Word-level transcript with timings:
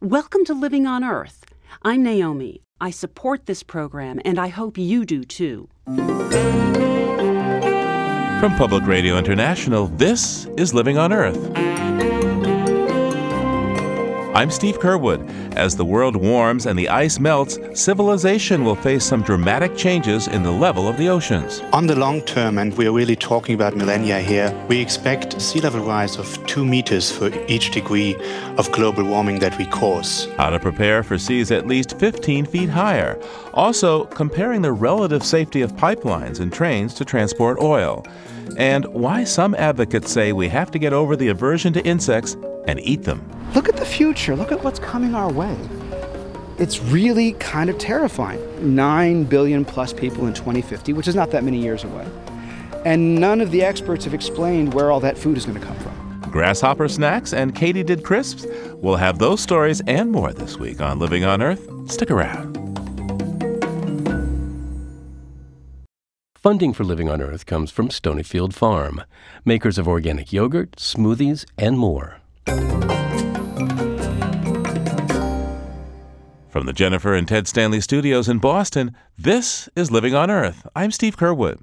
Welcome 0.00 0.44
to 0.44 0.54
Living 0.54 0.86
on 0.86 1.02
Earth. 1.02 1.44
I'm 1.82 2.04
Naomi. 2.04 2.62
I 2.80 2.90
support 2.90 3.46
this 3.46 3.64
program, 3.64 4.20
and 4.24 4.38
I 4.38 4.46
hope 4.46 4.78
you 4.78 5.04
do 5.04 5.24
too. 5.24 5.68
From 8.38 8.54
Public 8.56 8.86
Radio 8.86 9.18
International, 9.18 9.88
this 9.88 10.46
is 10.56 10.72
Living 10.72 10.98
on 10.98 11.12
Earth. 11.12 11.77
I'm 14.38 14.52
Steve 14.52 14.78
Curwood. 14.78 15.56
As 15.56 15.74
the 15.74 15.84
world 15.84 16.14
warms 16.14 16.66
and 16.66 16.78
the 16.78 16.88
ice 16.88 17.18
melts, 17.18 17.58
civilization 17.74 18.64
will 18.64 18.76
face 18.76 19.02
some 19.02 19.22
dramatic 19.22 19.76
changes 19.76 20.28
in 20.28 20.44
the 20.44 20.52
level 20.52 20.86
of 20.86 20.96
the 20.96 21.08
oceans. 21.08 21.60
On 21.72 21.88
the 21.88 21.96
long 21.96 22.20
term, 22.20 22.56
and 22.58 22.72
we're 22.78 22.92
really 22.92 23.16
talking 23.16 23.56
about 23.56 23.74
millennia 23.74 24.20
here, 24.20 24.54
we 24.68 24.80
expect 24.80 25.42
sea 25.42 25.60
level 25.60 25.84
rise 25.84 26.18
of 26.18 26.46
two 26.46 26.64
meters 26.64 27.10
for 27.10 27.32
each 27.48 27.72
degree 27.72 28.14
of 28.58 28.70
global 28.70 29.02
warming 29.02 29.40
that 29.40 29.58
we 29.58 29.66
cause. 29.66 30.28
How 30.36 30.50
to 30.50 30.60
prepare 30.60 31.02
for 31.02 31.18
seas 31.18 31.50
at 31.50 31.66
least 31.66 31.98
15 31.98 32.46
feet 32.46 32.68
higher. 32.68 33.20
Also, 33.54 34.04
comparing 34.04 34.62
the 34.62 34.70
relative 34.70 35.24
safety 35.24 35.62
of 35.62 35.72
pipelines 35.72 36.38
and 36.38 36.52
trains 36.52 36.94
to 36.94 37.04
transport 37.04 37.58
oil. 37.58 38.06
And 38.56 38.86
why 38.86 39.24
some 39.24 39.56
advocates 39.56 40.12
say 40.12 40.32
we 40.32 40.46
have 40.46 40.70
to 40.70 40.78
get 40.78 40.92
over 40.92 41.16
the 41.16 41.26
aversion 41.26 41.72
to 41.72 41.84
insects 41.84 42.36
and 42.68 42.78
eat 42.78 43.02
them. 43.02 43.28
Look 43.54 43.68
at 43.68 43.76
the 43.76 43.86
future. 43.86 44.36
Look 44.36 44.52
at 44.52 44.62
what's 44.62 44.78
coming 44.78 45.14
our 45.14 45.32
way. 45.32 45.56
It's 46.58 46.80
really 46.80 47.32
kind 47.34 47.70
of 47.70 47.78
terrifying. 47.78 48.40
9 48.74 49.24
billion 49.24 49.64
plus 49.64 49.92
people 49.92 50.26
in 50.26 50.34
2050, 50.34 50.92
which 50.92 51.08
is 51.08 51.14
not 51.14 51.30
that 51.30 51.44
many 51.44 51.58
years 51.58 51.84
away. 51.84 52.06
And 52.84 53.16
none 53.16 53.40
of 53.40 53.50
the 53.50 53.62
experts 53.62 54.04
have 54.04 54.14
explained 54.14 54.74
where 54.74 54.90
all 54.90 55.00
that 55.00 55.16
food 55.16 55.36
is 55.36 55.46
going 55.46 55.58
to 55.58 55.64
come 55.64 55.76
from. 55.78 56.20
Grasshopper 56.30 56.88
snacks 56.88 57.32
and 57.32 57.54
katydid 57.54 58.04
crisps? 58.04 58.46
We'll 58.74 58.96
have 58.96 59.18
those 59.18 59.40
stories 59.40 59.80
and 59.86 60.12
more 60.12 60.32
this 60.32 60.58
week 60.58 60.80
on 60.80 60.98
Living 60.98 61.24
on 61.24 61.40
Earth. 61.40 61.90
Stick 61.90 62.10
around. 62.10 62.56
Funding 66.34 66.72
for 66.72 66.84
Living 66.84 67.08
on 67.08 67.20
Earth 67.20 67.46
comes 67.46 67.70
from 67.70 67.88
Stonyfield 67.88 68.52
Farm, 68.52 69.02
makers 69.44 69.78
of 69.78 69.88
organic 69.88 70.32
yogurt, 70.32 70.72
smoothies, 70.72 71.44
and 71.56 71.78
more. 71.78 72.18
From 76.58 76.66
the 76.66 76.72
Jennifer 76.72 77.14
and 77.14 77.28
Ted 77.28 77.46
Stanley 77.46 77.80
studios 77.80 78.28
in 78.28 78.40
Boston, 78.40 78.90
this 79.16 79.68
is 79.76 79.92
Living 79.92 80.16
on 80.16 80.28
Earth. 80.28 80.66
I'm 80.74 80.90
Steve 80.90 81.16
Curwood. 81.16 81.62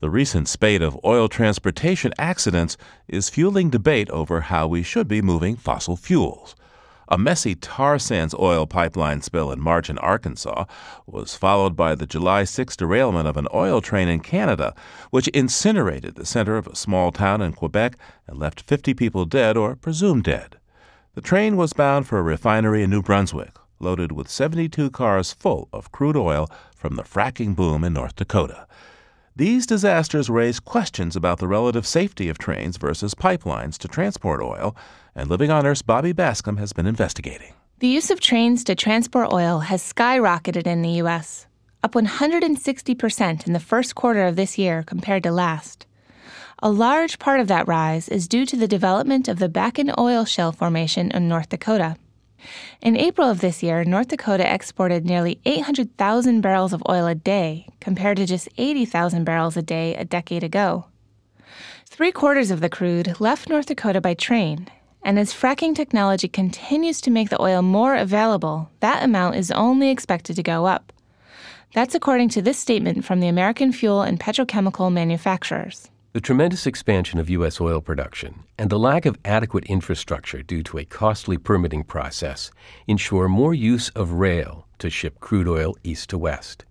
The 0.00 0.08
recent 0.08 0.48
spate 0.48 0.80
of 0.80 0.98
oil 1.04 1.28
transportation 1.28 2.14
accidents 2.18 2.78
is 3.08 3.28
fueling 3.28 3.68
debate 3.68 4.08
over 4.08 4.40
how 4.40 4.68
we 4.68 4.82
should 4.82 5.06
be 5.06 5.20
moving 5.20 5.54
fossil 5.54 5.96
fuels. 5.98 6.56
A 7.08 7.18
messy 7.18 7.54
tar 7.54 7.98
sands 7.98 8.34
oil 8.40 8.66
pipeline 8.66 9.20
spill 9.20 9.52
in 9.52 9.60
March 9.60 9.90
in 9.90 9.98
Arkansas 9.98 10.64
was 11.04 11.36
followed 11.36 11.76
by 11.76 11.94
the 11.94 12.06
July 12.06 12.44
6 12.44 12.74
derailment 12.74 13.28
of 13.28 13.36
an 13.36 13.48
oil 13.52 13.82
train 13.82 14.08
in 14.08 14.20
Canada, 14.20 14.74
which 15.10 15.28
incinerated 15.28 16.14
the 16.14 16.24
center 16.24 16.56
of 16.56 16.66
a 16.66 16.74
small 16.74 17.12
town 17.12 17.42
in 17.42 17.52
Quebec 17.52 17.98
and 18.26 18.38
left 18.38 18.62
50 18.62 18.94
people 18.94 19.26
dead 19.26 19.58
or 19.58 19.76
presumed 19.76 20.24
dead. 20.24 20.56
The 21.12 21.20
train 21.20 21.58
was 21.58 21.74
bound 21.74 22.06
for 22.06 22.18
a 22.18 22.22
refinery 22.22 22.82
in 22.82 22.88
New 22.88 23.02
Brunswick, 23.02 23.58
loaded 23.78 24.12
with 24.12 24.28
72 24.28 24.90
cars 24.90 25.32
full 25.32 25.68
of 25.72 25.92
crude 25.92 26.16
oil 26.16 26.48
from 26.74 26.96
the 26.96 27.02
fracking 27.02 27.54
boom 27.54 27.84
in 27.84 27.92
North 27.92 28.16
Dakota. 28.16 28.66
These 29.34 29.66
disasters 29.66 30.30
raise 30.30 30.60
questions 30.60 31.14
about 31.14 31.38
the 31.38 31.48
relative 31.48 31.86
safety 31.86 32.30
of 32.30 32.38
trains 32.38 32.78
versus 32.78 33.14
pipelines 33.14 33.76
to 33.78 33.88
transport 33.88 34.40
oil, 34.40 34.74
and 35.14 35.28
Living 35.28 35.50
on 35.50 35.66
Earth's 35.66 35.82
Bobby 35.82 36.14
Bascomb 36.14 36.58
has 36.58 36.72
been 36.72 36.86
investigating. 36.86 37.52
The 37.80 37.88
use 37.88 38.10
of 38.10 38.20
trains 38.20 38.64
to 38.64 38.74
transport 38.74 39.32
oil 39.34 39.58
has 39.58 39.82
skyrocketed 39.82 40.66
in 40.66 40.80
the 40.80 40.92
U.S., 41.02 41.46
up 41.82 41.92
160% 41.92 43.46
in 43.46 43.52
the 43.52 43.60
first 43.60 43.94
quarter 43.94 44.24
of 44.24 44.36
this 44.36 44.56
year 44.56 44.82
compared 44.82 45.22
to 45.24 45.30
last. 45.30 45.86
A 46.62 46.70
large 46.70 47.18
part 47.18 47.38
of 47.38 47.48
that 47.48 47.68
rise 47.68 48.08
is 48.08 48.26
due 48.26 48.46
to 48.46 48.56
the 48.56 48.66
development 48.66 49.28
of 49.28 49.38
the 49.38 49.50
Bakken 49.50 49.96
Oil 49.98 50.24
Shale 50.24 50.52
Formation 50.52 51.10
in 51.10 51.28
North 51.28 51.50
Dakota. 51.50 51.96
In 52.80 52.96
April 52.96 53.28
of 53.28 53.40
this 53.40 53.62
year, 53.62 53.84
North 53.84 54.08
Dakota 54.08 54.52
exported 54.52 55.04
nearly 55.04 55.40
800,000 55.44 56.40
barrels 56.40 56.72
of 56.72 56.82
oil 56.88 57.06
a 57.06 57.14
day, 57.14 57.66
compared 57.80 58.16
to 58.18 58.26
just 58.26 58.48
80,000 58.58 59.24
barrels 59.24 59.56
a 59.56 59.62
day 59.62 59.94
a 59.94 60.04
decade 60.04 60.44
ago. 60.44 60.86
Three 61.86 62.12
quarters 62.12 62.50
of 62.50 62.60
the 62.60 62.68
crude 62.68 63.20
left 63.20 63.48
North 63.48 63.66
Dakota 63.66 64.00
by 64.00 64.14
train, 64.14 64.68
and 65.02 65.18
as 65.18 65.32
fracking 65.32 65.74
technology 65.74 66.28
continues 66.28 67.00
to 67.00 67.10
make 67.10 67.30
the 67.30 67.40
oil 67.40 67.62
more 67.62 67.94
available, 67.94 68.70
that 68.80 69.04
amount 69.04 69.36
is 69.36 69.50
only 69.52 69.90
expected 69.90 70.36
to 70.36 70.42
go 70.42 70.66
up. 70.66 70.92
That's 71.74 71.94
according 71.94 72.30
to 72.30 72.42
this 72.42 72.58
statement 72.58 73.04
from 73.04 73.20
the 73.20 73.28
American 73.28 73.72
fuel 73.72 74.02
and 74.02 74.18
petrochemical 74.18 74.92
manufacturers. 74.92 75.90
The 76.16 76.22
tremendous 76.22 76.66
expansion 76.66 77.18
of 77.18 77.28
U.S. 77.28 77.60
oil 77.60 77.82
production 77.82 78.44
and 78.56 78.70
the 78.70 78.78
lack 78.78 79.04
of 79.04 79.18
adequate 79.22 79.66
infrastructure 79.66 80.42
due 80.42 80.62
to 80.62 80.78
a 80.78 80.84
costly 80.86 81.36
permitting 81.36 81.84
process 81.84 82.50
ensure 82.86 83.28
more 83.28 83.52
use 83.52 83.90
of 83.90 84.12
rail 84.12 84.66
to 84.78 84.88
ship 84.88 85.20
crude 85.20 85.46
oil 85.46 85.76
east 85.84 86.08
to 86.08 86.16
west. 86.16 86.64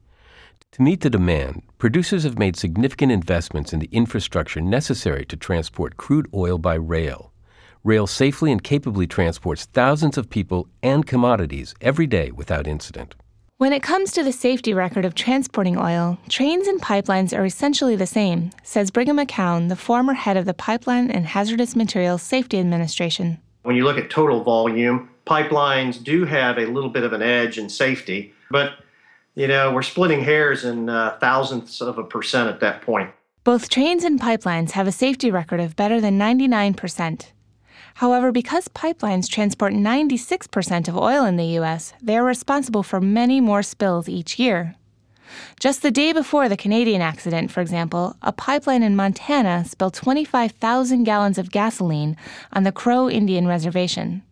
To 0.71 0.81
meet 0.81 1.01
the 1.01 1.11
demand, 1.11 1.61
producers 1.77 2.23
have 2.23 2.39
made 2.39 2.55
significant 2.55 3.11
investments 3.11 3.71
in 3.71 3.77
the 3.77 3.89
infrastructure 3.91 4.61
necessary 4.61 5.25
to 5.25 5.37
transport 5.37 5.95
crude 5.95 6.27
oil 6.33 6.57
by 6.57 6.73
rail. 6.73 7.31
Rail 7.83 8.07
safely 8.07 8.51
and 8.51 8.63
capably 8.63 9.05
transports 9.05 9.65
thousands 9.65 10.17
of 10.17 10.31
people 10.31 10.67
and 10.81 11.05
commodities 11.05 11.75
every 11.81 12.07
day 12.07 12.31
without 12.31 12.65
incident. 12.65 13.13
When 13.57 13.71
it 13.71 13.81
comes 13.81 14.11
to 14.11 14.21
the 14.21 14.33
safety 14.33 14.73
record 14.73 15.05
of 15.05 15.15
transporting 15.15 15.77
oil, 15.77 16.17
trains 16.27 16.67
and 16.67 16.81
pipelines 16.81 17.31
are 17.31 17.45
essentially 17.45 17.95
the 17.95 18.05
same, 18.05 18.51
says 18.63 18.91
Brigham 18.91 19.15
McCown, 19.15 19.69
the 19.69 19.77
former 19.77 20.13
head 20.13 20.35
of 20.35 20.43
the 20.43 20.53
Pipeline 20.53 21.09
and 21.09 21.25
Hazardous 21.25 21.73
Materials 21.73 22.21
Safety 22.21 22.59
Administration. 22.59 23.39
When 23.63 23.77
you 23.77 23.85
look 23.85 23.97
at 23.97 24.09
total 24.09 24.43
volume, 24.43 25.09
pipelines 25.25 26.03
do 26.03 26.25
have 26.25 26.57
a 26.57 26.65
little 26.65 26.89
bit 26.89 27.03
of 27.03 27.13
an 27.13 27.21
edge 27.21 27.57
in 27.57 27.69
safety, 27.69 28.33
but 28.51 28.73
you 29.35 29.47
know, 29.47 29.71
we're 29.71 29.83
splitting 29.83 30.21
hairs 30.21 30.65
in 30.65 30.89
uh, 30.89 31.17
thousandths 31.21 31.79
of 31.79 31.97
a 31.97 32.03
percent 32.03 32.49
at 32.49 32.59
that 32.59 32.81
point. 32.81 33.09
Both 33.45 33.69
trains 33.69 34.03
and 34.03 34.19
pipelines 34.19 34.71
have 34.71 34.85
a 34.85 34.91
safety 34.91 35.31
record 35.31 35.61
of 35.61 35.77
better 35.77 36.01
than 36.01 36.19
99%. 36.19 37.27
However, 37.95 38.33
because 38.33 38.67
pipelines 38.67 39.29
transport 39.29 39.71
96% 39.71 40.89
of 40.89 40.97
oil 40.97 41.23
in 41.23 41.37
the 41.37 41.55
U.S., 41.59 41.93
they 42.01 42.17
are 42.17 42.25
responsible 42.25 42.83
for 42.83 42.99
many 42.99 43.39
more 43.39 43.63
spills 43.63 44.09
each 44.09 44.37
year. 44.37 44.75
Just 45.61 45.81
the 45.81 45.91
day 45.91 46.11
before 46.11 46.49
the 46.49 46.57
Canadian 46.57 47.01
accident, 47.01 47.51
for 47.51 47.61
example, 47.61 48.17
a 48.21 48.33
pipeline 48.33 48.83
in 48.83 48.97
Montana 48.97 49.63
spilled 49.63 49.93
25,000 49.93 51.05
gallons 51.05 51.37
of 51.37 51.51
gasoline 51.51 52.17
on 52.51 52.63
the 52.63 52.73
Crow 52.73 53.09
Indian 53.09 53.47
Reservation. 53.47 54.23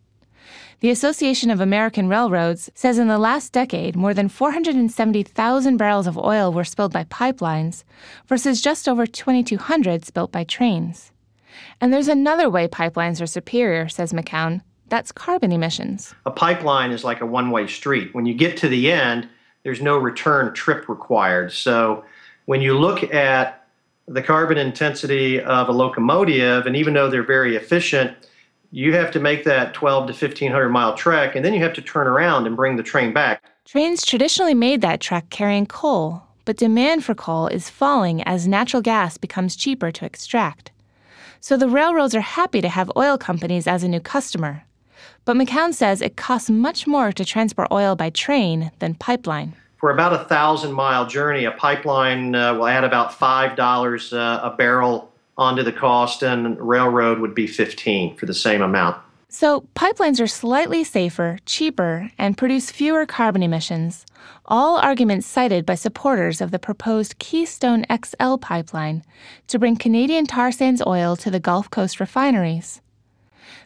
The 0.80 0.90
Association 0.90 1.48
of 1.48 1.62
American 1.62 2.06
Railroads 2.06 2.68
says 2.74 2.98
in 2.98 3.08
the 3.08 3.16
last 3.16 3.50
decade, 3.50 3.96
more 3.96 4.12
than 4.12 4.28
470,000 4.28 5.78
barrels 5.78 6.06
of 6.06 6.18
oil 6.18 6.52
were 6.52 6.64
spilled 6.64 6.92
by 6.92 7.04
pipelines 7.04 7.82
versus 8.26 8.60
just 8.60 8.86
over 8.86 9.06
2,200 9.06 10.04
spilled 10.04 10.32
by 10.32 10.44
trains. 10.44 11.12
And 11.80 11.92
there's 11.92 12.08
another 12.08 12.48
way 12.48 12.68
pipelines 12.68 13.20
are 13.20 13.26
superior, 13.26 13.88
says 13.88 14.12
McCown. 14.12 14.62
That's 14.88 15.12
carbon 15.12 15.52
emissions. 15.52 16.14
A 16.26 16.30
pipeline 16.30 16.90
is 16.90 17.04
like 17.04 17.20
a 17.20 17.26
one 17.26 17.50
way 17.50 17.66
street. 17.66 18.14
When 18.14 18.26
you 18.26 18.34
get 18.34 18.56
to 18.58 18.68
the 18.68 18.92
end, 18.92 19.28
there's 19.62 19.80
no 19.80 19.96
return 19.98 20.52
trip 20.54 20.88
required. 20.88 21.52
So 21.52 22.04
when 22.44 22.60
you 22.60 22.78
look 22.78 23.14
at 23.14 23.66
the 24.06 24.22
carbon 24.22 24.58
intensity 24.58 25.40
of 25.40 25.68
a 25.68 25.72
locomotive, 25.72 26.66
and 26.66 26.76
even 26.76 26.94
though 26.94 27.08
they're 27.08 27.22
very 27.22 27.56
efficient, 27.56 28.16
you 28.70 28.92
have 28.92 29.10
to 29.12 29.20
make 29.20 29.44
that 29.44 29.72
12 29.72 30.08
to 30.08 30.12
1500 30.12 30.68
mile 30.68 30.94
trek, 30.94 31.36
and 31.36 31.44
then 31.44 31.54
you 31.54 31.62
have 31.62 31.72
to 31.74 31.82
turn 31.82 32.06
around 32.06 32.46
and 32.46 32.56
bring 32.56 32.76
the 32.76 32.82
train 32.82 33.12
back. 33.12 33.42
Trains 33.64 34.04
traditionally 34.04 34.52
made 34.52 34.82
that 34.82 35.00
trek 35.00 35.30
carrying 35.30 35.64
coal, 35.64 36.22
but 36.44 36.56
demand 36.56 37.04
for 37.04 37.14
coal 37.14 37.46
is 37.46 37.70
falling 37.70 38.22
as 38.24 38.46
natural 38.46 38.82
gas 38.82 39.16
becomes 39.16 39.56
cheaper 39.56 39.90
to 39.92 40.04
extract. 40.04 40.70
So 41.44 41.58
the 41.58 41.68
railroads 41.68 42.14
are 42.14 42.22
happy 42.22 42.62
to 42.62 42.70
have 42.70 42.90
oil 42.96 43.18
companies 43.18 43.66
as 43.66 43.82
a 43.82 43.88
new 43.88 44.00
customer. 44.00 44.64
But 45.26 45.36
McCown 45.36 45.74
says 45.74 46.00
it 46.00 46.16
costs 46.16 46.48
much 46.48 46.86
more 46.86 47.12
to 47.12 47.22
transport 47.22 47.68
oil 47.70 47.94
by 47.96 48.08
train 48.08 48.70
than 48.78 48.94
pipeline. 48.94 49.52
For 49.76 49.90
about 49.90 50.14
a 50.14 50.24
thousand 50.24 50.72
mile 50.72 51.06
journey, 51.06 51.44
a 51.44 51.50
pipeline 51.50 52.34
uh, 52.34 52.54
will 52.54 52.66
add 52.66 52.82
about 52.82 53.10
$5 53.10 54.12
uh, 54.14 54.40
a 54.42 54.56
barrel 54.56 55.12
onto 55.36 55.62
the 55.62 55.70
cost, 55.70 56.22
and 56.22 56.58
railroad 56.58 57.18
would 57.18 57.34
be 57.34 57.46
15 57.46 58.16
for 58.16 58.24
the 58.24 58.32
same 58.32 58.62
amount. 58.62 58.96
So, 59.28 59.66
pipelines 59.76 60.22
are 60.22 60.26
slightly 60.26 60.82
safer, 60.82 61.38
cheaper, 61.44 62.10
and 62.16 62.38
produce 62.38 62.70
fewer 62.70 63.04
carbon 63.04 63.42
emissions. 63.42 64.06
All 64.46 64.78
arguments 64.78 65.26
cited 65.26 65.64
by 65.64 65.74
supporters 65.74 66.40
of 66.40 66.50
the 66.50 66.58
proposed 66.58 67.18
Keystone 67.18 67.84
XL 67.90 68.36
pipeline 68.36 69.02
to 69.46 69.58
bring 69.58 69.76
Canadian 69.76 70.26
tar 70.26 70.52
sands 70.52 70.82
oil 70.86 71.16
to 71.16 71.30
the 71.30 71.40
Gulf 71.40 71.70
Coast 71.70 72.00
refineries. 72.00 72.80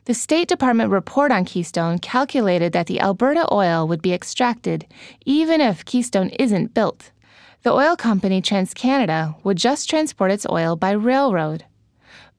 The 0.05 0.15
State 0.15 0.49
Department 0.49 0.91
report 0.91 1.31
on 1.33 1.45
Keystone 1.45 1.99
calculated 1.99 2.73
that 2.73 2.87
the 2.87 3.01
Alberta 3.01 3.47
oil 3.53 3.87
would 3.87 4.01
be 4.01 4.15
extracted 4.15 4.87
even 5.25 5.61
if 5.61 5.85
Keystone 5.85 6.31
isn't 6.31 6.75
built. 6.75 7.11
The 7.63 7.73
oil 7.73 7.97
company 7.97 8.41
TransCanada 8.41 9.35
would 9.45 9.57
just 9.57 9.91
transport 9.91 10.31
its 10.31 10.47
oil 10.49 10.77
by 10.77 10.93
railroad. 10.93 11.65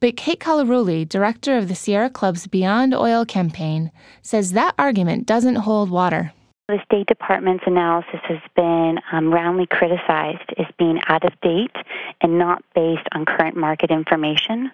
But 0.00 0.16
Kate 0.16 0.40
Colarulli, 0.40 1.06
director 1.06 1.58
of 1.58 1.68
the 1.68 1.74
Sierra 1.74 2.08
Club's 2.08 2.46
Beyond 2.46 2.94
Oil 2.94 3.26
campaign, 3.26 3.92
says 4.22 4.52
that 4.52 4.74
argument 4.78 5.26
doesn't 5.26 5.56
hold 5.56 5.90
water. 5.90 6.32
The 6.70 6.78
State 6.84 7.08
Department's 7.08 7.64
analysis 7.66 8.20
has 8.28 8.38
been 8.54 9.00
um, 9.10 9.34
roundly 9.34 9.66
criticized 9.66 10.54
as 10.56 10.66
being 10.78 11.00
out 11.08 11.24
of 11.24 11.32
date 11.40 11.74
and 12.20 12.38
not 12.38 12.62
based 12.76 13.08
on 13.10 13.24
current 13.24 13.56
market 13.56 13.90
information. 13.90 14.70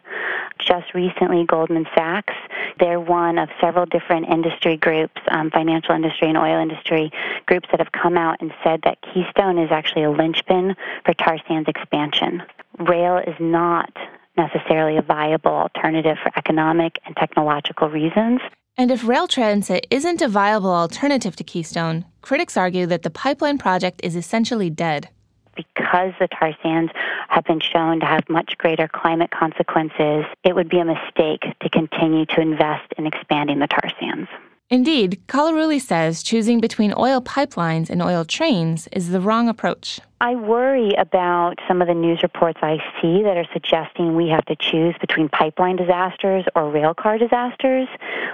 Just 0.59 0.93
recently, 0.93 1.47
Goldman 1.47 1.87
Sachs, 1.95 2.35
they're 2.79 3.01
one 3.01 3.39
of 3.39 3.49
several 3.63 3.87
different 3.87 4.29
industry 4.29 4.77
groups, 4.77 5.23
um, 5.31 5.51
financial 5.51 5.95
industry 5.95 6.29
and 6.29 6.37
oil 6.37 6.61
industry 6.61 7.11
groups 7.47 7.67
that 7.71 7.81
have 7.81 7.93
come 7.93 8.19
out 8.19 8.43
and 8.43 8.53
said 8.63 8.83
that 8.85 8.99
Keystone 9.01 9.57
is 9.57 9.71
actually 9.73 10.03
a 10.03 10.11
linchpin 10.11 10.77
for 11.07 11.15
tar 11.15 11.39
sands 11.49 11.67
expansion. 11.67 12.43
Rail 12.79 13.17
is 13.17 13.37
not 13.41 13.91
necessarily 14.37 14.99
a 14.99 15.03
viable 15.03 15.53
alternative 15.53 16.19
for 16.23 16.31
economic 16.37 16.99
and 17.07 17.17
technological 17.17 17.89
reasons. 17.89 18.43
And 18.79 18.91
if 18.91 19.09
rail 19.09 19.27
transit 19.27 19.87
isn't 19.91 20.21
a 20.21 20.29
viable 20.29 20.75
alternative 20.75 21.35
to 21.37 21.45
Keystone, 21.45 22.05
critics 22.21 22.59
argue 22.59 22.85
that 22.87 23.05
the 23.05 23.11
pipeline 23.11 23.57
project 23.57 24.01
is 24.05 24.15
essentially 24.15 24.69
dead. 24.69 25.09
Because 25.57 26.13
the 26.21 26.29
tar 26.29 26.53
sands 26.63 26.93
have 27.31 27.45
been 27.45 27.61
shown 27.61 28.01
to 28.01 28.07
have 28.07 28.29
much 28.29 28.53
greater 28.59 28.87
climate 28.87 29.31
consequences, 29.31 30.27
it 30.45 30.55
would 30.55 30.69
be 30.69 30.79
a 30.79 30.85
mistake 30.85 31.45
to 31.61 31.71
continue 31.71 32.27
to 32.27 32.41
invest 32.43 32.93
in 32.99 33.07
expanding 33.07 33.61
the 33.61 33.67
tar 33.67 33.91
sands. 33.99 34.29
Indeed, 34.69 35.21
Colarulli 35.29 35.81
says 35.81 36.25
choosing 36.25 36.59
between 36.61 36.93
oil 36.97 37.21
pipelines 37.21 37.89
and 37.89 38.03
oil 38.03 38.25
trains 38.25 38.89
is 38.91 39.11
the 39.11 39.21
wrong 39.21 39.49
approach. 39.49 40.01
I 40.21 40.35
worry 40.35 40.93
about 40.95 41.61
some 41.69 41.81
of 41.81 41.87
the 41.87 41.95
news 41.95 42.21
reports 42.25 42.59
I 42.63 42.79
see 43.01 43.23
that 43.23 43.37
are 43.37 43.47
suggesting 43.53 44.17
we 44.17 44.29
have 44.29 44.45
to 44.47 44.57
choose 44.57 44.97
between 45.01 45.29
pipeline 45.29 45.77
disasters 45.77 46.47
or 46.57 46.63
railcar 46.63 47.17
disasters, 47.17 47.87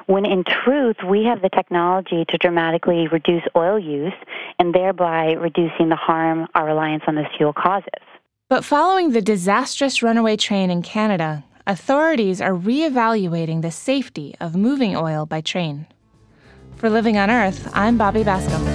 when 0.07 0.25
in 0.25 0.43
truth, 0.45 0.97
we 1.07 1.23
have 1.25 1.43
the 1.43 1.51
technology 1.51 2.25
to 2.27 2.39
dramatically 2.39 3.09
reduce 3.09 3.43
oil 3.55 3.79
use 3.79 4.15
and 4.59 4.75
thereby 4.75 5.33
reducing 5.35 5.91
the 5.91 5.97
harm 5.97 6.49
our 6.55 6.65
reliance 6.65 7.05
on 7.07 7.15
this 7.15 7.29
fuel 7.37 7.53
causes. 7.53 7.91
But 8.49 8.65
following 8.65 9.11
the 9.11 9.21
disastrous 9.21 10.03
runaway 10.03 10.37
train 10.37 10.71
in 10.71 10.81
Canada, 10.81 11.45
authorities 11.67 12.41
are 12.41 12.55
reevaluating 12.55 13.61
the 13.61 13.71
safety 13.71 14.35
of 14.41 14.57
moving 14.57 14.97
oil 14.97 15.27
by 15.27 15.43
train. 15.43 15.87
For 16.77 16.91
Living 16.91 17.17
on 17.17 17.31
Earth, 17.31 17.71
I'm 17.75 17.97
Bobby 17.97 18.25
Bascomb. 18.25 18.67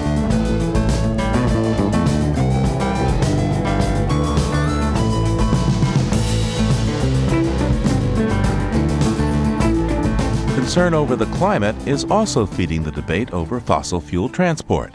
Concern 10.56 10.94
over 10.94 11.16
the 11.16 11.26
climate 11.38 11.76
is 11.88 12.04
also 12.06 12.46
feeding 12.46 12.84
the 12.84 12.92
debate 12.92 13.32
over 13.34 13.60
fossil 13.60 14.02
fuel 14.02 14.30
transport. 14.30 14.94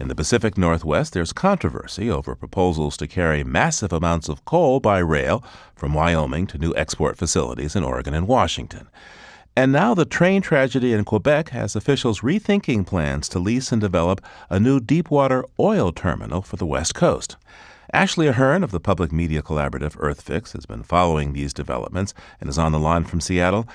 In 0.00 0.08
the 0.08 0.14
Pacific 0.14 0.58
Northwest, 0.58 1.12
there's 1.12 1.32
controversy 1.32 2.10
over 2.10 2.34
proposals 2.34 2.96
to 2.96 3.06
carry 3.06 3.44
massive 3.44 3.92
amounts 3.92 4.28
of 4.28 4.44
coal 4.44 4.80
by 4.80 4.98
rail 4.98 5.44
from 5.76 5.94
Wyoming 5.94 6.48
to 6.48 6.58
new 6.58 6.74
export 6.76 7.16
facilities 7.16 7.76
in 7.76 7.84
Oregon 7.84 8.12
and 8.12 8.26
Washington. 8.26 8.88
And 9.56 9.70
now 9.70 9.94
the 9.94 10.04
train 10.04 10.42
tragedy 10.42 10.92
in 10.92 11.04
Quebec 11.04 11.50
has 11.50 11.76
officials 11.76 12.20
rethinking 12.20 12.84
plans 12.84 13.28
to 13.28 13.38
lease 13.38 13.70
and 13.70 13.80
develop 13.80 14.20
a 14.50 14.58
new 14.58 14.80
deepwater 14.80 15.44
oil 15.60 15.92
terminal 15.92 16.42
for 16.42 16.56
the 16.56 16.66
West 16.66 16.96
Coast. 16.96 17.36
Ashley 17.92 18.26
Ahern 18.26 18.64
of 18.64 18.72
the 18.72 18.80
public 18.80 19.12
media 19.12 19.42
collaborative 19.42 19.96
EarthFix 19.96 20.54
has 20.54 20.66
been 20.66 20.82
following 20.82 21.32
these 21.32 21.54
developments 21.54 22.14
and 22.40 22.50
is 22.50 22.58
on 22.58 22.72
the 22.72 22.80
line 22.80 23.04
from 23.04 23.20
Seattle. 23.20 23.68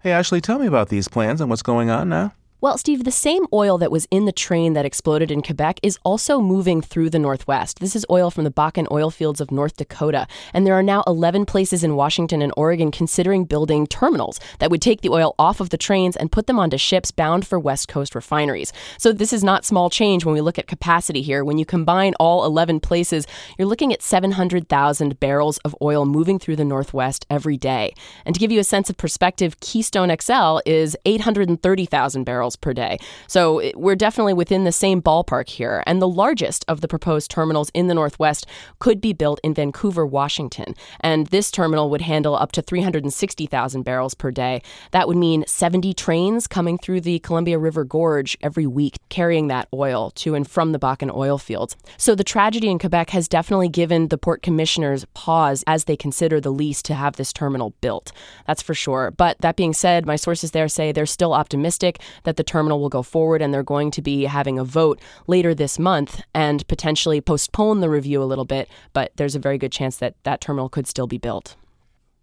Hey, 0.00 0.12
Ashley, 0.12 0.40
tell 0.40 0.58
me 0.58 0.66
about 0.66 0.88
these 0.88 1.08
plans 1.08 1.42
and 1.42 1.50
what's 1.50 1.62
going 1.62 1.90
on 1.90 2.08
now. 2.08 2.32
Well, 2.66 2.78
Steve, 2.78 3.04
the 3.04 3.12
same 3.12 3.46
oil 3.52 3.78
that 3.78 3.92
was 3.92 4.08
in 4.10 4.24
the 4.24 4.32
train 4.32 4.72
that 4.72 4.84
exploded 4.84 5.30
in 5.30 5.40
Quebec 5.40 5.78
is 5.84 6.00
also 6.02 6.40
moving 6.40 6.82
through 6.82 7.10
the 7.10 7.18
Northwest. 7.20 7.78
This 7.78 7.94
is 7.94 8.04
oil 8.10 8.28
from 8.28 8.42
the 8.42 8.50
Bakken 8.50 8.90
oil 8.90 9.08
fields 9.08 9.40
of 9.40 9.52
North 9.52 9.76
Dakota. 9.76 10.26
And 10.52 10.66
there 10.66 10.74
are 10.74 10.82
now 10.82 11.04
11 11.06 11.46
places 11.46 11.84
in 11.84 11.94
Washington 11.94 12.42
and 12.42 12.52
Oregon 12.56 12.90
considering 12.90 13.44
building 13.44 13.86
terminals 13.86 14.40
that 14.58 14.68
would 14.68 14.82
take 14.82 15.02
the 15.02 15.10
oil 15.10 15.36
off 15.38 15.60
of 15.60 15.70
the 15.70 15.78
trains 15.78 16.16
and 16.16 16.32
put 16.32 16.48
them 16.48 16.58
onto 16.58 16.76
ships 16.76 17.12
bound 17.12 17.46
for 17.46 17.56
West 17.56 17.86
Coast 17.86 18.16
refineries. 18.16 18.72
So 18.98 19.12
this 19.12 19.32
is 19.32 19.44
not 19.44 19.64
small 19.64 19.88
change 19.88 20.24
when 20.24 20.34
we 20.34 20.40
look 20.40 20.58
at 20.58 20.66
capacity 20.66 21.22
here. 21.22 21.44
When 21.44 21.58
you 21.58 21.64
combine 21.64 22.14
all 22.18 22.44
11 22.44 22.80
places, 22.80 23.28
you're 23.56 23.68
looking 23.68 23.92
at 23.92 24.02
700,000 24.02 25.20
barrels 25.20 25.58
of 25.58 25.76
oil 25.80 26.04
moving 26.04 26.40
through 26.40 26.56
the 26.56 26.64
Northwest 26.64 27.26
every 27.30 27.56
day. 27.56 27.94
And 28.24 28.34
to 28.34 28.40
give 28.40 28.50
you 28.50 28.58
a 28.58 28.64
sense 28.64 28.90
of 28.90 28.96
perspective, 28.96 29.60
Keystone 29.60 30.12
XL 30.20 30.58
is 30.66 30.96
830,000 31.04 32.24
barrels 32.24 32.55
barrels 32.56 32.66
per 32.66 32.72
day. 32.72 32.98
So 33.26 33.70
we're 33.74 33.96
definitely 33.96 34.34
within 34.34 34.64
the 34.64 34.72
same 34.72 35.00
ballpark 35.00 35.48
here. 35.48 35.82
And 35.86 36.00
the 36.00 36.08
largest 36.08 36.64
of 36.68 36.80
the 36.80 36.88
proposed 36.88 37.30
terminals 37.30 37.70
in 37.74 37.88
the 37.88 37.94
Northwest 37.94 38.46
could 38.78 39.00
be 39.00 39.12
built 39.12 39.40
in 39.42 39.54
Vancouver, 39.54 40.06
Washington. 40.06 40.74
And 41.00 41.28
this 41.28 41.50
terminal 41.50 41.90
would 41.90 42.02
handle 42.02 42.34
up 42.34 42.52
to 42.52 42.62
360,000 42.62 43.82
barrels 43.82 44.14
per 44.14 44.30
day. 44.30 44.62
That 44.92 45.08
would 45.08 45.16
mean 45.16 45.44
70 45.46 45.94
trains 45.94 46.46
coming 46.46 46.78
through 46.78 47.02
the 47.02 47.18
Columbia 47.20 47.58
River 47.58 47.84
Gorge 47.84 48.36
every 48.42 48.66
week, 48.66 48.96
carrying 49.08 49.48
that 49.48 49.68
oil 49.72 50.10
to 50.16 50.34
and 50.34 50.48
from 50.48 50.72
the 50.72 50.78
Bakken 50.78 51.14
oil 51.14 51.38
fields. 51.38 51.76
So 51.96 52.14
the 52.14 52.24
tragedy 52.24 52.68
in 52.68 52.78
Quebec 52.78 53.10
has 53.10 53.28
definitely 53.28 53.68
given 53.68 54.08
the 54.08 54.18
port 54.18 54.42
commissioners 54.42 55.04
pause 55.14 55.64
as 55.66 55.84
they 55.84 55.96
consider 55.96 56.40
the 56.40 56.52
lease 56.52 56.82
to 56.82 56.94
have 56.94 57.16
this 57.16 57.32
terminal 57.32 57.74
built. 57.80 58.12
That's 58.46 58.62
for 58.62 58.74
sure. 58.74 59.10
But 59.10 59.40
that 59.40 59.56
being 59.56 59.72
said, 59.72 60.06
my 60.06 60.16
sources 60.16 60.50
there 60.50 60.68
say 60.68 60.92
they're 60.92 61.06
still 61.06 61.32
optimistic 61.32 62.00
that 62.24 62.35
that 62.36 62.46
the 62.46 62.50
terminal 62.50 62.80
will 62.80 62.88
go 62.88 63.02
forward 63.02 63.42
and 63.42 63.52
they're 63.52 63.62
going 63.62 63.90
to 63.90 64.02
be 64.02 64.24
having 64.24 64.58
a 64.58 64.64
vote 64.64 65.00
later 65.26 65.54
this 65.54 65.78
month 65.78 66.20
and 66.34 66.66
potentially 66.68 67.20
postpone 67.20 67.80
the 67.80 67.88
review 67.88 68.22
a 68.22 68.24
little 68.24 68.44
bit, 68.44 68.68
but 68.92 69.12
there's 69.16 69.34
a 69.34 69.38
very 69.38 69.58
good 69.58 69.72
chance 69.72 69.96
that 69.96 70.14
that 70.24 70.40
terminal 70.40 70.68
could 70.68 70.86
still 70.86 71.06
be 71.06 71.18
built. 71.18 71.56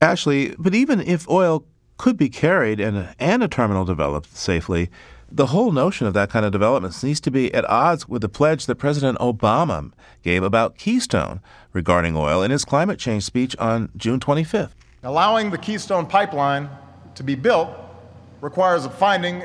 Ashley, 0.01 0.55
but 0.59 0.75
even 0.75 1.01
if 1.01 1.29
oil 1.29 1.65
could 1.97 2.17
be 2.17 2.29
carried 2.29 2.79
and 2.79 2.97
a, 2.97 3.15
and 3.19 3.43
a 3.43 3.47
terminal 3.47 3.85
developed 3.85 4.35
safely, 4.35 4.89
the 5.31 5.47
whole 5.47 5.71
notion 5.71 6.05
of 6.05 6.13
that 6.13 6.29
kind 6.29 6.45
of 6.45 6.51
development 6.51 7.01
needs 7.03 7.19
to 7.21 7.31
be 7.31 7.51
at 7.53 7.67
odds 7.69 8.07
with 8.07 8.21
the 8.21 8.29
pledge 8.29 8.67
that 8.67 8.75
President 8.75 9.17
Obama 9.17 9.91
gave 10.21 10.43
about 10.43 10.77
Keystone 10.77 11.41
regarding 11.71 12.15
oil 12.15 12.43
in 12.43 12.51
his 12.51 12.65
climate 12.65 12.99
change 12.99 13.23
speech 13.23 13.55
on 13.57 13.89
June 13.97 14.19
25th. 14.19 14.71
Allowing 15.01 15.49
the 15.49 15.57
Keystone 15.57 16.05
pipeline 16.05 16.69
to 17.15 17.23
be 17.23 17.35
built 17.35 17.69
requires 18.41 18.85
a 18.85 18.89
finding 18.89 19.43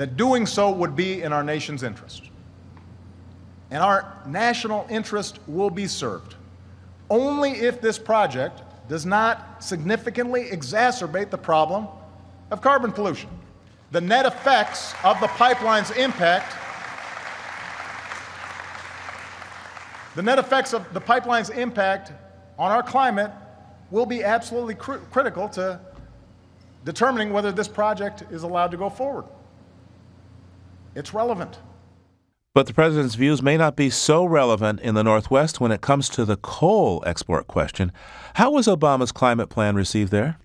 that 0.00 0.16
doing 0.16 0.46
so 0.46 0.70
would 0.70 0.96
be 0.96 1.20
in 1.20 1.30
our 1.30 1.44
nation's 1.44 1.82
interest. 1.82 2.30
And 3.70 3.82
our 3.82 4.16
national 4.24 4.86
interest 4.88 5.38
will 5.46 5.68
be 5.68 5.86
served 5.86 6.36
only 7.10 7.50
if 7.50 7.82
this 7.82 7.98
project 7.98 8.62
does 8.88 9.04
not 9.04 9.62
significantly 9.62 10.46
exacerbate 10.50 11.28
the 11.28 11.36
problem 11.36 11.86
of 12.50 12.62
carbon 12.62 12.92
pollution. 12.92 13.28
The 13.90 14.00
net 14.00 14.24
effects 14.24 14.94
of 15.04 15.20
the 15.20 15.26
pipeline's 15.26 15.90
impact 15.90 16.56
the 20.16 20.22
net 20.22 20.38
effects 20.38 20.72
of 20.72 20.90
the 20.94 21.00
pipeline's 21.00 21.50
impact 21.50 22.12
on 22.58 22.70
our 22.72 22.82
climate 22.82 23.32
will 23.90 24.06
be 24.06 24.24
absolutely 24.24 24.76
cr- 24.76 24.94
critical 25.10 25.46
to 25.50 25.78
determining 26.86 27.34
whether 27.34 27.52
this 27.52 27.68
project 27.68 28.22
is 28.30 28.44
allowed 28.44 28.70
to 28.70 28.78
go 28.78 28.88
forward 28.88 29.26
it's 30.94 31.14
relevant. 31.14 31.60
But 32.52 32.66
the 32.66 32.74
president's 32.74 33.14
views 33.14 33.42
may 33.42 33.56
not 33.56 33.76
be 33.76 33.90
so 33.90 34.24
relevant 34.24 34.80
in 34.80 34.94
the 34.94 35.04
Northwest 35.04 35.60
when 35.60 35.70
it 35.70 35.80
comes 35.80 36.08
to 36.10 36.24
the 36.24 36.36
coal 36.36 37.02
export 37.06 37.46
question. 37.46 37.92
How 38.34 38.50
was 38.50 38.66
Obama's 38.66 39.12
climate 39.12 39.50
plan 39.50 39.76
received 39.76 40.10
there? 40.10 40.38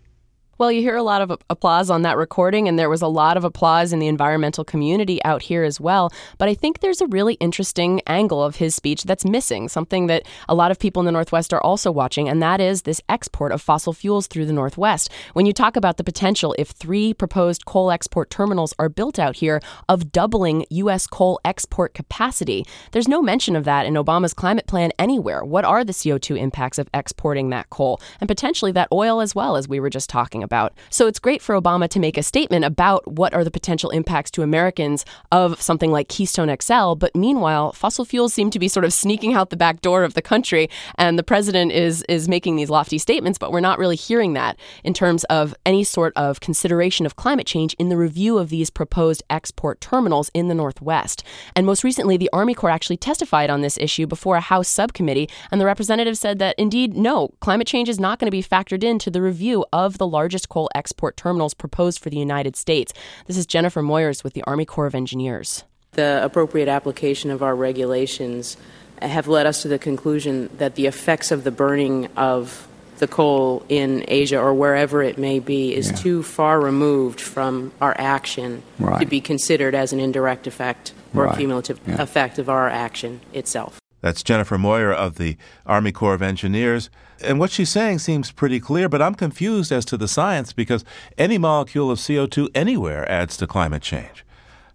Well, 0.57 0.71
you 0.71 0.79
hear 0.79 0.95
a 0.95 1.03
lot 1.03 1.21
of 1.21 1.37
applause 1.49 1.89
on 1.89 2.03
that 2.03 2.15
recording, 2.15 2.69
and 2.69 2.79
there 2.79 2.89
was 2.89 3.01
a 3.01 3.09
lot 3.09 3.35
of 3.35 3.43
applause 3.43 3.91
in 3.91 3.99
the 3.99 4.07
environmental 4.07 4.63
community 4.63 5.21
out 5.25 5.41
here 5.41 5.65
as 5.65 5.81
well. 5.81 6.13
But 6.37 6.47
I 6.47 6.53
think 6.53 6.79
there's 6.79 7.01
a 7.01 7.07
really 7.07 7.33
interesting 7.41 7.99
angle 8.07 8.41
of 8.41 8.55
his 8.55 8.73
speech 8.73 9.03
that's 9.03 9.25
missing, 9.25 9.67
something 9.67 10.07
that 10.07 10.23
a 10.47 10.55
lot 10.55 10.71
of 10.71 10.79
people 10.79 11.01
in 11.01 11.07
the 11.07 11.11
Northwest 11.11 11.51
are 11.51 11.61
also 11.61 11.91
watching, 11.91 12.29
and 12.29 12.41
that 12.41 12.61
is 12.61 12.83
this 12.83 13.01
export 13.09 13.51
of 13.51 13.61
fossil 13.61 13.91
fuels 13.91 14.27
through 14.27 14.45
the 14.45 14.53
Northwest. 14.53 15.11
When 15.33 15.45
you 15.45 15.51
talk 15.51 15.75
about 15.75 15.97
the 15.97 16.05
potential, 16.05 16.55
if 16.57 16.69
three 16.69 17.13
proposed 17.13 17.65
coal 17.65 17.91
export 17.91 18.29
terminals 18.29 18.73
are 18.79 18.87
built 18.87 19.19
out 19.19 19.35
here, 19.35 19.59
of 19.89 20.13
doubling 20.13 20.65
U.S. 20.69 21.05
coal 21.05 21.37
export 21.43 21.93
capacity, 21.93 22.65
there's 22.93 23.09
no 23.09 23.21
mention 23.21 23.57
of 23.57 23.65
that 23.65 23.85
in 23.85 23.95
Obama's 23.95 24.33
climate 24.33 24.67
plan 24.67 24.93
anywhere. 24.97 25.43
What 25.43 25.65
are 25.65 25.83
the 25.83 25.91
CO2 25.91 26.39
impacts 26.39 26.77
of 26.77 26.87
exporting 26.93 27.49
that 27.49 27.69
coal 27.69 27.99
and 28.21 28.29
potentially 28.29 28.71
that 28.71 28.87
oil 28.93 29.19
as 29.19 29.35
well, 29.35 29.57
as 29.57 29.67
we 29.67 29.81
were 29.81 29.89
just 29.89 30.09
talking 30.09 30.44
about. 30.45 30.71
So 30.89 31.07
it's 31.07 31.19
great 31.19 31.41
for 31.41 31.59
Obama 31.59 31.89
to 31.89 31.99
make 31.99 32.17
a 32.17 32.23
statement 32.23 32.63
about 32.63 33.05
what 33.05 33.33
are 33.33 33.43
the 33.43 33.51
potential 33.51 33.89
impacts 33.89 34.31
to 34.31 34.41
Americans 34.41 35.03
of 35.33 35.61
something 35.61 35.91
like 35.91 36.07
Keystone 36.07 36.55
XL. 36.61 36.93
But 36.95 37.13
meanwhile, 37.13 37.73
fossil 37.73 38.05
fuels 38.05 38.33
seem 38.33 38.49
to 38.51 38.59
be 38.59 38.69
sort 38.69 38.85
of 38.85 38.93
sneaking 38.93 39.33
out 39.33 39.49
the 39.49 39.57
back 39.57 39.81
door 39.81 40.03
of 40.03 40.13
the 40.13 40.21
country, 40.21 40.69
and 40.97 41.19
the 41.19 41.23
president 41.23 41.73
is 41.73 42.03
is 42.07 42.29
making 42.29 42.55
these 42.55 42.69
lofty 42.69 42.97
statements, 42.97 43.37
but 43.37 43.51
we're 43.51 43.59
not 43.59 43.79
really 43.79 43.95
hearing 43.95 44.33
that 44.33 44.57
in 44.83 44.93
terms 44.93 45.23
of 45.25 45.55
any 45.65 45.83
sort 45.83 46.13
of 46.15 46.39
consideration 46.39 47.05
of 47.05 47.15
climate 47.15 47.47
change 47.47 47.73
in 47.79 47.89
the 47.89 47.97
review 47.97 48.37
of 48.37 48.49
these 48.49 48.69
proposed 48.69 49.23
export 49.29 49.81
terminals 49.81 50.29
in 50.33 50.47
the 50.47 50.53
Northwest. 50.53 51.23
And 51.55 51.65
most 51.65 51.83
recently, 51.83 52.17
the 52.17 52.29
Army 52.31 52.53
Corps 52.53 52.69
actually 52.69 52.97
testified 52.97 53.49
on 53.49 53.61
this 53.61 53.77
issue 53.77 54.05
before 54.05 54.35
a 54.35 54.41
House 54.41 54.67
subcommittee, 54.67 55.29
and 55.51 55.59
the 55.59 55.65
representative 55.65 56.17
said 56.17 56.39
that 56.39 56.55
indeed, 56.57 56.95
no, 56.95 57.29
climate 57.39 57.67
change 57.67 57.89
is 57.89 57.99
not 57.99 58.19
going 58.19 58.27
to 58.27 58.31
be 58.31 58.43
factored 58.43 58.83
into 58.83 59.09
the 59.09 59.21
review 59.21 59.65
of 59.71 59.97
the 59.97 60.07
largest 60.07 60.34
coal 60.43 60.69
export 60.75 61.15
terminals 61.15 61.53
proposed 61.53 61.99
for 61.99 62.09
the 62.09 62.17
United 62.17 62.55
States. 62.55 62.93
This 63.27 63.37
is 63.37 63.45
Jennifer 63.45 63.81
Moyers 63.81 64.23
with 64.23 64.33
the 64.33 64.43
Army 64.43 64.65
Corps 64.65 64.87
of 64.87 64.95
Engineers. 64.95 65.63
The 65.91 66.19
appropriate 66.23 66.67
application 66.67 67.31
of 67.31 67.41
our 67.41 67.55
regulations 67.55 68.57
have 69.01 69.27
led 69.27 69.45
us 69.45 69.61
to 69.61 69.67
the 69.67 69.79
conclusion 69.79 70.49
that 70.57 70.75
the 70.75 70.87
effects 70.87 71.31
of 71.31 71.43
the 71.43 71.51
burning 71.51 72.07
of 72.17 72.67
the 72.97 73.07
coal 73.07 73.65
in 73.69 74.05
Asia 74.07 74.39
or 74.39 74.53
wherever 74.53 75.01
it 75.01 75.17
may 75.17 75.39
be 75.39 75.75
is 75.75 75.89
yeah. 75.89 75.97
too 75.97 76.23
far 76.23 76.59
removed 76.59 77.19
from 77.19 77.71
our 77.81 77.95
action 77.97 78.63
right. 78.79 78.99
to 78.99 79.05
be 79.05 79.19
considered 79.19 79.75
as 79.75 79.91
an 79.91 79.99
indirect 79.99 80.47
effect 80.47 80.93
or 81.13 81.25
right. 81.25 81.37
cumulative 81.37 81.79
yeah. 81.85 82.01
effect 82.01 82.39
of 82.39 82.49
our 82.49 82.69
action 82.69 83.21
itself. 83.33 83.79
That's 84.01 84.23
Jennifer 84.23 84.57
Moyer 84.57 84.93
of 84.93 85.15
the 85.15 85.37
Army 85.65 85.91
Corps 85.91 86.13
of 86.13 86.21
Engineers. 86.21 86.89
And 87.23 87.39
what 87.39 87.51
she's 87.51 87.69
saying 87.69 87.99
seems 87.99 88.31
pretty 88.31 88.59
clear, 88.59 88.89
but 88.89 89.01
I'm 89.01 89.15
confused 89.15 89.71
as 89.71 89.85
to 89.85 89.97
the 89.97 90.07
science 90.07 90.53
because 90.53 90.83
any 91.17 91.37
molecule 91.37 91.89
of 91.89 91.99
CO2 91.99 92.49
anywhere 92.53 93.09
adds 93.09 93.37
to 93.37 93.47
climate 93.47 93.81
change. 93.81 94.25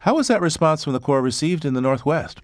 How 0.00 0.14
was 0.14 0.28
that 0.28 0.40
response 0.40 0.82
from 0.82 0.94
the 0.94 1.00
Corps 1.00 1.20
received 1.20 1.64
in 1.64 1.74
the 1.74 1.80
Northwest? 1.80 2.40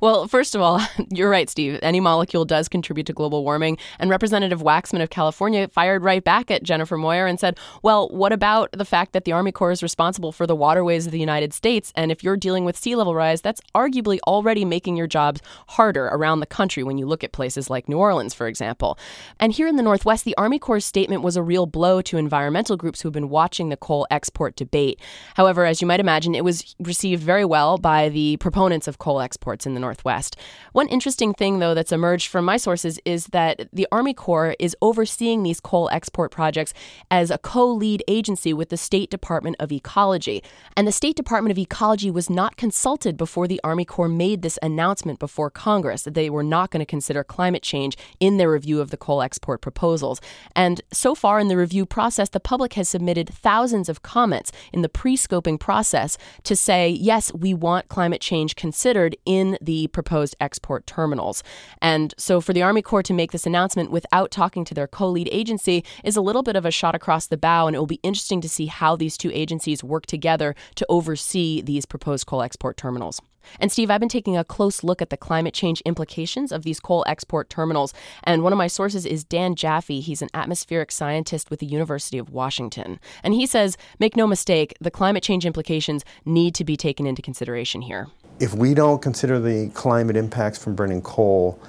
Well, 0.00 0.26
first 0.28 0.54
of 0.54 0.62
all, 0.62 0.80
you're 1.10 1.28
right, 1.28 1.50
Steve. 1.50 1.78
Any 1.82 2.00
molecule 2.00 2.46
does 2.46 2.68
contribute 2.68 3.06
to 3.06 3.12
global 3.12 3.44
warming. 3.44 3.76
And 3.98 4.08
Representative 4.08 4.62
Waxman 4.62 5.02
of 5.02 5.10
California 5.10 5.68
fired 5.68 6.02
right 6.02 6.24
back 6.24 6.50
at 6.50 6.62
Jennifer 6.62 6.96
Moyer 6.96 7.26
and 7.26 7.38
said, 7.38 7.58
Well, 7.82 8.08
what 8.08 8.32
about 8.32 8.70
the 8.72 8.86
fact 8.86 9.12
that 9.12 9.24
the 9.24 9.32
Army 9.32 9.52
Corps 9.52 9.72
is 9.72 9.82
responsible 9.82 10.32
for 10.32 10.46
the 10.46 10.56
waterways 10.56 11.04
of 11.04 11.12
the 11.12 11.20
United 11.20 11.52
States? 11.52 11.92
And 11.94 12.10
if 12.10 12.24
you're 12.24 12.38
dealing 12.38 12.64
with 12.64 12.78
sea 12.78 12.96
level 12.96 13.14
rise, 13.14 13.42
that's 13.42 13.60
arguably 13.74 14.18
already 14.26 14.64
making 14.64 14.96
your 14.96 15.06
jobs 15.06 15.42
harder 15.68 16.06
around 16.06 16.40
the 16.40 16.46
country 16.46 16.82
when 16.82 16.96
you 16.96 17.06
look 17.06 17.22
at 17.22 17.32
places 17.32 17.68
like 17.68 17.88
New 17.88 17.98
Orleans, 17.98 18.32
for 18.32 18.46
example. 18.46 18.98
And 19.38 19.52
here 19.52 19.68
in 19.68 19.76
the 19.76 19.82
Northwest, 19.82 20.24
the 20.24 20.36
Army 20.38 20.58
Corps 20.58 20.80
statement 20.80 21.22
was 21.22 21.36
a 21.36 21.42
real 21.42 21.66
blow 21.66 22.00
to 22.02 22.16
environmental 22.16 22.78
groups 22.78 23.02
who 23.02 23.08
have 23.08 23.14
been 23.14 23.28
watching 23.28 23.68
the 23.68 23.76
coal 23.76 24.06
export 24.10 24.56
debate. 24.56 24.98
However, 25.34 25.66
as 25.66 25.82
you 25.82 25.86
might 25.86 26.00
imagine, 26.00 26.34
it 26.34 26.44
was 26.44 26.74
received 26.78 27.22
very 27.22 27.44
well 27.44 27.76
by 27.76 28.08
the 28.08 28.38
proponents 28.38 28.88
of 28.88 28.96
coal 28.96 29.20
exports 29.20 29.66
in 29.66 29.74
the 29.74 29.80
Northwest. 29.80 29.89
Northwest. 29.90 30.36
One 30.72 30.86
interesting 30.86 31.34
thing, 31.34 31.58
though, 31.58 31.74
that's 31.74 31.90
emerged 31.90 32.28
from 32.28 32.44
my 32.44 32.56
sources 32.56 33.00
is 33.04 33.26
that 33.28 33.68
the 33.72 33.88
Army 33.90 34.14
Corps 34.14 34.54
is 34.60 34.76
overseeing 34.80 35.42
these 35.42 35.58
coal 35.58 35.88
export 35.90 36.30
projects 36.30 36.72
as 37.10 37.28
a 37.30 37.38
co 37.38 37.66
lead 37.66 38.04
agency 38.06 38.52
with 38.52 38.68
the 38.68 38.76
State 38.76 39.10
Department 39.10 39.56
of 39.58 39.72
Ecology. 39.72 40.44
And 40.76 40.86
the 40.86 40.92
State 40.92 41.16
Department 41.16 41.50
of 41.50 41.58
Ecology 41.58 42.08
was 42.08 42.30
not 42.30 42.56
consulted 42.56 43.16
before 43.16 43.48
the 43.48 43.60
Army 43.64 43.84
Corps 43.84 44.08
made 44.08 44.42
this 44.42 44.60
announcement 44.62 45.18
before 45.18 45.50
Congress 45.50 46.02
that 46.02 46.14
they 46.14 46.30
were 46.30 46.44
not 46.44 46.70
going 46.70 46.78
to 46.80 46.86
consider 46.86 47.24
climate 47.24 47.64
change 47.64 47.96
in 48.20 48.36
their 48.36 48.52
review 48.52 48.80
of 48.80 48.90
the 48.90 48.96
coal 48.96 49.22
export 49.22 49.60
proposals. 49.60 50.20
And 50.54 50.80
so 50.92 51.16
far 51.16 51.40
in 51.40 51.48
the 51.48 51.56
review 51.56 51.84
process, 51.84 52.28
the 52.28 52.38
public 52.38 52.74
has 52.74 52.88
submitted 52.88 53.28
thousands 53.28 53.88
of 53.88 54.02
comments 54.02 54.52
in 54.72 54.82
the 54.82 54.88
pre 54.88 55.16
scoping 55.16 55.58
process 55.58 56.16
to 56.44 56.54
say, 56.54 56.88
yes, 56.88 57.34
we 57.34 57.52
want 57.54 57.88
climate 57.88 58.20
change 58.20 58.54
considered 58.54 59.16
in 59.26 59.58
the 59.60 59.79
proposed 59.88 60.36
export 60.40 60.86
terminals. 60.86 61.42
And 61.80 62.14
so 62.18 62.40
for 62.40 62.52
the 62.52 62.62
Army 62.62 62.82
Corps 62.82 63.02
to 63.04 63.14
make 63.14 63.32
this 63.32 63.46
announcement 63.46 63.90
without 63.90 64.30
talking 64.30 64.64
to 64.64 64.74
their 64.74 64.86
co 64.86 65.08
lead 65.08 65.28
agency 65.32 65.84
is 66.04 66.16
a 66.16 66.20
little 66.20 66.42
bit 66.42 66.56
of 66.56 66.64
a 66.64 66.70
shot 66.70 66.94
across 66.94 67.26
the 67.26 67.36
bow, 67.36 67.66
and 67.66 67.76
it 67.76 67.78
will 67.78 67.86
be 67.86 68.00
interesting 68.02 68.40
to 68.40 68.48
see 68.48 68.66
how 68.66 68.96
these 68.96 69.16
two 69.16 69.30
agencies 69.32 69.84
work 69.84 70.06
together 70.06 70.54
to 70.76 70.86
oversee 70.88 71.62
these 71.62 71.86
proposed 71.86 72.26
coal 72.26 72.42
export 72.42 72.76
terminals. 72.76 73.20
And 73.58 73.72
Steve, 73.72 73.90
I've 73.90 74.00
been 74.00 74.08
taking 74.08 74.36
a 74.36 74.44
close 74.44 74.82
look 74.84 75.00
at 75.02 75.10
the 75.10 75.16
climate 75.16 75.54
change 75.54 75.80
implications 75.82 76.52
of 76.52 76.62
these 76.62 76.80
coal 76.80 77.04
export 77.06 77.50
terminals. 77.50 77.92
And 78.24 78.42
one 78.42 78.52
of 78.52 78.58
my 78.58 78.66
sources 78.66 79.06
is 79.06 79.24
Dan 79.24 79.54
Jaffe. 79.54 80.00
He's 80.00 80.22
an 80.22 80.28
atmospheric 80.34 80.92
scientist 80.92 81.50
with 81.50 81.60
the 81.60 81.66
University 81.66 82.18
of 82.18 82.30
Washington. 82.30 83.00
And 83.22 83.34
he 83.34 83.46
says, 83.46 83.76
make 83.98 84.16
no 84.16 84.26
mistake, 84.26 84.74
the 84.80 84.90
climate 84.90 85.22
change 85.22 85.46
implications 85.46 86.04
need 86.24 86.54
to 86.56 86.64
be 86.64 86.76
taken 86.76 87.06
into 87.06 87.22
consideration 87.22 87.82
here 87.82 88.08
if 88.40 88.54
we 88.54 88.74
don't 88.74 89.00
consider 89.00 89.38
the 89.38 89.68
climate 89.74 90.16
impacts 90.16 90.58
from 90.58 90.74
burning 90.74 91.02
coal, 91.02 91.60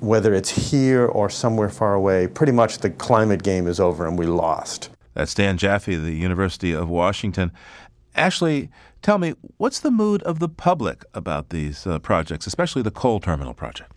whether 0.00 0.34
it's 0.34 0.70
here 0.70 1.06
or 1.06 1.28
somewhere 1.28 1.70
far 1.70 1.94
away, 1.94 2.28
pretty 2.28 2.52
much 2.52 2.78
the 2.78 2.90
climate 2.90 3.42
game 3.42 3.66
is 3.66 3.80
over 3.80 4.06
and 4.06 4.18
we 4.18 4.26
lost. 4.26 4.90
That's 5.14 5.34
Dan 5.34 5.56
Jaffe, 5.56 5.96
the 5.96 6.12
University 6.12 6.72
of 6.72 6.88
Washington. 6.88 7.50
Ashley, 8.14 8.68
tell 9.02 9.18
me, 9.18 9.34
what's 9.56 9.80
the 9.80 9.90
mood 9.90 10.22
of 10.22 10.38
the 10.38 10.48
public 10.48 11.04
about 11.14 11.48
these 11.48 11.86
uh, 11.86 11.98
projects, 11.98 12.46
especially 12.46 12.82
the 12.82 12.90
coal 12.90 13.18
terminal 13.18 13.54
project? 13.54 13.90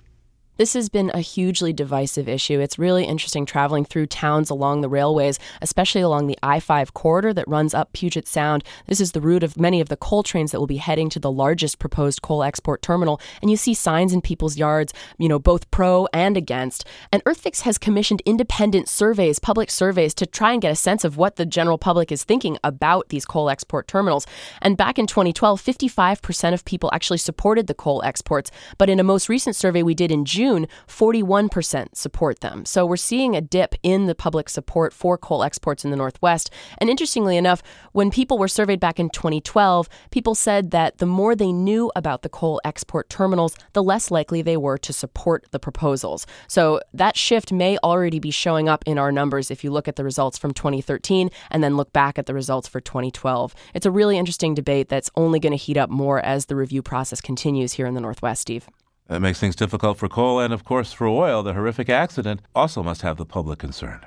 This 0.61 0.73
has 0.73 0.89
been 0.89 1.09
a 1.15 1.21
hugely 1.21 1.73
divisive 1.73 2.29
issue. 2.29 2.59
It's 2.59 2.77
really 2.77 3.05
interesting 3.05 3.47
traveling 3.47 3.83
through 3.83 4.05
towns 4.05 4.51
along 4.51 4.81
the 4.81 4.89
railways, 4.89 5.39
especially 5.59 6.01
along 6.01 6.27
the 6.27 6.37
I 6.43 6.59
5 6.59 6.93
corridor 6.93 7.33
that 7.33 7.47
runs 7.47 7.73
up 7.73 7.93
Puget 7.93 8.27
Sound. 8.27 8.63
This 8.85 9.01
is 9.01 9.13
the 9.13 9.21
route 9.21 9.41
of 9.41 9.57
many 9.57 9.81
of 9.81 9.89
the 9.89 9.97
coal 9.97 10.21
trains 10.21 10.51
that 10.51 10.59
will 10.59 10.67
be 10.67 10.77
heading 10.77 11.09
to 11.09 11.19
the 11.19 11.31
largest 11.31 11.79
proposed 11.79 12.21
coal 12.21 12.43
export 12.43 12.83
terminal. 12.83 13.19
And 13.41 13.49
you 13.49 13.57
see 13.57 13.73
signs 13.73 14.13
in 14.13 14.21
people's 14.21 14.55
yards, 14.55 14.93
you 15.17 15.27
know, 15.27 15.39
both 15.39 15.71
pro 15.71 16.07
and 16.13 16.37
against. 16.37 16.85
And 17.11 17.23
EarthFix 17.23 17.61
has 17.61 17.79
commissioned 17.79 18.21
independent 18.23 18.87
surveys, 18.87 19.39
public 19.39 19.71
surveys, 19.71 20.13
to 20.13 20.27
try 20.27 20.51
and 20.51 20.61
get 20.61 20.71
a 20.71 20.75
sense 20.75 21.03
of 21.03 21.17
what 21.17 21.37
the 21.37 21.45
general 21.47 21.79
public 21.79 22.11
is 22.11 22.23
thinking 22.23 22.59
about 22.63 23.09
these 23.09 23.25
coal 23.25 23.49
export 23.49 23.87
terminals. 23.87 24.27
And 24.61 24.77
back 24.77 24.99
in 24.99 25.07
2012, 25.07 25.59
55% 25.59 26.53
of 26.53 26.65
people 26.65 26.91
actually 26.93 27.17
supported 27.17 27.65
the 27.65 27.73
coal 27.73 28.03
exports. 28.03 28.51
But 28.77 28.91
in 28.91 28.99
a 28.99 29.03
most 29.03 29.27
recent 29.27 29.55
survey 29.55 29.81
we 29.81 29.95
did 29.95 30.11
in 30.11 30.23
June, 30.23 30.50
June, 30.51 30.67
41% 30.87 31.95
support 31.95 32.41
them. 32.41 32.65
So 32.65 32.85
we're 32.85 32.97
seeing 32.97 33.35
a 33.35 33.41
dip 33.41 33.73
in 33.83 34.07
the 34.07 34.15
public 34.15 34.49
support 34.49 34.93
for 34.93 35.17
coal 35.17 35.43
exports 35.43 35.85
in 35.85 35.91
the 35.91 35.97
Northwest. 35.97 36.49
And 36.77 36.89
interestingly 36.89 37.37
enough, 37.37 37.63
when 37.93 38.11
people 38.11 38.37
were 38.37 38.49
surveyed 38.49 38.81
back 38.81 38.99
in 38.99 39.09
2012, 39.09 39.87
people 40.09 40.35
said 40.35 40.71
that 40.71 40.97
the 40.97 41.05
more 41.05 41.35
they 41.35 41.53
knew 41.53 41.89
about 41.95 42.21
the 42.21 42.29
coal 42.29 42.59
export 42.65 43.09
terminals, 43.09 43.55
the 43.73 43.83
less 43.83 44.11
likely 44.11 44.41
they 44.41 44.57
were 44.57 44.77
to 44.79 44.91
support 44.91 45.47
the 45.51 45.59
proposals. 45.59 46.27
So 46.47 46.81
that 46.93 47.15
shift 47.15 47.53
may 47.53 47.77
already 47.77 48.19
be 48.19 48.31
showing 48.31 48.67
up 48.67 48.83
in 48.85 48.97
our 48.97 49.11
numbers 49.11 49.51
if 49.51 49.63
you 49.63 49.71
look 49.71 49.87
at 49.87 49.95
the 49.95 50.03
results 50.03 50.37
from 50.37 50.53
2013 50.53 51.29
and 51.49 51.63
then 51.63 51.77
look 51.77 51.93
back 51.93 52.19
at 52.19 52.25
the 52.25 52.33
results 52.33 52.67
for 52.67 52.81
2012. 52.81 53.55
It's 53.73 53.85
a 53.85 53.91
really 53.91 54.17
interesting 54.17 54.53
debate 54.53 54.89
that's 54.89 55.09
only 55.15 55.39
going 55.39 55.51
to 55.51 55.57
heat 55.57 55.77
up 55.77 55.89
more 55.89 56.19
as 56.19 56.47
the 56.47 56.57
review 56.57 56.81
process 56.81 57.21
continues 57.21 57.73
here 57.73 57.85
in 57.85 57.93
the 57.93 58.01
Northwest, 58.01 58.41
Steve. 58.41 58.67
That 59.11 59.19
makes 59.19 59.41
things 59.41 59.57
difficult 59.57 59.97
for 59.97 60.07
coal, 60.07 60.39
and 60.39 60.53
of 60.53 60.63
course, 60.63 60.93
for 60.93 61.05
oil, 61.05 61.43
the 61.43 61.51
horrific 61.51 61.89
accident 61.89 62.39
also 62.55 62.81
must 62.81 63.01
have 63.01 63.17
the 63.17 63.25
public 63.25 63.59
concerned. 63.59 64.05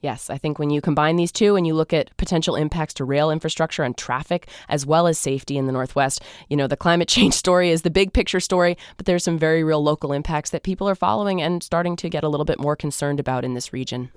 Yes, 0.00 0.30
I 0.30 0.38
think 0.38 0.60
when 0.60 0.70
you 0.70 0.80
combine 0.80 1.16
these 1.16 1.32
two 1.32 1.56
and 1.56 1.66
you 1.66 1.74
look 1.74 1.92
at 1.92 2.16
potential 2.18 2.54
impacts 2.54 2.94
to 2.94 3.04
rail 3.04 3.32
infrastructure 3.32 3.82
and 3.82 3.96
traffic, 3.96 4.48
as 4.68 4.86
well 4.86 5.08
as 5.08 5.18
safety 5.18 5.58
in 5.58 5.66
the 5.66 5.72
Northwest, 5.72 6.22
you 6.48 6.56
know, 6.56 6.68
the 6.68 6.76
climate 6.76 7.08
change 7.16 7.34
story 7.34 7.70
is 7.70 7.82
the 7.82 7.90
big 7.90 8.12
picture 8.12 8.38
story, 8.38 8.78
but 8.96 9.06
there's 9.06 9.24
some 9.24 9.40
very 9.40 9.64
real 9.64 9.82
local 9.82 10.12
impacts 10.12 10.50
that 10.50 10.62
people 10.62 10.88
are 10.88 10.94
following 10.94 11.42
and 11.42 11.60
starting 11.64 11.96
to 11.96 12.08
get 12.08 12.22
a 12.22 12.28
little 12.28 12.46
bit 12.46 12.60
more 12.60 12.76
concerned 12.76 13.18
about 13.18 13.44
in 13.44 13.54
this 13.54 13.72
region. 13.72 14.08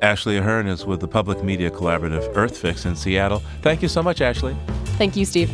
Ashley 0.00 0.36
Ahern 0.36 0.68
is 0.68 0.86
with 0.86 1.00
the 1.00 1.08
public 1.08 1.42
media 1.42 1.72
collaborative 1.72 2.32
EarthFix 2.34 2.86
in 2.86 2.94
Seattle. 2.94 3.42
Thank 3.62 3.82
you 3.82 3.88
so 3.88 4.00
much, 4.00 4.20
Ashley. 4.20 4.56
Thank 4.96 5.16
you, 5.16 5.24
Steve. 5.24 5.50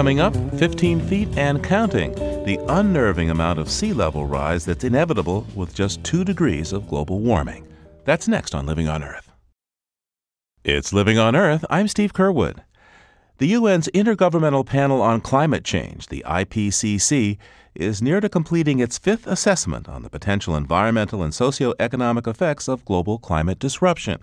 Coming 0.00 0.20
up, 0.20 0.34
15 0.58 0.98
feet 1.08 1.28
and 1.36 1.62
counting, 1.62 2.14
the 2.14 2.58
unnerving 2.68 3.28
amount 3.28 3.58
of 3.58 3.70
sea 3.70 3.92
level 3.92 4.24
rise 4.24 4.64
that's 4.64 4.82
inevitable 4.82 5.46
with 5.54 5.74
just 5.74 6.02
2 6.04 6.24
degrees 6.24 6.72
of 6.72 6.88
global 6.88 7.18
warming. 7.20 7.68
That's 8.06 8.26
next 8.26 8.54
on 8.54 8.64
Living 8.64 8.88
on 8.88 9.04
Earth. 9.04 9.30
It's 10.64 10.94
Living 10.94 11.18
on 11.18 11.36
Earth. 11.36 11.66
I'm 11.68 11.86
Steve 11.86 12.14
Curwood. 12.14 12.60
The 13.36 13.52
UN's 13.52 13.88
Intergovernmental 13.88 14.64
Panel 14.64 15.02
on 15.02 15.20
Climate 15.20 15.66
Change, 15.66 16.06
the 16.06 16.24
IPCC, 16.26 17.36
is 17.74 18.00
near 18.00 18.22
to 18.22 18.30
completing 18.30 18.78
its 18.78 18.96
fifth 18.96 19.26
assessment 19.26 19.86
on 19.86 20.02
the 20.02 20.08
potential 20.08 20.56
environmental 20.56 21.22
and 21.22 21.34
socioeconomic 21.34 22.26
effects 22.26 22.68
of 22.68 22.86
global 22.86 23.18
climate 23.18 23.58
disruption. 23.58 24.22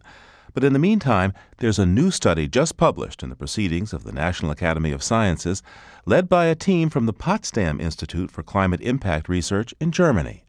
But 0.57 0.63
in 0.63 0.73
the 0.73 0.79
meantime, 0.79 1.33
there's 1.59 1.77
a 1.77 1.85
new 1.85 2.09
study 2.09 2.47
just 2.47 2.77
published 2.77 3.21
in 3.21 3.29
the 3.29 3.35
Proceedings 3.35 3.93
of 3.93 4.03
the 4.03 4.11
National 4.11 4.49
Academy 4.49 4.91
of 4.91 5.03
Sciences, 5.03 5.61
led 6.07 6.27
by 6.27 6.45
a 6.45 6.55
team 6.55 6.89
from 6.89 7.05
the 7.05 7.13
Potsdam 7.13 7.79
Institute 7.79 8.31
for 8.31 8.41
Climate 8.41 8.81
Impact 8.81 9.29
Research 9.29 9.75
in 9.79 9.91
Germany. 9.91 10.45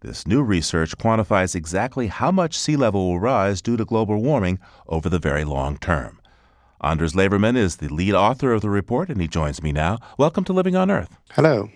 This 0.00 0.26
new 0.26 0.42
research 0.42 0.98
quantifies 0.98 1.54
exactly 1.54 2.08
how 2.08 2.30
much 2.30 2.58
sea 2.58 2.76
level 2.76 3.08
will 3.08 3.18
rise 3.18 3.62
due 3.62 3.78
to 3.78 3.86
global 3.86 4.20
warming 4.20 4.58
over 4.88 5.08
the 5.08 5.18
very 5.18 5.44
long 5.44 5.78
term. 5.78 6.20
Anders 6.82 7.14
Levermann 7.14 7.56
is 7.56 7.76
the 7.76 7.88
lead 7.88 8.12
author 8.12 8.52
of 8.52 8.60
the 8.60 8.68
report, 8.68 9.08
and 9.08 9.22
he 9.22 9.26
joins 9.26 9.62
me 9.62 9.72
now. 9.72 9.98
Welcome 10.18 10.44
to 10.44 10.52
Living 10.52 10.76
on 10.76 10.90
Earth. 10.90 11.16
Hello. 11.30 11.70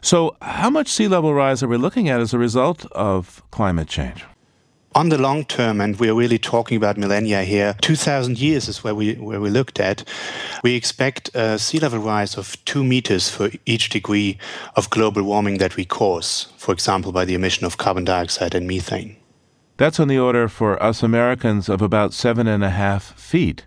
So, 0.00 0.36
how 0.40 0.70
much 0.70 0.88
sea 0.88 1.06
level 1.06 1.34
rise 1.34 1.62
are 1.62 1.68
we 1.68 1.76
looking 1.76 2.08
at 2.08 2.22
as 2.22 2.32
a 2.32 2.38
result 2.38 2.86
of 2.92 3.42
climate 3.50 3.88
change? 3.88 4.24
On 4.92 5.08
the 5.08 5.18
long 5.18 5.44
term, 5.44 5.80
and 5.80 6.00
we're 6.00 6.14
really 6.14 6.38
talking 6.38 6.76
about 6.76 6.98
millennia 6.98 7.44
here, 7.44 7.76
2,000 7.80 8.40
years 8.40 8.66
is 8.66 8.82
where 8.82 8.94
we, 8.94 9.14
where 9.14 9.40
we 9.40 9.48
looked 9.48 9.78
at, 9.78 10.02
we 10.64 10.74
expect 10.74 11.30
a 11.32 11.60
sea 11.60 11.78
level 11.78 12.00
rise 12.00 12.36
of 12.36 12.56
two 12.64 12.82
meters 12.82 13.30
for 13.30 13.50
each 13.66 13.88
degree 13.90 14.36
of 14.74 14.90
global 14.90 15.22
warming 15.22 15.58
that 15.58 15.76
we 15.76 15.84
cause, 15.84 16.48
for 16.56 16.72
example, 16.72 17.12
by 17.12 17.24
the 17.24 17.34
emission 17.34 17.64
of 17.64 17.76
carbon 17.78 18.04
dioxide 18.04 18.52
and 18.52 18.66
methane. 18.66 19.16
That's 19.76 20.00
on 20.00 20.08
the 20.08 20.18
order 20.18 20.48
for 20.48 20.82
us 20.82 21.04
Americans 21.04 21.68
of 21.68 21.80
about 21.80 22.12
seven 22.12 22.48
and 22.48 22.64
a 22.64 22.70
half 22.70 23.16
feet. 23.18 23.66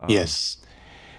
Um, 0.00 0.08
yes. 0.08 0.56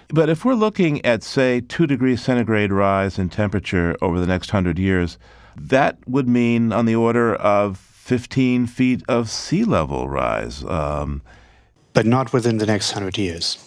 But 0.08 0.30
if 0.30 0.46
we're 0.46 0.54
looking 0.54 1.04
at, 1.04 1.22
say, 1.22 1.60
two 1.60 1.86
degrees 1.86 2.22
centigrade 2.22 2.72
rise 2.72 3.18
in 3.18 3.28
temperature 3.28 3.98
over 4.00 4.18
the 4.18 4.26
next 4.26 4.50
hundred 4.50 4.78
years, 4.78 5.18
that 5.56 5.98
would 6.08 6.26
mean 6.26 6.72
on 6.72 6.86
the 6.86 6.94
order 6.96 7.34
of 7.34 7.91
15 8.02 8.66
feet 8.66 9.00
of 9.08 9.30
sea 9.30 9.62
level 9.62 10.08
rise. 10.08 10.64
Um, 10.64 11.22
but 11.92 12.04
not 12.04 12.32
within 12.32 12.58
the 12.58 12.66
next 12.66 12.92
100 12.92 13.16
years. 13.16 13.58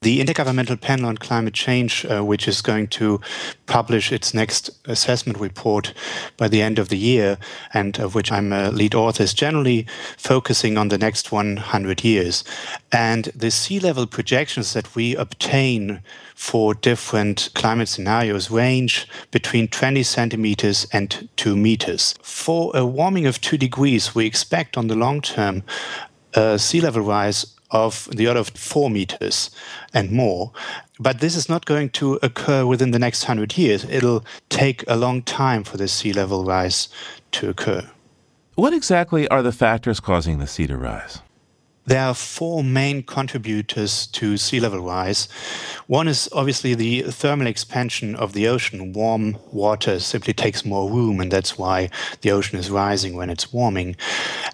The 0.00 0.20
Intergovernmental 0.20 0.80
Panel 0.80 1.06
on 1.06 1.16
Climate 1.16 1.54
Change, 1.54 2.04
uh, 2.04 2.24
which 2.24 2.46
is 2.46 2.62
going 2.62 2.86
to 2.86 3.20
publish 3.66 4.12
its 4.12 4.32
next 4.32 4.70
assessment 4.84 5.40
report 5.40 5.92
by 6.36 6.46
the 6.46 6.62
end 6.62 6.78
of 6.78 6.88
the 6.88 6.96
year, 6.96 7.36
and 7.74 7.98
of 7.98 8.14
which 8.14 8.30
I'm 8.30 8.52
a 8.52 8.70
lead 8.70 8.94
author, 8.94 9.24
is 9.24 9.34
generally 9.34 9.88
focusing 10.16 10.78
on 10.78 10.86
the 10.86 10.98
next 10.98 11.32
100 11.32 12.04
years. 12.04 12.44
And 12.92 13.24
the 13.34 13.50
sea 13.50 13.80
level 13.80 14.06
projections 14.06 14.72
that 14.72 14.94
we 14.94 15.16
obtain 15.16 16.00
for 16.36 16.74
different 16.74 17.48
climate 17.56 17.88
scenarios 17.88 18.52
range 18.52 19.08
between 19.32 19.66
20 19.66 20.04
centimeters 20.04 20.86
and 20.92 21.28
2 21.34 21.56
meters. 21.56 22.14
For 22.22 22.70
a 22.72 22.86
warming 22.86 23.26
of 23.26 23.40
2 23.40 23.58
degrees, 23.58 24.14
we 24.14 24.26
expect 24.26 24.76
on 24.76 24.86
the 24.86 24.94
long 24.94 25.22
term 25.22 25.64
a 26.34 26.56
sea 26.56 26.80
level 26.80 27.02
rise 27.02 27.57
of 27.70 28.08
the 28.12 28.26
order 28.26 28.40
of 28.40 28.48
four 28.48 28.90
meters 28.90 29.50
and 29.92 30.10
more. 30.10 30.52
But 30.98 31.20
this 31.20 31.36
is 31.36 31.48
not 31.48 31.64
going 31.66 31.90
to 31.90 32.18
occur 32.22 32.66
within 32.66 32.90
the 32.90 32.98
next 32.98 33.24
hundred 33.24 33.56
years. 33.56 33.84
It'll 33.84 34.24
take 34.48 34.84
a 34.88 34.96
long 34.96 35.22
time 35.22 35.64
for 35.64 35.76
this 35.76 35.92
sea 35.92 36.12
level 36.12 36.44
rise 36.44 36.88
to 37.32 37.48
occur. 37.48 37.88
What 38.54 38.72
exactly 38.72 39.28
are 39.28 39.42
the 39.42 39.52
factors 39.52 40.00
causing 40.00 40.38
the 40.38 40.46
sea 40.46 40.66
to 40.66 40.76
rise? 40.76 41.20
There 41.88 42.04
are 42.04 42.12
four 42.12 42.62
main 42.62 43.02
contributors 43.02 44.08
to 44.08 44.36
sea 44.36 44.60
level 44.60 44.80
rise. 44.80 45.26
One 45.86 46.06
is 46.06 46.28
obviously 46.34 46.74
the 46.74 47.00
thermal 47.04 47.46
expansion 47.46 48.14
of 48.14 48.34
the 48.34 48.46
ocean. 48.46 48.92
Warm 48.92 49.38
water 49.50 49.98
simply 49.98 50.34
takes 50.34 50.66
more 50.66 50.90
room, 50.90 51.18
and 51.18 51.32
that's 51.32 51.56
why 51.56 51.88
the 52.20 52.30
ocean 52.30 52.58
is 52.58 52.70
rising 52.70 53.16
when 53.16 53.30
it's 53.30 53.54
warming. 53.54 53.96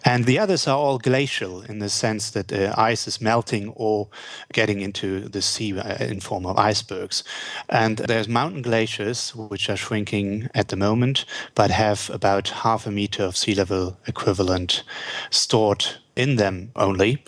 And 0.05 0.27
the 0.27 0.39
others 0.39 0.69
are 0.69 0.79
all 0.79 0.99
glacial 0.99 1.63
in 1.63 1.81
the 1.81 1.89
sense 1.89 2.31
that 2.31 2.47
the 2.47 2.73
ice 2.81 3.09
is 3.09 3.21
melting 3.21 3.71
or 3.71 4.07
getting 4.53 4.81
into 4.81 5.29
the 5.29 5.43
sea 5.43 5.77
uh, 5.77 6.05
in 6.05 6.21
form 6.21 6.47
of 6.47 6.57
icebergs. 6.57 7.25
And 7.69 7.97
there's 7.97 8.29
mountain 8.29 8.63
glaciers, 8.63 9.35
which 9.35 9.69
are 9.69 9.77
shrinking 9.77 10.51
at 10.55 10.69
the 10.69 10.77
moment, 10.77 11.25
but 11.57 11.73
have 11.73 12.09
about 12.11 12.63
half 12.63 12.87
a 12.87 12.93
meter 12.93 13.25
of 13.25 13.37
sea 13.37 13.57
level 13.57 13.99
equivalent 14.07 14.85
stored 15.31 15.97
in 16.17 16.37
them 16.37 16.71
only. 16.77 17.23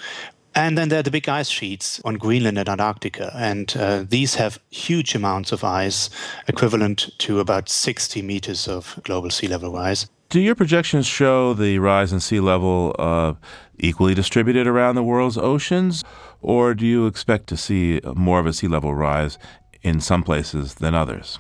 And 0.55 0.79
then 0.79 0.89
there 0.89 1.01
are 1.01 1.03
the 1.03 1.11
big 1.11 1.29
ice 1.29 1.51
sheets 1.51 2.01
on 2.03 2.15
Greenland 2.15 2.57
and 2.57 2.67
Antarctica. 2.67 3.31
And 3.37 3.77
uh, 3.77 4.05
these 4.09 4.37
have 4.37 4.59
huge 4.71 5.15
amounts 5.15 5.53
of 5.53 5.63
ice, 5.63 6.09
equivalent 6.49 7.11
to 7.19 7.41
about 7.41 7.69
60 7.69 8.23
meters 8.23 8.67
of 8.67 8.99
global 9.03 9.29
sea 9.29 9.49
level 9.49 9.71
rise. 9.71 10.09
Do 10.31 10.41
your 10.41 10.55
projections 10.55 11.07
show 11.07 11.53
the 11.53 11.79
rise 11.79 12.11
in 12.11 12.21
sea 12.21 12.41
level 12.41 12.97
uh, 12.99 13.35
equally 13.79 14.15
distributed 14.15 14.67
around 14.67 14.95
the 14.95 15.03
world's 15.03 15.37
oceans? 15.37 16.03
Or 16.41 16.75
do 16.75 16.87
you 16.87 17.07
expect 17.07 17.49
to 17.49 17.57
see 17.59 18.01
more 18.15 18.41
of 18.41 18.47
a 18.47 18.55
sea 18.55 18.67
level 18.67 18.95
rise 18.95 19.39
in 19.83 20.01
some 20.01 20.23
places 20.23 20.77
than 20.77 20.95
others? 20.95 21.39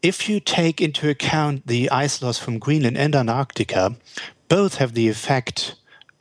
If 0.00 0.28
you 0.28 0.38
take 0.38 0.80
into 0.80 1.08
account 1.08 1.66
the 1.66 1.90
ice 1.90 2.22
loss 2.22 2.38
from 2.38 2.60
Greenland 2.60 2.96
and 2.96 3.16
Antarctica, 3.16 3.96
both 4.48 4.76
have 4.76 4.94
the 4.94 5.08
effect 5.08 5.74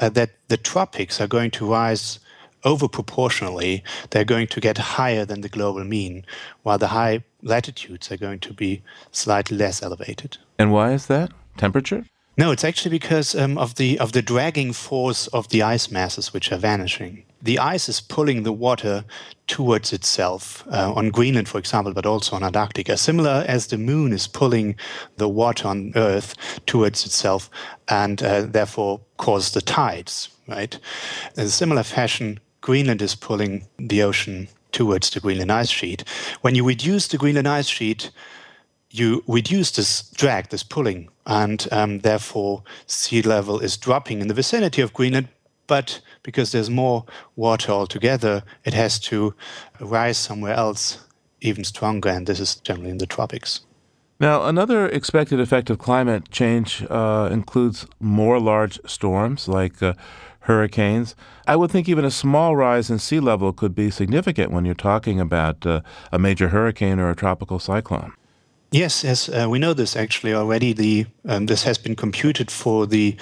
uh, 0.04 0.10
that 0.10 0.32
the 0.50 0.58
tropics 0.58 1.22
are 1.22 1.28
going 1.28 1.52
to 1.52 1.72
rise 1.72 2.20
over 2.66 2.88
proportionally. 2.88 3.84
They're 4.10 4.26
going 4.26 4.48
to 4.48 4.60
get 4.60 4.78
higher 4.78 5.26
than 5.26 5.42
the 5.42 5.50
global 5.50 5.84
mean, 5.84 6.26
while 6.64 6.78
the 6.78 6.90
high 6.90 7.24
latitudes 7.42 8.12
are 8.12 8.18
going 8.18 8.40
to 8.40 8.54
be 8.54 8.82
slightly 9.12 9.58
less 9.58 9.82
elevated. 9.82 10.38
And 10.60 10.72
why 10.72 10.92
is 10.92 11.06
that? 11.08 11.32
Temperature? 11.58 12.06
No, 12.38 12.52
it's 12.52 12.64
actually 12.64 12.92
because 12.92 13.36
um, 13.36 13.58
of 13.58 13.76
the 13.76 14.00
of 14.00 14.12
the 14.12 14.22
dragging 14.22 14.74
force 14.74 15.28
of 15.28 15.50
the 15.50 15.62
ice 15.62 15.92
masses 15.92 16.34
which 16.34 16.52
are 16.52 16.58
vanishing. 16.58 17.24
The 17.44 17.60
ice 17.60 17.90
is 17.90 18.00
pulling 18.00 18.44
the 18.44 18.54
water 18.54 19.04
towards 19.48 19.92
itself 19.92 20.66
uh, 20.72 20.94
on 20.94 21.10
Greenland, 21.10 21.50
for 21.50 21.60
example, 21.60 21.94
but 21.94 22.06
also 22.06 22.38
on 22.38 22.44
Antarctica. 22.44 22.96
Similar 22.96 23.44
as 23.48 23.68
the 23.68 23.78
moon 23.78 24.14
is 24.14 24.28
pulling 24.28 24.76
the 25.18 25.28
water 25.28 25.68
on 25.68 25.92
Earth 25.96 26.36
towards 26.66 27.06
itself, 27.06 27.50
and 27.90 28.24
uh, 28.24 28.44
therefore 28.44 29.02
cause 29.18 29.52
the 29.52 29.62
tides. 29.62 30.30
Right. 30.48 30.78
In 31.38 31.44
a 31.44 31.50
similar 31.50 31.84
fashion, 31.84 32.40
Greenland 32.62 33.02
is 33.02 33.16
pulling 33.16 33.68
the 33.78 34.04
ocean 34.04 34.48
towards 34.72 35.10
the 35.10 35.20
Greenland 35.20 35.52
ice 35.52 35.70
sheet. 35.70 36.04
When 36.42 36.56
you 36.56 36.66
reduce 36.66 37.08
the 37.08 37.18
Greenland 37.18 37.48
ice 37.48 37.68
sheet, 37.68 38.10
you 38.90 39.24
reduce 39.28 39.72
this 39.72 40.10
drag, 40.12 40.50
this 40.50 40.64
pulling, 40.64 41.10
and 41.26 41.68
um, 41.72 42.00
therefore 42.00 42.64
sea 42.88 43.22
level 43.22 43.60
is 43.60 43.76
dropping 43.76 44.22
in 44.22 44.28
the 44.28 44.34
vicinity 44.34 44.82
of 44.82 44.94
Greenland. 44.94 45.28
But 45.68 46.02
because 46.24 46.52
there's 46.52 46.70
more 46.70 47.06
water 47.36 47.72
altogether, 47.72 48.44
it 48.66 48.74
has 48.74 49.00
to 49.02 49.34
rise 49.80 50.18
somewhere 50.18 50.54
else 50.54 51.00
even 51.42 51.64
stronger, 51.64 52.10
and 52.10 52.28
this 52.28 52.40
is 52.40 52.56
generally 52.56 52.90
in 52.90 52.98
the 52.98 53.06
tropics. 53.06 53.62
Now, 54.20 54.46
another 54.46 54.88
expected 54.88 55.40
effect 55.40 55.70
of 55.70 55.80
climate 55.80 56.30
change 56.32 56.86
uh, 56.90 57.30
includes 57.32 57.88
more 58.00 58.40
large 58.40 58.80
storms 58.86 59.48
like 59.48 59.82
uh, 59.84 59.94
hurricanes. 60.42 61.16
I 61.48 61.56
would 61.56 61.72
think 61.72 61.90
even 61.90 62.06
a 62.06 62.12
small 62.12 62.56
rise 62.56 62.90
in 62.90 63.00
sea 63.00 63.20
level 63.20 63.52
could 63.52 63.76
be 63.76 63.90
significant 63.92 64.52
when 64.52 64.66
you're 64.66 64.76
talking 64.76 65.20
about 65.20 65.66
uh, 65.66 65.82
a 66.12 66.20
major 66.20 66.50
hurricane 66.50 67.00
or 67.00 67.10
a 67.10 67.16
tropical 67.16 67.60
cyclone. 67.60 68.14
Yes, 68.74 69.04
yes, 69.04 69.30
uh, 69.30 69.46
we 69.48 69.60
know 69.60 69.76
this 69.76 69.96
actually 69.96 70.34
already. 70.34 70.74
The 70.74 71.06
um, 71.26 71.46
this 71.46 71.62
has 71.62 71.78
been 71.78 71.96
computed 71.96 72.50
for 72.50 72.88
the 72.88 73.16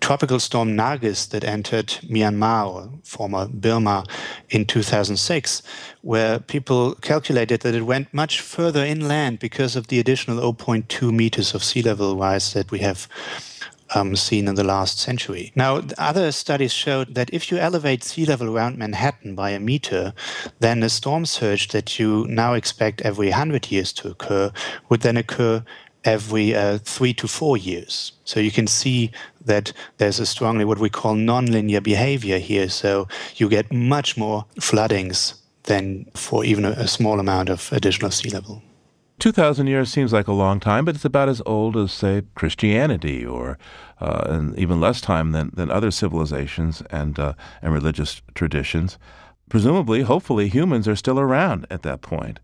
tropical 0.00 0.38
storm 0.38 0.76
Nargis 0.76 1.30
that 1.30 1.42
entered 1.42 1.86
Myanmar 2.04 2.66
or 2.66 2.90
former 3.02 3.48
Burma 3.48 4.04
in 4.50 4.66
2006, 4.66 5.62
where 6.02 6.38
people 6.38 6.96
calculated 6.96 7.62
that 7.62 7.74
it 7.74 7.86
went 7.86 8.12
much 8.12 8.42
further 8.42 8.84
inland 8.84 9.38
because 9.38 9.74
of 9.74 9.86
the 9.86 9.98
additional 9.98 10.52
0.2 10.52 11.10
meters 11.10 11.54
of 11.54 11.64
sea 11.64 11.80
level 11.80 12.18
rise 12.18 12.52
that 12.52 12.70
we 12.70 12.80
have 12.80 13.08
um, 13.94 14.16
seen 14.16 14.48
in 14.48 14.54
the 14.54 14.64
last 14.64 14.98
century. 14.98 15.52
Now, 15.54 15.82
other 15.98 16.32
studies 16.32 16.72
showed 16.72 17.14
that 17.14 17.30
if 17.32 17.50
you 17.50 17.58
elevate 17.58 18.04
sea 18.04 18.24
level 18.24 18.54
around 18.54 18.78
Manhattan 18.78 19.34
by 19.34 19.50
a 19.50 19.60
meter, 19.60 20.14
then 20.60 20.82
a 20.82 20.88
storm 20.88 21.26
surge 21.26 21.68
that 21.68 21.98
you 21.98 22.26
now 22.28 22.54
expect 22.54 23.02
every 23.02 23.28
100 23.28 23.70
years 23.70 23.92
to 23.94 24.10
occur 24.10 24.52
would 24.88 25.00
then 25.00 25.16
occur 25.16 25.64
every 26.04 26.54
uh, 26.54 26.78
three 26.78 27.12
to 27.14 27.28
four 27.28 27.56
years. 27.56 28.12
So 28.24 28.40
you 28.40 28.50
can 28.50 28.66
see 28.66 29.10
that 29.44 29.72
there's 29.98 30.18
a 30.18 30.26
strongly 30.26 30.64
what 30.64 30.78
we 30.78 30.90
call 30.90 31.14
nonlinear 31.14 31.82
behavior 31.82 32.38
here. 32.38 32.68
So 32.68 33.08
you 33.36 33.48
get 33.48 33.72
much 33.72 34.16
more 34.16 34.46
floodings 34.60 35.34
than 35.64 36.06
for 36.14 36.44
even 36.44 36.64
a, 36.64 36.70
a 36.70 36.88
small 36.88 37.20
amount 37.20 37.50
of 37.50 37.70
additional 37.72 38.10
sea 38.10 38.30
level. 38.30 38.62
2,000 39.20 39.66
years 39.66 39.92
seems 39.92 40.12
like 40.12 40.26
a 40.26 40.32
long 40.32 40.60
time, 40.60 40.84
but 40.84 40.94
it's 40.94 41.04
about 41.04 41.28
as 41.28 41.42
old 41.46 41.76
as, 41.76 41.92
say, 41.92 42.22
Christianity 42.34 43.24
or 43.24 43.58
uh, 44.00 44.24
and 44.26 44.58
even 44.58 44.80
less 44.80 45.00
time 45.00 45.32
than, 45.32 45.50
than 45.54 45.70
other 45.70 45.90
civilizations 45.90 46.82
and, 46.90 47.18
uh, 47.18 47.34
and 47.62 47.72
religious 47.72 48.22
traditions. 48.34 48.98
Presumably, 49.48 50.02
hopefully, 50.02 50.48
humans 50.48 50.88
are 50.88 50.96
still 50.96 51.20
around 51.20 51.66
at 51.70 51.82
that 51.82 52.00
point. 52.00 52.40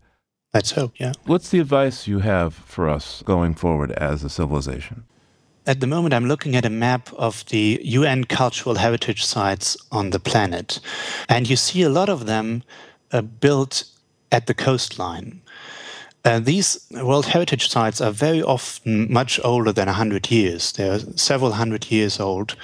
Let's 0.53 0.71
hope, 0.71 0.93
yeah. 0.97 1.13
What's 1.25 1.49
the 1.49 1.59
advice 1.59 2.07
you 2.07 2.19
have 2.19 2.53
for 2.53 2.87
us 2.87 3.21
going 3.25 3.55
forward 3.55 3.91
as 3.91 4.23
a 4.23 4.29
civilization? 4.29 5.03
at 5.67 5.81
the 5.81 5.87
moment, 5.87 6.13
I'm 6.13 6.27
looking 6.27 6.55
at 6.55 6.65
a 6.65 6.69
map 6.69 7.13
of 7.15 7.45
the 7.47 7.79
UN 7.83 8.23
cultural 8.23 8.75
heritage 8.75 9.25
sites 9.25 9.75
on 9.91 10.11
the 10.11 10.19
planet. 10.19 10.79
And 11.27 11.49
you 11.49 11.57
see 11.57 11.81
a 11.81 11.89
lot 11.89 12.07
of 12.07 12.25
them 12.25 12.63
uh, 13.11 13.21
built 13.21 13.83
at 14.31 14.47
the 14.47 14.53
coastline. 14.53 15.41
Uh, 16.27 16.39
these 16.39 16.85
World 16.91 17.27
Heritage 17.27 17.69
Sites 17.69 18.01
are 18.01 18.11
very 18.11 18.43
often 18.43 19.09
much 19.09 19.39
older 19.45 19.71
than 19.71 19.85
100 19.85 20.29
years. 20.29 20.73
They're 20.73 20.99
several 21.15 21.53
hundred 21.53 21.89
years 21.89 22.19
old, 22.19 22.57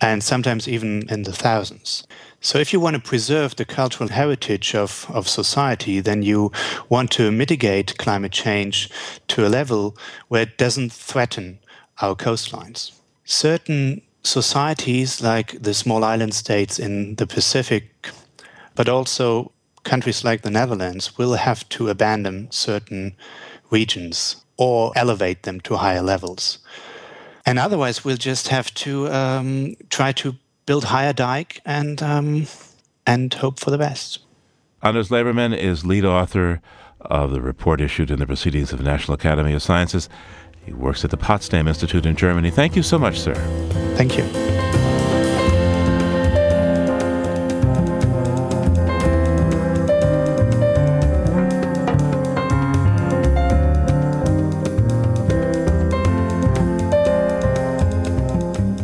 and 0.00 0.22
sometimes 0.22 0.68
even 0.68 1.02
in 1.08 1.24
the 1.24 1.32
thousands. 1.32 2.06
So, 2.40 2.60
if 2.60 2.72
you 2.72 2.78
want 2.78 2.94
to 2.94 3.02
preserve 3.02 3.56
the 3.56 3.64
cultural 3.64 4.10
heritage 4.10 4.72
of, 4.76 5.10
of 5.12 5.26
society, 5.26 5.98
then 5.98 6.22
you 6.22 6.52
want 6.88 7.10
to 7.12 7.32
mitigate 7.32 7.98
climate 7.98 8.30
change 8.30 8.88
to 9.26 9.44
a 9.44 9.48
level 9.48 9.96
where 10.28 10.42
it 10.42 10.56
doesn't 10.56 10.92
threaten 10.92 11.58
our 12.00 12.14
coastlines. 12.14 12.92
Certain 13.24 14.00
societies, 14.22 15.20
like 15.20 15.60
the 15.60 15.74
small 15.74 16.04
island 16.04 16.34
states 16.34 16.78
in 16.78 17.16
the 17.16 17.26
Pacific, 17.26 18.10
but 18.76 18.88
also 18.88 19.50
countries 19.84 20.24
like 20.24 20.42
the 20.42 20.50
Netherlands, 20.50 21.18
will 21.18 21.34
have 21.34 21.68
to 21.70 21.88
abandon 21.88 22.50
certain 22.50 23.16
regions 23.70 24.36
or 24.56 24.92
elevate 24.96 25.42
them 25.44 25.60
to 25.60 25.76
higher 25.76 26.02
levels. 26.02 26.58
And 27.46 27.58
otherwise, 27.58 28.04
we'll 28.04 28.16
just 28.16 28.48
have 28.48 28.72
to 28.74 29.08
um, 29.08 29.74
try 29.88 30.12
to 30.12 30.34
build 30.66 30.84
higher 30.84 31.14
dike 31.14 31.60
and 31.64 32.02
um, 32.02 32.46
and 33.06 33.32
hope 33.32 33.58
for 33.58 33.70
the 33.70 33.78
best. 33.78 34.18
Anders 34.82 35.08
Levermann 35.08 35.56
is 35.56 35.84
lead 35.84 36.04
author 36.04 36.60
of 37.00 37.30
the 37.30 37.40
report 37.40 37.80
issued 37.80 38.10
in 38.10 38.18
the 38.18 38.26
Proceedings 38.26 38.72
of 38.72 38.78
the 38.78 38.84
National 38.84 39.14
Academy 39.14 39.54
of 39.54 39.62
Sciences. 39.62 40.08
He 40.64 40.72
works 40.72 41.04
at 41.04 41.10
the 41.10 41.16
Potsdam 41.16 41.66
Institute 41.66 42.04
in 42.04 42.16
Germany. 42.16 42.50
Thank 42.50 42.76
you 42.76 42.82
so 42.82 42.98
much, 42.98 43.18
sir. 43.18 43.34
Thank 43.96 44.18
you. 44.18 44.67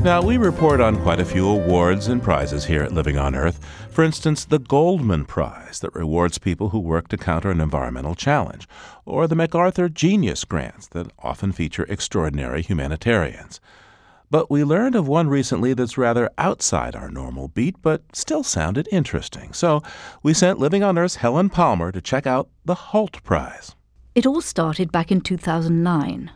Now, 0.04 0.20
we 0.20 0.36
report 0.36 0.82
on 0.82 1.00
quite 1.00 1.18
a 1.18 1.24
few 1.24 1.48
awards 1.48 2.08
and 2.08 2.22
prizes 2.22 2.66
here 2.66 2.82
at 2.82 2.92
Living 2.92 3.16
on 3.16 3.34
Earth. 3.34 3.58
For 3.88 4.04
instance, 4.04 4.44
the 4.44 4.58
Goldman 4.58 5.24
Prize 5.24 5.80
that 5.80 5.94
rewards 5.94 6.36
people 6.36 6.68
who 6.68 6.78
work 6.78 7.08
to 7.08 7.16
counter 7.16 7.50
an 7.50 7.58
environmental 7.58 8.14
challenge, 8.14 8.68
or 9.06 9.26
the 9.26 9.34
MacArthur 9.34 9.88
Genius 9.88 10.44
Grants 10.44 10.88
that 10.88 11.10
often 11.20 11.52
feature 11.52 11.86
extraordinary 11.88 12.60
humanitarians. 12.60 13.62
But 14.30 14.50
we 14.50 14.62
learned 14.62 14.94
of 14.94 15.08
one 15.08 15.28
recently 15.28 15.72
that's 15.72 15.96
rather 15.96 16.28
outside 16.36 16.94
our 16.94 17.08
normal 17.08 17.48
beat, 17.48 17.76
but 17.80 18.02
still 18.14 18.42
sounded 18.42 18.86
interesting. 18.92 19.54
So 19.54 19.82
we 20.22 20.34
sent 20.34 20.58
Living 20.58 20.82
on 20.82 20.98
Earth's 20.98 21.16
Helen 21.16 21.48
Palmer 21.48 21.90
to 21.90 22.02
check 22.02 22.26
out 22.26 22.50
the 22.66 22.74
Hult 22.74 23.22
Prize. 23.22 23.74
It 24.14 24.26
all 24.26 24.42
started 24.42 24.92
back 24.92 25.10
in 25.10 25.22
2009 25.22 26.30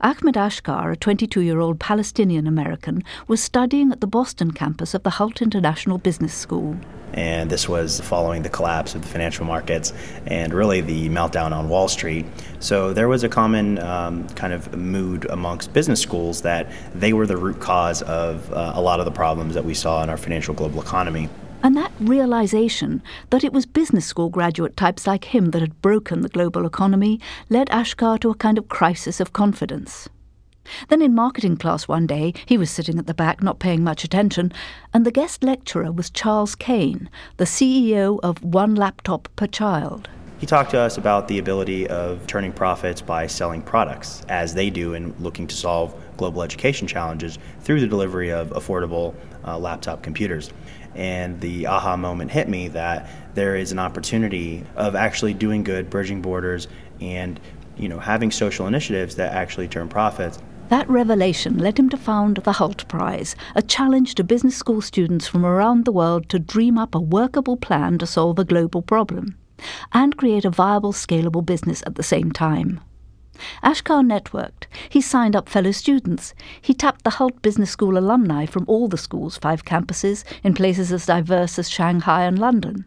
Ahmed 0.00 0.34
Ashkar, 0.34 0.92
a 0.92 0.96
22 0.96 1.40
year 1.40 1.60
old 1.60 1.80
Palestinian 1.80 2.46
American, 2.46 3.02
was 3.26 3.42
studying 3.42 3.92
at 3.92 4.00
the 4.00 4.06
Boston 4.06 4.50
campus 4.50 4.94
of 4.94 5.02
the 5.02 5.10
Hult 5.10 5.42
International 5.42 5.98
Business 5.98 6.34
School. 6.34 6.76
And 7.14 7.50
this 7.50 7.68
was 7.68 8.00
following 8.00 8.42
the 8.42 8.48
collapse 8.48 8.94
of 8.94 9.02
the 9.02 9.08
financial 9.08 9.44
markets 9.44 9.92
and 10.26 10.52
really 10.52 10.80
the 10.80 11.08
meltdown 11.08 11.52
on 11.52 11.68
Wall 11.68 11.88
Street. 11.88 12.26
So 12.60 12.92
there 12.92 13.08
was 13.08 13.24
a 13.24 13.28
common 13.28 13.78
um, 13.78 14.28
kind 14.30 14.52
of 14.52 14.76
mood 14.76 15.24
amongst 15.30 15.72
business 15.72 16.00
schools 16.00 16.42
that 16.42 16.70
they 16.94 17.12
were 17.12 17.26
the 17.26 17.36
root 17.36 17.60
cause 17.60 18.02
of 18.02 18.52
uh, 18.52 18.72
a 18.74 18.80
lot 18.80 19.00
of 19.00 19.06
the 19.06 19.12
problems 19.12 19.54
that 19.54 19.64
we 19.64 19.74
saw 19.74 20.02
in 20.02 20.10
our 20.10 20.18
financial 20.18 20.54
global 20.54 20.82
economy. 20.82 21.28
And 21.62 21.76
that 21.76 21.92
realization 21.98 23.02
that 23.30 23.42
it 23.42 23.52
was 23.52 23.66
business 23.66 24.06
school 24.06 24.28
graduate 24.28 24.76
types 24.76 25.06
like 25.06 25.24
him 25.24 25.50
that 25.50 25.60
had 25.60 25.82
broken 25.82 26.20
the 26.20 26.28
global 26.28 26.64
economy 26.64 27.20
led 27.48 27.68
Ashkar 27.68 28.20
to 28.20 28.30
a 28.30 28.34
kind 28.34 28.58
of 28.58 28.68
crisis 28.68 29.18
of 29.18 29.32
confidence. 29.32 30.08
Then 30.88 31.02
in 31.02 31.14
marketing 31.14 31.56
class 31.56 31.88
one 31.88 32.06
day, 32.06 32.34
he 32.46 32.58
was 32.58 32.70
sitting 32.70 32.98
at 32.98 33.06
the 33.06 33.14
back 33.14 33.42
not 33.42 33.58
paying 33.58 33.82
much 33.82 34.04
attention, 34.04 34.52
and 34.92 35.04
the 35.04 35.10
guest 35.10 35.42
lecturer 35.42 35.90
was 35.90 36.10
Charles 36.10 36.54
Kane, 36.54 37.08
the 37.38 37.44
CEO 37.44 38.20
of 38.22 38.44
One 38.44 38.74
Laptop 38.74 39.28
Per 39.34 39.46
Child. 39.46 40.08
He 40.38 40.46
talked 40.46 40.70
to 40.70 40.78
us 40.78 40.98
about 40.98 41.26
the 41.26 41.38
ability 41.38 41.88
of 41.88 42.24
turning 42.28 42.52
profits 42.52 43.00
by 43.00 43.26
selling 43.26 43.62
products, 43.62 44.22
as 44.28 44.54
they 44.54 44.70
do 44.70 44.94
in 44.94 45.12
looking 45.18 45.48
to 45.48 45.56
solve 45.56 45.94
global 46.16 46.42
education 46.42 46.86
challenges 46.86 47.38
through 47.60 47.80
the 47.80 47.88
delivery 47.88 48.30
of 48.30 48.50
affordable 48.50 49.14
uh, 49.44 49.58
laptop 49.58 50.02
computers 50.02 50.52
and 50.94 51.40
the 51.40 51.66
aha 51.66 51.96
moment 51.96 52.30
hit 52.30 52.48
me 52.48 52.68
that 52.68 53.08
there 53.34 53.56
is 53.56 53.72
an 53.72 53.78
opportunity 53.78 54.64
of 54.76 54.94
actually 54.94 55.34
doing 55.34 55.62
good, 55.62 55.90
bridging 55.90 56.22
borders, 56.22 56.68
and 57.00 57.38
you 57.76 57.88
know 57.88 57.98
having 57.98 58.30
social 58.30 58.66
initiatives 58.66 59.16
that 59.16 59.32
actually 59.32 59.68
turn 59.68 59.88
profits. 59.88 60.38
That 60.68 60.88
revelation 60.90 61.56
led 61.56 61.78
him 61.78 61.88
to 61.88 61.96
found 61.96 62.38
the 62.38 62.52
Hult 62.52 62.86
Prize, 62.88 63.34
a 63.54 63.62
challenge 63.62 64.14
to 64.16 64.24
business 64.24 64.56
school 64.56 64.82
students 64.82 65.26
from 65.26 65.46
around 65.46 65.84
the 65.84 65.92
world 65.92 66.28
to 66.28 66.38
dream 66.38 66.76
up 66.76 66.94
a 66.94 67.00
workable 67.00 67.56
plan 67.56 67.96
to 67.98 68.06
solve 68.06 68.38
a 68.38 68.44
global 68.44 68.82
problem 68.82 69.36
and 69.92 70.16
create 70.16 70.44
a 70.44 70.50
viable, 70.50 70.92
scalable 70.92 71.44
business 71.44 71.82
at 71.86 71.94
the 71.94 72.02
same 72.02 72.32
time. 72.32 72.80
Ashkar 73.62 74.02
networked. 74.04 74.66
He 74.88 75.00
signed 75.00 75.36
up 75.36 75.48
fellow 75.48 75.72
students. 75.72 76.34
He 76.60 76.74
tapped 76.74 77.04
the 77.04 77.10
Hult 77.10 77.40
Business 77.42 77.70
School 77.70 77.98
alumni 77.98 78.46
from 78.46 78.64
all 78.66 78.88
the 78.88 78.98
school's 78.98 79.38
five 79.38 79.64
campuses 79.64 80.24
in 80.42 80.54
places 80.54 80.92
as 80.92 81.06
diverse 81.06 81.58
as 81.58 81.70
Shanghai 81.70 82.24
and 82.24 82.38
London. 82.38 82.84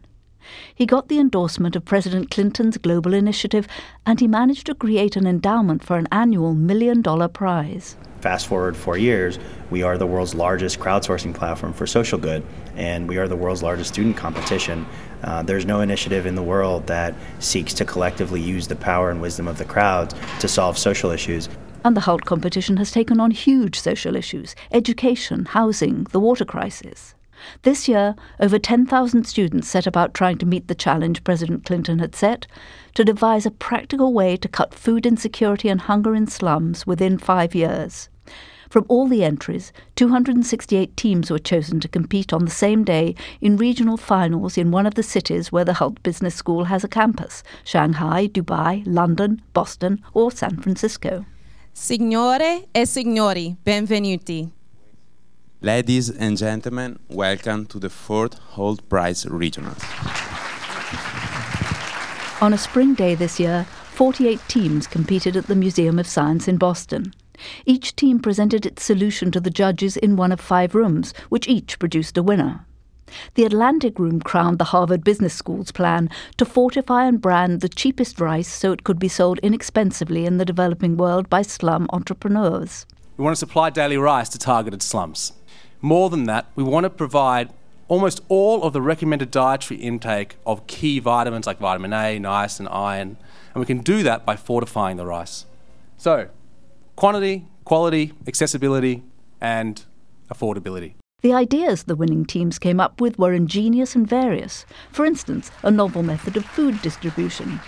He 0.74 0.86
got 0.86 1.08
the 1.08 1.18
endorsement 1.18 1.76
of 1.76 1.84
President 1.84 2.30
Clinton's 2.30 2.76
global 2.76 3.14
initiative, 3.14 3.68
and 4.04 4.18
he 4.18 4.26
managed 4.26 4.66
to 4.66 4.74
create 4.74 5.16
an 5.16 5.26
endowment 5.26 5.84
for 5.84 5.96
an 5.96 6.08
annual 6.10 6.54
million 6.54 7.00
dollar 7.00 7.28
prize. 7.28 7.96
Fast 8.20 8.46
forward 8.46 8.76
four 8.76 8.96
years, 8.96 9.38
we 9.70 9.82
are 9.82 9.98
the 9.98 10.06
world's 10.06 10.34
largest 10.34 10.78
crowdsourcing 10.78 11.34
platform 11.34 11.72
for 11.72 11.86
social 11.86 12.18
good, 12.18 12.44
and 12.76 13.08
we 13.08 13.18
are 13.18 13.28
the 13.28 13.36
world's 13.36 13.62
largest 13.62 13.92
student 13.92 14.16
competition. 14.16 14.86
Uh, 15.22 15.42
there's 15.42 15.66
no 15.66 15.80
initiative 15.80 16.26
in 16.26 16.34
the 16.34 16.42
world 16.42 16.86
that 16.86 17.14
seeks 17.38 17.74
to 17.74 17.84
collectively 17.84 18.40
use 18.40 18.68
the 18.68 18.76
power 18.76 19.10
and 19.10 19.20
wisdom 19.20 19.46
of 19.48 19.58
the 19.58 19.64
crowds 19.64 20.14
to 20.40 20.48
solve 20.48 20.76
social 20.76 21.10
issues. 21.10 21.48
And 21.84 21.96
the 21.96 22.02
Hult 22.02 22.24
competition 22.24 22.76
has 22.76 22.90
taken 22.90 23.18
on 23.20 23.30
huge 23.30 23.78
social 23.78 24.14
issues 24.16 24.54
education, 24.70 25.46
housing, 25.46 26.04
the 26.12 26.20
water 26.20 26.44
crisis. 26.44 27.14
This 27.62 27.88
year, 27.88 28.14
over 28.38 28.58
10,000 28.58 29.24
students 29.24 29.68
set 29.68 29.86
about 29.86 30.14
trying 30.14 30.38
to 30.38 30.46
meet 30.46 30.68
the 30.68 30.76
challenge 30.76 31.24
President 31.24 31.64
Clinton 31.64 31.98
had 31.98 32.14
set 32.14 32.46
to 32.94 33.04
devise 33.04 33.46
a 33.46 33.50
practical 33.50 34.12
way 34.12 34.36
to 34.36 34.48
cut 34.48 34.74
food 34.74 35.06
insecurity 35.06 35.68
and 35.68 35.80
hunger 35.80 36.14
in 36.14 36.28
slums 36.28 36.86
within 36.86 37.18
five 37.18 37.52
years. 37.52 38.08
From 38.72 38.86
all 38.88 39.06
the 39.06 39.22
entries, 39.22 39.70
268 39.96 40.96
teams 40.96 41.30
were 41.30 41.38
chosen 41.38 41.78
to 41.80 41.88
compete 41.88 42.32
on 42.32 42.46
the 42.46 42.50
same 42.50 42.84
day 42.84 43.14
in 43.42 43.58
regional 43.58 43.98
finals 43.98 44.56
in 44.56 44.70
one 44.70 44.86
of 44.86 44.94
the 44.94 45.02
cities 45.02 45.52
where 45.52 45.66
the 45.66 45.74
Hult 45.74 46.02
Business 46.02 46.34
School 46.34 46.64
has 46.64 46.82
a 46.82 46.88
campus 46.88 47.42
Shanghai, 47.64 48.28
Dubai, 48.28 48.82
London, 48.86 49.42
Boston, 49.52 50.02
or 50.14 50.30
San 50.30 50.56
Francisco. 50.56 51.26
Signore 51.74 52.64
e 52.74 52.86
signori, 52.86 53.58
benvenuti. 53.62 54.50
Ladies 55.60 56.08
and 56.08 56.38
gentlemen, 56.38 56.98
welcome 57.10 57.66
to 57.66 57.78
the 57.78 57.90
fourth 57.90 58.38
Hult 58.54 58.88
Prize 58.88 59.26
Regionals. 59.26 59.82
On 62.40 62.54
a 62.54 62.56
spring 62.56 62.94
day 62.94 63.14
this 63.14 63.38
year, 63.38 63.66
48 63.90 64.40
teams 64.48 64.86
competed 64.86 65.36
at 65.36 65.46
the 65.46 65.54
Museum 65.54 65.98
of 65.98 66.06
Science 66.06 66.48
in 66.48 66.56
Boston. 66.56 67.12
Each 67.66 67.94
team 67.94 68.20
presented 68.20 68.66
its 68.66 68.84
solution 68.84 69.30
to 69.32 69.40
the 69.40 69.50
judges 69.50 69.96
in 69.96 70.16
one 70.16 70.32
of 70.32 70.40
five 70.40 70.74
rooms, 70.74 71.12
which 71.28 71.48
each 71.48 71.78
produced 71.78 72.16
a 72.18 72.22
winner. 72.22 72.66
The 73.34 73.44
Atlantic 73.44 73.98
Room 73.98 74.20
crowned 74.20 74.58
the 74.58 74.64
Harvard 74.64 75.04
Business 75.04 75.34
School's 75.34 75.72
plan 75.72 76.08
to 76.38 76.44
fortify 76.44 77.04
and 77.04 77.20
brand 77.20 77.60
the 77.60 77.68
cheapest 77.68 78.20
rice 78.20 78.48
so 78.48 78.72
it 78.72 78.84
could 78.84 78.98
be 78.98 79.08
sold 79.08 79.38
inexpensively 79.40 80.24
in 80.24 80.38
the 80.38 80.44
developing 80.44 80.96
world 80.96 81.28
by 81.28 81.42
slum 81.42 81.86
entrepreneurs. 81.92 82.86
We 83.16 83.24
want 83.24 83.36
to 83.36 83.40
supply 83.40 83.70
daily 83.70 83.98
rice 83.98 84.28
to 84.30 84.38
targeted 84.38 84.82
slums. 84.82 85.32
More 85.80 86.10
than 86.10 86.24
that, 86.24 86.46
we 86.56 86.62
want 86.62 86.84
to 86.84 86.90
provide 86.90 87.50
almost 87.88 88.20
all 88.28 88.62
of 88.62 88.72
the 88.72 88.80
recommended 88.80 89.30
dietary 89.30 89.78
intake 89.78 90.36
of 90.46 90.66
key 90.66 90.98
vitamins 90.98 91.46
like 91.46 91.58
vitamin 91.58 91.92
A, 91.92 92.18
niacin, 92.18 92.66
iron, 92.70 93.18
and 93.52 93.60
we 93.60 93.66
can 93.66 93.80
do 93.80 94.02
that 94.02 94.24
by 94.24 94.36
fortifying 94.36 94.96
the 94.96 95.04
rice. 95.04 95.44
So, 95.98 96.28
quantity, 96.96 97.46
quality, 97.64 98.12
accessibility, 98.26 99.02
and 99.40 99.84
affordability. 100.32 100.94
The 101.22 101.32
ideas 101.32 101.84
the 101.84 101.94
winning 101.96 102.24
teams 102.24 102.58
came 102.58 102.80
up 102.80 103.00
with 103.00 103.18
were 103.18 103.32
ingenious 103.32 103.94
and 103.94 104.06
various. 104.08 104.66
For 104.90 105.04
instance, 105.06 105.50
a 105.62 105.70
novel 105.70 106.02
method 106.02 106.36
of 106.36 106.44
food 106.44 106.82
distribution. 106.82 107.60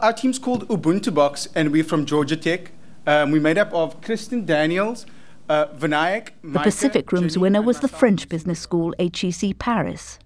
Our 0.00 0.12
team's 0.12 0.38
called 0.38 0.66
Ubuntu 0.68 1.14
Box, 1.14 1.48
and 1.54 1.70
we're 1.72 1.84
from 1.84 2.04
Georgia 2.04 2.36
Tech. 2.36 2.72
Um, 3.06 3.30
we're 3.30 3.40
made 3.40 3.58
up 3.58 3.72
of 3.72 4.00
Kristen 4.02 4.44
Daniels, 4.44 5.06
Uh, 5.48 5.66
Vinayak, 5.78 6.32
The 6.44 6.58
Pacific 6.58 7.10
Room's 7.10 7.38
winner 7.38 7.62
was 7.62 7.80
the 7.80 7.88
French 7.88 8.28
business 8.28 8.60
school 8.60 8.92
HEC 8.98 9.58
Paris. 9.58 10.18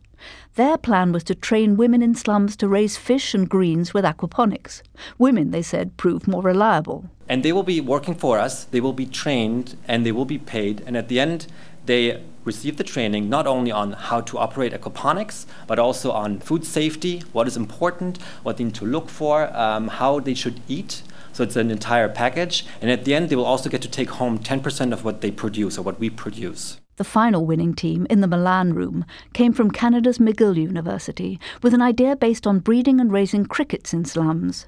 Their 0.56 0.76
plan 0.76 1.12
was 1.12 1.22
to 1.24 1.34
train 1.36 1.76
women 1.76 2.02
in 2.02 2.16
slums 2.16 2.56
to 2.56 2.66
raise 2.66 2.96
fish 2.96 3.32
and 3.34 3.48
greens 3.48 3.94
with 3.94 4.04
aquaponics. 4.04 4.82
Women, 5.18 5.52
they 5.52 5.62
said, 5.62 5.96
proved 5.96 6.26
more 6.26 6.42
reliable. 6.42 7.04
And 7.32 7.42
they 7.42 7.52
will 7.52 7.62
be 7.62 7.80
working 7.80 8.14
for 8.14 8.38
us, 8.38 8.64
they 8.64 8.82
will 8.82 8.92
be 8.92 9.06
trained, 9.06 9.78
and 9.88 10.04
they 10.04 10.12
will 10.12 10.26
be 10.26 10.36
paid. 10.36 10.82
And 10.84 10.98
at 10.98 11.08
the 11.08 11.18
end, 11.18 11.46
they 11.86 12.22
receive 12.44 12.76
the 12.76 12.84
training 12.84 13.30
not 13.30 13.46
only 13.46 13.72
on 13.72 13.92
how 13.92 14.20
to 14.20 14.36
operate 14.36 14.74
aquaponics, 14.74 15.46
but 15.66 15.78
also 15.78 16.10
on 16.10 16.40
food 16.40 16.62
safety, 16.66 17.20
what 17.32 17.48
is 17.48 17.56
important, 17.56 18.20
what 18.42 18.58
they 18.58 18.64
need 18.64 18.74
to 18.74 18.84
look 18.84 19.08
for, 19.08 19.50
um, 19.56 19.88
how 19.88 20.20
they 20.20 20.34
should 20.34 20.60
eat. 20.68 21.02
So 21.32 21.42
it's 21.42 21.56
an 21.56 21.70
entire 21.70 22.10
package. 22.10 22.66
And 22.82 22.90
at 22.90 23.06
the 23.06 23.14
end, 23.14 23.30
they 23.30 23.36
will 23.36 23.46
also 23.46 23.70
get 23.70 23.80
to 23.80 23.88
take 23.88 24.10
home 24.10 24.38
10% 24.38 24.92
of 24.92 25.02
what 25.02 25.22
they 25.22 25.30
produce 25.30 25.78
or 25.78 25.82
what 25.82 25.98
we 25.98 26.10
produce. 26.10 26.82
The 26.96 27.04
final 27.04 27.46
winning 27.46 27.72
team 27.72 28.06
in 28.10 28.20
the 28.20 28.26
Milan 28.26 28.74
room 28.74 29.06
came 29.32 29.54
from 29.54 29.70
Canada's 29.70 30.18
McGill 30.18 30.56
University 30.56 31.40
with 31.62 31.72
an 31.72 31.80
idea 31.80 32.14
based 32.14 32.46
on 32.46 32.58
breeding 32.58 33.00
and 33.00 33.10
raising 33.10 33.46
crickets 33.46 33.94
in 33.94 34.04
slums. 34.04 34.66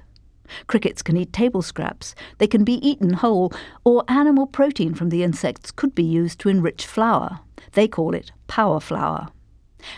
Crickets 0.67 1.01
can 1.01 1.17
eat 1.17 1.33
table 1.33 1.61
scraps, 1.61 2.15
they 2.37 2.47
can 2.47 2.63
be 2.63 2.85
eaten 2.87 3.13
whole, 3.13 3.51
or 3.83 4.03
animal 4.07 4.47
protein 4.47 4.93
from 4.93 5.09
the 5.09 5.23
insects 5.23 5.71
could 5.71 5.95
be 5.95 6.03
used 6.03 6.39
to 6.39 6.49
enrich 6.49 6.85
flour. 6.85 7.39
They 7.73 7.87
call 7.87 8.13
it 8.13 8.31
power 8.47 8.79
flour. 8.79 9.29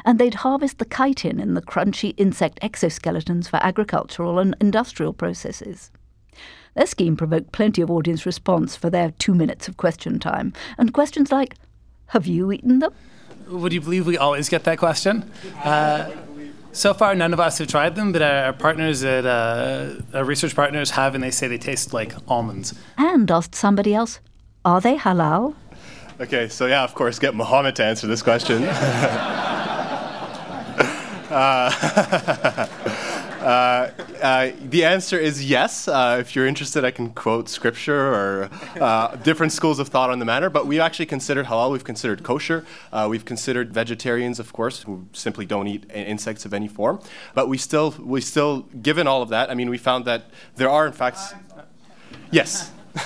And 0.04 0.20
they'd 0.20 0.36
harvest 0.36 0.80
the 0.80 0.86
chitin 0.86 1.40
in 1.40 1.54
the 1.54 1.62
crunchy 1.62 2.14
insect 2.18 2.60
exoskeletons 2.62 3.50
for 3.50 3.58
agricultural 3.64 4.40
and 4.40 4.56
industrial 4.60 5.14
processes. 5.14 5.92
Their 6.76 6.86
scheme 6.86 7.18
provoked 7.18 7.52
plenty 7.52 7.82
of 7.82 7.90
audience 7.90 8.26
response 8.26 8.76
for 8.76 8.90
their 8.90 9.12
two 9.12 9.34
minutes 9.34 9.68
of 9.68 9.78
question 9.78 10.20
time, 10.20 10.54
and 10.78 10.94
questions 10.94 11.32
like, 11.32 11.56
Have 12.08 12.28
you 12.28 12.52
eaten 12.52 12.80
them? 12.80 12.94
Would 13.48 13.74
you 13.74 13.82
believe 13.82 14.06
we 14.06 14.18
always 14.18 14.50
get 14.50 14.66
that 14.66 14.78
question? 14.78 15.32
Uh, 15.64 16.12
so 16.78 16.94
far, 16.94 17.16
none 17.16 17.34
of 17.34 17.40
us 17.40 17.58
have 17.58 17.68
tried 17.68 17.96
them, 17.96 18.12
but 18.12 18.22
our, 18.22 18.54
partners 18.54 19.04
at 19.04 19.26
uh, 19.26 19.96
our 20.14 20.24
research 20.24 20.56
partners 20.56 20.92
have, 20.92 21.16
and 21.16 21.24
they 21.24 21.32
say 21.32 21.48
they 21.48 21.58
taste 21.58 21.94
like 21.94 22.14
almonds. 22.28 22.74
And 22.98 23.30
asked 23.32 23.56
somebody 23.56 23.94
else, 23.94 24.20
Are 24.64 24.80
they 24.80 24.98
halal? 24.98 25.56
Okay, 26.20 26.48
so 26.50 26.66
yeah, 26.68 26.84
of 26.84 26.94
course, 26.94 27.20
get 27.20 27.36
Mohammed 27.36 27.76
to 27.78 27.84
answer 27.84 28.08
this 28.08 28.22
question. 28.22 28.64
uh, 31.30 32.68
Uh, 33.48 33.87
uh, 34.22 34.52
the 34.62 34.86
answer 34.86 35.18
is 35.18 35.50
yes. 35.50 35.88
Uh, 35.88 36.18
if 36.20 36.36
you're 36.36 36.46
interested, 36.46 36.84
I 36.86 36.92
can 36.92 37.12
quote 37.12 37.50
scripture 37.50 38.14
or 38.14 38.50
uh, 38.80 39.16
different 39.24 39.52
schools 39.54 39.80
of 39.80 39.88
thought 39.88 40.10
on 40.10 40.20
the 40.20 40.26
matter. 40.26 40.50
But 40.50 40.68
we've 40.68 40.80
actually 40.80 41.06
considered 41.06 41.48
halal. 41.48 41.72
We've 41.72 41.84
considered 41.84 42.24
kosher. 42.24 42.66
Uh, 42.92 43.08
we've 43.10 43.26
considered 43.26 43.74
vegetarians, 43.74 44.40
of 44.40 44.54
course, 44.54 44.84
who 44.84 45.08
simply 45.14 45.46
don't 45.46 45.68
eat 45.68 45.90
insects 45.94 46.46
of 46.46 46.54
any 46.54 46.68
form. 46.68 47.00
But 47.34 47.48
we 47.50 47.58
still, 47.58 47.96
we 48.00 48.22
still, 48.22 48.62
given 48.82 49.08
all 49.08 49.22
of 49.22 49.30
that, 49.30 49.50
I 49.50 49.54
mean, 49.54 49.70
we 49.70 49.78
found 49.78 50.06
that 50.06 50.26
there 50.56 50.70
are, 50.70 50.86
in 50.86 50.94
fact, 50.94 51.20
yes. 52.32 52.72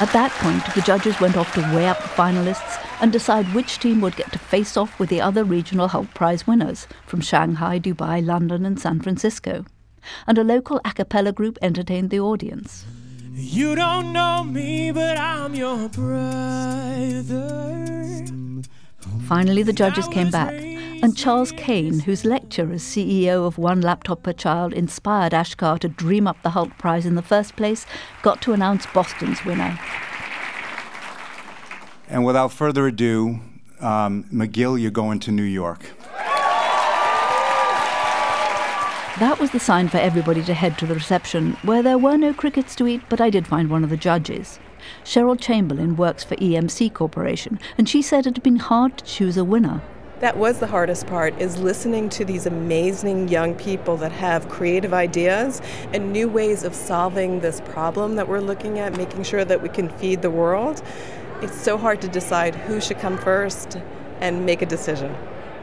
At 0.00 0.12
that 0.12 0.30
point, 0.32 0.74
the 0.76 0.82
judges 0.82 1.20
went 1.20 1.36
off 1.36 1.52
to 1.54 1.60
weigh 1.74 1.88
up 1.88 2.00
the 2.00 2.08
finalists 2.08 2.87
and 3.00 3.12
decide 3.12 3.54
which 3.54 3.78
team 3.78 4.00
would 4.00 4.16
get 4.16 4.32
to 4.32 4.38
face 4.38 4.76
off 4.76 4.98
with 4.98 5.08
the 5.08 5.20
other 5.20 5.44
regional 5.44 5.88
Hult 5.88 6.12
Prize 6.14 6.46
winners 6.46 6.86
from 7.06 7.20
Shanghai, 7.20 7.78
Dubai, 7.78 8.24
London, 8.24 8.64
and 8.64 8.78
San 8.78 9.00
Francisco. 9.00 9.64
And 10.26 10.38
a 10.38 10.44
local 10.44 10.80
a 10.84 10.92
cappella 10.92 11.32
group 11.32 11.58
entertained 11.62 12.10
the 12.10 12.20
audience. 12.20 12.84
You 13.32 13.74
don't 13.76 14.12
know 14.12 14.42
me, 14.42 14.90
but 14.90 15.16
I'm 15.16 15.54
your 15.54 15.88
brother. 15.88 17.68
Finally, 19.26 19.62
the 19.62 19.72
judges 19.72 20.08
came 20.08 20.30
back, 20.30 20.54
and 20.54 21.16
Charles 21.16 21.52
Kane, 21.52 22.00
whose 22.00 22.24
lecture 22.24 22.72
as 22.72 22.82
CEO 22.82 23.46
of 23.46 23.58
One 23.58 23.80
Laptop 23.80 24.22
Per 24.24 24.32
Child 24.32 24.72
inspired 24.72 25.32
Ashkar 25.32 25.78
to 25.80 25.88
dream 25.88 26.26
up 26.26 26.42
the 26.42 26.50
Hult 26.50 26.76
Prize 26.78 27.06
in 27.06 27.14
the 27.14 27.22
first 27.22 27.54
place, 27.54 27.86
got 28.22 28.42
to 28.42 28.52
announce 28.52 28.86
Boston's 28.86 29.44
winner. 29.44 29.78
And 32.08 32.24
without 32.24 32.52
further 32.52 32.86
ado, 32.86 33.40
um, 33.80 34.24
McGill, 34.32 34.80
you're 34.80 34.90
going 34.90 35.20
to 35.20 35.30
New 35.30 35.42
York. 35.42 35.90
That 39.18 39.38
was 39.40 39.50
the 39.50 39.60
sign 39.60 39.88
for 39.88 39.98
everybody 39.98 40.44
to 40.44 40.54
head 40.54 40.78
to 40.78 40.86
the 40.86 40.94
reception, 40.94 41.54
where 41.62 41.82
there 41.82 41.98
were 41.98 42.16
no 42.16 42.32
crickets 42.32 42.76
to 42.76 42.86
eat, 42.86 43.02
but 43.08 43.20
I 43.20 43.30
did 43.30 43.48
find 43.48 43.68
one 43.68 43.82
of 43.82 43.90
the 43.90 43.96
judges. 43.96 44.60
Cheryl 45.04 45.38
Chamberlain 45.38 45.96
works 45.96 46.22
for 46.22 46.36
EMC 46.36 46.94
Corporation, 46.94 47.58
and 47.76 47.88
she 47.88 48.00
said 48.00 48.26
it 48.26 48.36
had 48.36 48.42
been 48.44 48.56
hard 48.56 48.96
to 48.98 49.04
choose 49.04 49.36
a 49.36 49.44
winner. 49.44 49.82
That 50.20 50.36
was 50.36 50.60
the 50.60 50.66
hardest 50.66 51.06
part 51.06 51.40
is 51.40 51.58
listening 51.58 52.08
to 52.10 52.24
these 52.24 52.46
amazing 52.46 53.28
young 53.28 53.54
people 53.54 53.96
that 53.98 54.12
have 54.12 54.48
creative 54.48 54.94
ideas 54.94 55.62
and 55.92 56.12
new 56.12 56.28
ways 56.28 56.64
of 56.64 56.74
solving 56.74 57.40
this 57.40 57.60
problem 57.60 58.14
that 58.16 58.28
we're 58.28 58.40
looking 58.40 58.78
at, 58.78 58.96
making 58.96 59.24
sure 59.24 59.44
that 59.44 59.62
we 59.62 59.68
can 59.68 59.88
feed 59.90 60.22
the 60.22 60.30
world. 60.30 60.82
It's 61.40 61.60
so 61.60 61.78
hard 61.78 62.00
to 62.00 62.08
decide 62.08 62.56
who 62.56 62.80
should 62.80 62.98
come 62.98 63.16
first 63.16 63.78
and 64.20 64.44
make 64.44 64.60
a 64.60 64.66
decision. 64.66 65.14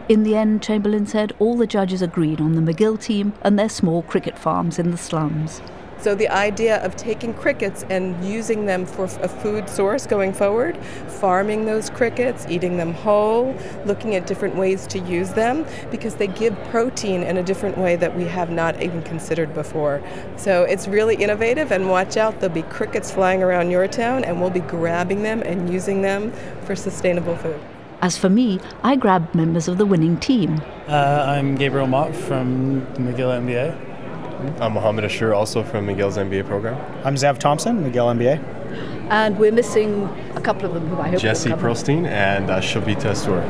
In 0.08 0.24
the 0.24 0.36
end, 0.38 0.64
Chamberlain 0.64 1.06
said 1.06 1.34
all 1.38 1.58
the 1.58 1.68
judges 1.68 2.02
agreed 2.02 2.40
on 2.40 2.56
the 2.56 2.62
McGill 2.62 3.02
team 3.02 3.34
and 3.42 3.60
their 3.60 3.68
small 3.68 4.02
cricket 4.04 4.38
farms 4.40 4.80
in 4.80 4.92
the 4.92 4.98
slums. 4.98 5.62
So 6.00 6.14
the 6.14 6.30
idea 6.30 6.84
of 6.84 6.96
taking 6.96 7.34
crickets 7.34 7.84
and 7.90 8.24
using 8.24 8.66
them 8.66 8.86
for 8.86 9.06
a 9.06 9.28
food 9.28 9.70
source 9.70 10.06
going 10.06 10.34
forward, 10.34 10.78
farming 11.08 11.66
those 11.66 11.90
crickets, 11.90 12.46
eating 12.50 12.78
them 12.78 12.94
whole, 12.94 13.56
looking 13.86 14.16
at 14.16 14.28
different 14.28 14.56
ways 14.56 14.86
to 14.88 15.00
use 15.00 15.32
them 15.32 15.66
because 15.92 16.16
they 16.16 16.28
give 16.28 16.56
protein 16.66 17.24
in 17.24 17.38
a 17.38 17.44
different 17.44 17.78
way 17.78 17.96
that 17.96 18.16
we 18.16 18.26
have 18.26 18.50
not 18.50 18.82
even 18.82 19.02
considered 19.04 19.54
before. 19.54 20.02
So 20.38 20.64
it's 20.64 20.88
really 20.88 21.16
innovative 21.16 21.72
and 21.72 21.90
watch 21.90 22.18
out, 22.18 22.40
there'll 22.40 22.54
be 22.54 22.64
crickets 22.64 23.12
flying 23.12 23.42
around 23.42 23.72
your 23.72 23.88
town 23.88 24.24
and 24.24 24.42
we'll 24.42 24.50
be 24.50 24.60
grabbing 24.60 25.24
them 25.24 25.42
and 25.44 25.72
using 25.72 26.02
them 26.02 26.32
for 26.66 26.76
sustainable 26.76 27.36
food. 27.38 27.60
As 28.02 28.18
for 28.18 28.30
me, 28.30 28.60
I 28.84 28.96
grabbed 28.96 29.34
members 29.34 29.68
of 29.68 29.78
the 29.78 29.86
winning 29.86 30.18
team. 30.18 30.62
Uh, 30.88 31.26
I'm 31.28 31.56
Gabriel 31.56 31.88
Mott 31.88 32.14
from 32.14 32.86
McGill 32.98 33.42
MBA. 33.42 33.95
I'm 34.60 34.74
Mohammed 34.74 35.06
Ashour, 35.06 35.36
also 35.36 35.64
from 35.64 35.88
McGill's 35.88 36.18
MBA 36.18 36.46
program. 36.46 36.76
I'm 37.04 37.16
Zev 37.16 37.38
Thompson, 37.40 37.84
McGill 37.84 38.16
MBA. 38.16 38.42
And 39.10 39.38
we're 39.38 39.52
missing 39.52 40.04
a 40.36 40.42
couple 40.42 40.66
of 40.66 40.74
them 40.74 40.88
who 40.88 40.98
I 40.98 41.10
hope 41.10 41.20
Jesse 41.20 41.50
Pearlstein 41.50 42.08
and 42.08 42.50
uh, 42.50 42.60
Shobita 42.60 43.12
Asur. 43.12 43.42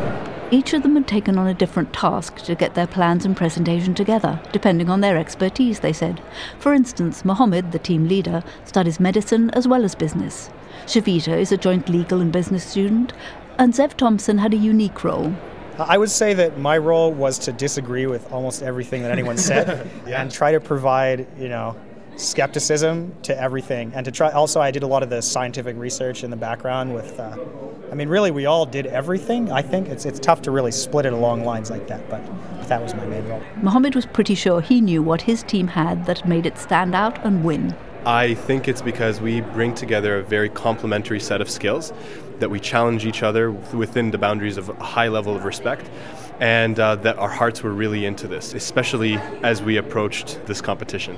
Each 0.52 0.74
of 0.74 0.84
them 0.84 0.96
had 0.96 1.08
taken 1.08 1.38
on 1.38 1.48
a 1.48 1.54
different 1.54 1.92
task 1.92 2.38
to 2.44 2.56
get 2.56 2.76
their 2.76 2.88
plans 2.88 3.26
and 3.26 3.36
presentation 3.36 3.94
together, 3.94 4.40
depending 4.52 4.90
on 4.90 5.02
their 5.02 5.18
expertise, 5.18 5.80
they 5.80 5.94
said. 5.94 6.22
For 6.60 6.74
instance, 6.74 7.26
Mohammed, 7.26 7.72
the 7.72 7.80
team 7.80 8.08
leader, 8.08 8.44
studies 8.64 9.00
medicine 9.00 9.50
as 9.52 9.68
well 9.68 9.84
as 9.84 9.96
business. 9.96 10.50
Shavita 10.86 11.38
is 11.38 11.52
a 11.52 11.58
joint 11.58 11.90
legal 11.90 12.22
and 12.22 12.32
business 12.32 12.64
student, 12.64 13.12
and 13.58 13.74
Zev 13.74 13.96
Thompson 13.96 14.38
had 14.38 14.54
a 14.54 14.58
unique 14.58 15.04
role. 15.04 15.34
I 15.78 15.98
would 15.98 16.10
say 16.10 16.34
that 16.34 16.58
my 16.58 16.78
role 16.78 17.12
was 17.12 17.40
to 17.40 17.52
disagree 17.52 18.06
with 18.06 18.32
almost 18.32 18.64
everything 18.64 19.02
that 19.04 19.12
anyone 19.12 19.38
said 19.38 19.90
yeah. 20.08 20.22
and 20.22 20.32
try 20.32 20.52
to 20.52 20.60
provide, 20.60 21.28
you 21.38 21.50
know, 21.50 21.76
skepticism 22.18 23.14
to 23.24 23.38
everything 23.38 23.92
and 23.94 24.06
to 24.06 24.12
try 24.12 24.32
also 24.32 24.62
I 24.62 24.72
did 24.72 24.84
a 24.84 24.88
lot 24.88 25.04
of 25.04 25.10
the 25.10 25.22
scientific 25.22 25.76
research 25.76 26.24
in 26.24 26.30
the 26.30 26.38
background 26.38 26.94
with 26.94 27.20
uh, 27.20 27.38
I 27.92 27.96
mean 27.96 28.08
really 28.08 28.32
we 28.32 28.46
all 28.46 28.66
did 28.66 28.86
everything 28.88 29.52
I 29.52 29.62
think 29.62 29.90
it's 29.90 30.06
it's 30.06 30.18
tough 30.18 30.42
to 30.44 30.52
really 30.52 30.72
split 30.72 31.06
it 31.06 31.12
along 31.12 31.44
lines 31.44 31.70
like 31.70 31.88
that 31.88 32.10
but 32.10 32.24
that 32.70 32.82
was 32.82 32.96
my 32.96 33.06
main 33.06 33.28
role. 33.28 33.42
Mohammed 33.62 33.96
was 33.96 34.06
pretty 34.06 34.36
sure 34.36 34.62
he 34.62 34.82
knew 34.82 35.04
what 35.04 35.22
his 35.22 35.44
team 35.44 35.68
had 35.68 36.06
that 36.06 36.28
made 36.28 36.46
it 36.46 36.58
stand 36.58 36.96
out 36.96 37.24
and 37.24 37.44
win. 37.44 37.76
I 38.06 38.36
think 38.36 38.68
it's 38.68 38.82
because 38.82 39.20
we 39.20 39.42
bring 39.42 39.74
together 39.74 40.20
a 40.20 40.24
very 40.24 40.50
complementary 40.50 41.20
set 41.20 41.42
of 41.42 41.50
skills 41.50 41.92
that 42.40 42.50
we 42.50 42.60
challenge 42.60 43.06
each 43.06 43.24
other 43.24 43.52
within 43.52 44.12
the 44.12 44.18
boundaries 44.18 44.58
of 44.58 44.70
a 44.70 44.84
high 44.84 45.08
level 45.08 45.36
of 45.36 45.46
respect 45.46 45.90
and 46.40 46.80
uh, 46.80 46.96
that 46.96 47.18
our 47.18 47.30
hearts 47.30 47.64
were 47.64 47.72
really 47.72 48.06
into 48.06 48.28
this, 48.28 48.54
especially 48.54 49.16
as 49.44 49.62
we 49.62 49.78
approached 49.78 50.46
this 50.46 50.62
competition. 50.62 51.18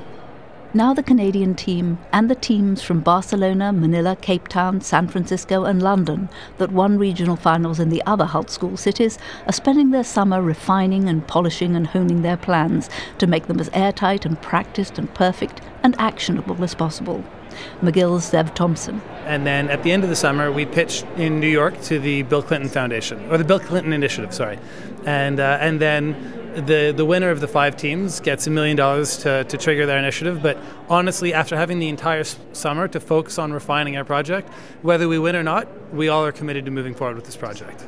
Now, 0.73 0.93
the 0.93 1.01
Canadian 1.01 1.55
team 1.55 1.97
and 2.11 2.29
the 2.29 2.35
teams 2.35 2.83
from 2.83 2.99
Barcelona, 2.99 3.71
Manila, 3.71 4.17
Cape 4.17 4.49
Town, 4.49 4.81
San 4.81 5.07
Francisco, 5.07 5.63
and 5.63 5.81
London 5.81 6.27
that 6.57 6.73
won 6.73 6.99
regional 6.99 7.37
finals 7.37 7.79
in 7.79 7.89
the 7.89 8.03
other 8.05 8.25
Hult 8.25 8.49
School 8.49 8.75
cities 8.75 9.17
are 9.47 9.53
spending 9.53 9.91
their 9.91 10.03
summer 10.03 10.41
refining 10.41 11.07
and 11.07 11.25
polishing 11.25 11.75
and 11.75 11.87
honing 11.87 12.21
their 12.21 12.37
plans 12.37 12.89
to 13.17 13.27
make 13.27 13.47
them 13.47 13.61
as 13.61 13.69
airtight 13.71 14.25
and 14.25 14.41
practiced 14.41 14.99
and 14.99 15.11
perfect 15.15 15.61
and 15.83 15.95
actionable 15.99 16.61
as 16.61 16.75
possible. 16.75 17.23
McGill's 17.81 18.31
Zev 18.31 18.53
Thompson. 18.55 19.01
And 19.25 19.45
then 19.45 19.69
at 19.69 19.83
the 19.83 19.91
end 19.91 20.03
of 20.03 20.09
the 20.09 20.15
summer, 20.15 20.51
we 20.51 20.65
pitched 20.65 21.05
in 21.17 21.39
New 21.39 21.49
York 21.49 21.79
to 21.83 21.99
the 21.99 22.23
Bill 22.23 22.41
Clinton 22.41 22.69
Foundation, 22.69 23.19
or 23.29 23.37
the 23.37 23.43
Bill 23.43 23.59
Clinton 23.59 23.93
Initiative, 23.93 24.33
sorry. 24.33 24.59
And, 25.05 25.39
uh, 25.39 25.57
and 25.61 25.79
then 25.79 26.37
the 26.65 26.91
the 26.95 27.05
winner 27.05 27.29
of 27.29 27.39
the 27.39 27.47
five 27.47 27.77
teams 27.77 28.19
gets 28.19 28.47
a 28.47 28.49
million 28.49 28.75
dollars 28.75 29.17
to 29.17 29.43
to 29.43 29.57
trigger 29.57 29.85
their 29.85 29.99
initiative. 29.99 30.41
But 30.41 30.57
honestly, 30.89 31.33
after 31.33 31.55
having 31.55 31.79
the 31.79 31.89
entire 31.89 32.23
summer 32.23 32.87
to 32.87 32.99
focus 32.99 33.37
on 33.37 33.53
refining 33.53 33.95
our 33.95 34.03
project, 34.03 34.49
whether 34.81 35.07
we 35.07 35.19
win 35.19 35.35
or 35.35 35.43
not, 35.43 35.67
we 35.93 36.09
all 36.09 36.25
are 36.25 36.31
committed 36.31 36.65
to 36.65 36.71
moving 36.71 36.95
forward 36.95 37.15
with 37.15 37.25
this 37.25 37.37
project. 37.37 37.85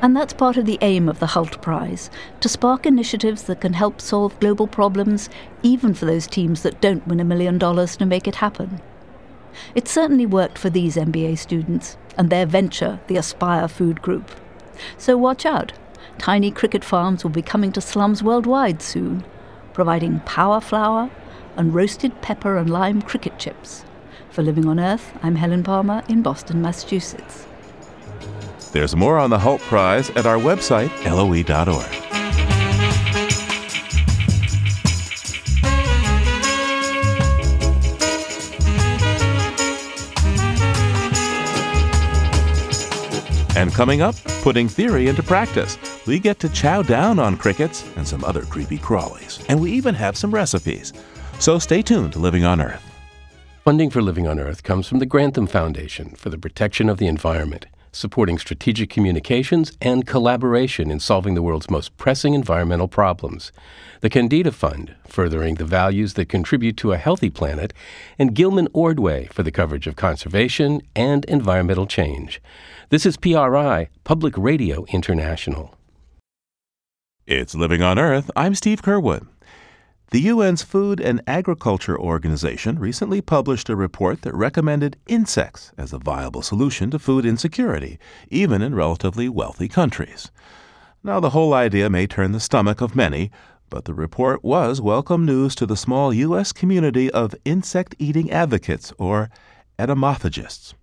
And 0.00 0.16
that's 0.16 0.32
part 0.32 0.56
of 0.56 0.66
the 0.66 0.78
aim 0.80 1.08
of 1.08 1.20
the 1.20 1.28
Hult 1.28 1.62
Prize 1.62 2.10
to 2.40 2.48
spark 2.48 2.86
initiatives 2.86 3.44
that 3.44 3.60
can 3.60 3.72
help 3.72 4.00
solve 4.00 4.38
global 4.40 4.66
problems, 4.66 5.28
even 5.62 5.94
for 5.94 6.06
those 6.06 6.26
teams 6.26 6.62
that 6.62 6.80
don't 6.80 7.06
win 7.06 7.20
a 7.20 7.24
million 7.24 7.56
dollars 7.56 7.96
to 7.96 8.06
make 8.06 8.26
it 8.26 8.36
happen. 8.36 8.80
It 9.74 9.88
certainly 9.88 10.26
worked 10.26 10.58
for 10.58 10.70
these 10.70 10.96
MBA 10.96 11.38
students 11.38 11.96
and 12.16 12.30
their 12.30 12.46
venture, 12.46 13.00
the 13.06 13.16
Aspire 13.16 13.68
Food 13.68 14.02
Group. 14.02 14.30
So 14.98 15.16
watch 15.16 15.46
out. 15.46 15.72
Tiny 16.18 16.50
cricket 16.50 16.84
farms 16.84 17.24
will 17.24 17.30
be 17.30 17.42
coming 17.42 17.72
to 17.72 17.80
slums 17.80 18.22
worldwide 18.22 18.82
soon, 18.82 19.24
providing 19.72 20.20
power 20.20 20.60
flour 20.60 21.10
and 21.56 21.74
roasted 21.74 22.20
pepper 22.22 22.56
and 22.56 22.70
lime 22.70 23.02
cricket 23.02 23.38
chips. 23.38 23.84
For 24.30 24.42
Living 24.42 24.66
on 24.66 24.80
Earth, 24.80 25.12
I'm 25.22 25.36
Helen 25.36 25.62
Palmer 25.62 26.02
in 26.08 26.22
Boston, 26.22 26.62
Massachusetts. 26.62 27.46
There's 28.72 28.96
more 28.96 29.18
on 29.18 29.30
the 29.30 29.38
Hult 29.38 29.60
Prize 29.62 30.08
at 30.10 30.24
our 30.24 30.38
website, 30.38 30.90
loe.org. 31.04 32.21
And 43.56 43.70
coming 43.72 44.00
up, 44.00 44.14
putting 44.42 44.68
theory 44.68 45.08
into 45.08 45.22
practice. 45.22 45.78
We 46.06 46.18
get 46.18 46.38
to 46.40 46.48
chow 46.48 46.82
down 46.82 47.18
on 47.18 47.36
crickets 47.36 47.84
and 47.96 48.06
some 48.06 48.24
other 48.24 48.42
creepy 48.42 48.78
crawlies. 48.78 49.44
And 49.48 49.60
we 49.60 49.72
even 49.72 49.94
have 49.94 50.16
some 50.16 50.32
recipes. 50.32 50.92
So 51.38 51.58
stay 51.58 51.82
tuned 51.82 52.14
to 52.14 52.18
Living 52.18 52.44
on 52.44 52.60
Earth. 52.60 52.82
Funding 53.64 53.90
for 53.90 54.02
Living 54.02 54.26
on 54.26 54.40
Earth 54.40 54.62
comes 54.62 54.88
from 54.88 54.98
the 54.98 55.06
Grantham 55.06 55.46
Foundation 55.46 56.10
for 56.16 56.30
the 56.30 56.38
Protection 56.38 56.88
of 56.88 56.98
the 56.98 57.06
Environment, 57.06 57.66
supporting 57.92 58.38
strategic 58.38 58.90
communications 58.90 59.72
and 59.80 60.06
collaboration 60.06 60.90
in 60.90 60.98
solving 60.98 61.34
the 61.34 61.42
world's 61.42 61.70
most 61.70 61.96
pressing 61.96 62.34
environmental 62.34 62.88
problems. 62.88 63.52
The 64.00 64.10
Kendeda 64.10 64.52
Fund, 64.52 64.94
furthering 65.06 65.56
the 65.56 65.64
values 65.64 66.14
that 66.14 66.28
contribute 66.28 66.76
to 66.78 66.92
a 66.92 66.96
healthy 66.96 67.30
planet, 67.30 67.72
and 68.18 68.34
Gilman 68.34 68.68
Ordway 68.72 69.26
for 69.26 69.42
the 69.42 69.52
coverage 69.52 69.86
of 69.86 69.94
conservation 69.94 70.80
and 70.96 71.24
environmental 71.26 71.86
change. 71.86 72.40
This 72.88 73.06
is 73.06 73.16
PRI, 73.16 73.88
Public 74.04 74.36
Radio 74.36 74.84
International. 74.86 75.74
It's 77.26 77.54
Living 77.54 77.82
on 77.82 77.98
Earth. 77.98 78.30
I'm 78.34 78.54
Steve 78.54 78.82
Curwood. 78.82 79.26
The 80.12 80.28
UN's 80.28 80.62
Food 80.62 81.00
and 81.00 81.22
Agriculture 81.26 81.98
Organization 81.98 82.78
recently 82.78 83.22
published 83.22 83.70
a 83.70 83.76
report 83.76 84.20
that 84.20 84.34
recommended 84.34 84.98
insects 85.06 85.72
as 85.78 85.94
a 85.94 85.98
viable 85.98 86.42
solution 86.42 86.90
to 86.90 86.98
food 86.98 87.24
insecurity, 87.24 87.98
even 88.28 88.60
in 88.60 88.74
relatively 88.74 89.30
wealthy 89.30 89.68
countries. 89.68 90.30
Now, 91.02 91.18
the 91.18 91.30
whole 91.30 91.54
idea 91.54 91.88
may 91.88 92.06
turn 92.06 92.32
the 92.32 92.40
stomach 92.40 92.82
of 92.82 92.94
many, 92.94 93.30
but 93.70 93.86
the 93.86 93.94
report 93.94 94.44
was 94.44 94.82
welcome 94.82 95.24
news 95.24 95.54
to 95.54 95.64
the 95.64 95.78
small 95.78 96.12
U.S. 96.12 96.52
community 96.52 97.10
of 97.10 97.34
insect 97.46 97.94
eating 97.98 98.30
advocates, 98.30 98.92
or 98.98 99.30
entomophagists. 99.78 100.74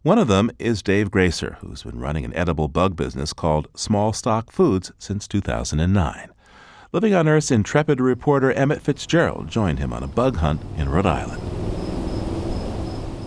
One 0.00 0.18
of 0.18 0.28
them 0.28 0.50
is 0.58 0.82
Dave 0.82 1.10
Gracer, 1.10 1.58
who's 1.60 1.82
been 1.82 1.98
running 1.98 2.24
an 2.24 2.34
edible 2.34 2.68
bug 2.68 2.96
business 2.96 3.34
called 3.34 3.68
Small 3.74 4.14
Stock 4.14 4.50
Foods 4.50 4.90
since 4.98 5.28
2009. 5.28 6.30
Living 6.92 7.14
on 7.14 7.28
Earth's 7.28 7.52
intrepid 7.52 8.00
reporter 8.00 8.50
Emmett 8.50 8.82
Fitzgerald 8.82 9.46
joined 9.46 9.78
him 9.78 9.92
on 9.92 10.02
a 10.02 10.08
bug 10.08 10.38
hunt 10.38 10.60
in 10.76 10.88
Rhode 10.88 11.06
Island. 11.06 11.40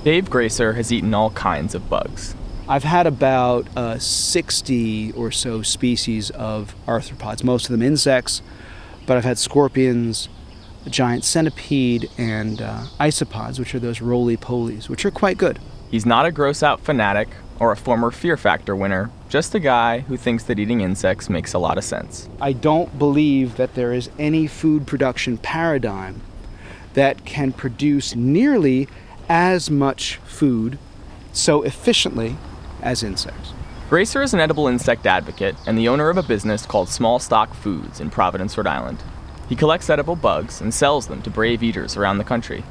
Dave 0.04 0.30
Gracer 0.30 0.74
has 0.74 0.92
eaten 0.92 1.14
all 1.14 1.30
kinds 1.30 1.74
of 1.74 1.90
bugs. 1.90 2.36
I've 2.68 2.84
had 2.84 3.08
about 3.08 3.66
uh, 3.78 3.98
60 4.00 5.14
or 5.14 5.32
so 5.32 5.62
species 5.62 6.30
of 6.32 6.76
arthropods, 6.86 7.42
most 7.46 7.64
of 7.64 7.72
them 7.72 7.82
insects, 7.82 8.42
but 9.06 9.16
I've 9.16 9.24
had 9.24 9.38
scorpions, 9.38 10.28
a 10.86 10.90
giant 10.90 11.24
centipede, 11.24 12.10
and 12.18 12.62
uh, 12.62 12.84
isopods, 13.00 13.60
which 13.60 13.74
are 13.74 13.80
those 13.80 14.02
roly 14.02 14.36
polies, 14.36 14.90
which 14.90 15.06
are 15.06 15.12
quite 15.12 15.38
good. 15.38 15.58
He's 15.90 16.06
not 16.06 16.26
a 16.26 16.34
gross 16.34 16.64
out 16.64 16.82
fanatic 16.82 17.30
or 17.62 17.72
a 17.72 17.78
former 17.78 18.12
Fear 18.12 18.36
Factor 18.36 18.76
winner, 18.76 19.10
just 19.34 19.56
a 19.56 19.60
guy 19.60 20.02
who 20.02 20.16
thinks 20.16 20.44
that 20.44 20.60
eating 20.60 20.82
insects 20.82 21.28
makes 21.28 21.54
a 21.54 21.58
lot 21.58 21.80
of 21.80 21.84
sense. 21.84 22.30
I 22.40 22.54
don't 22.54 23.00
believe 23.00 23.58
that 23.58 23.74
there 23.74 23.92
is 23.92 24.12
any 24.20 24.46
food 24.46 24.86
production 24.86 25.40
paradigm 25.40 26.22
that 26.94 27.26
can 27.26 27.52
produce 27.52 28.16
nearly 28.16 28.88
as 29.28 29.72
much 29.72 30.18
food 30.18 30.78
so 31.32 31.64
efficiently 31.64 32.38
as 32.84 33.02
insects. 33.02 33.54
Gracer 33.90 34.22
is 34.22 34.36
an 34.36 34.40
edible 34.40 34.68
insect 34.68 35.08
advocate 35.08 35.56
and 35.66 35.80
the 35.80 35.88
owner 35.88 36.12
of 36.12 36.18
a 36.18 36.22
business 36.22 36.68
called 36.68 36.88
Small 36.88 37.18
Stock 37.18 37.56
Foods 37.56 38.00
in 38.00 38.12
Providence, 38.12 38.56
Rhode 38.56 38.68
Island. 38.68 39.02
He 39.50 39.56
collects 39.56 39.90
edible 39.90 40.16
bugs 40.16 40.62
and 40.62 40.72
sells 40.72 41.08
them 41.08 41.24
to 41.24 41.32
brave 41.32 41.64
eaters 41.64 41.98
around 41.98 42.20
the 42.20 42.24
country. 42.24 42.64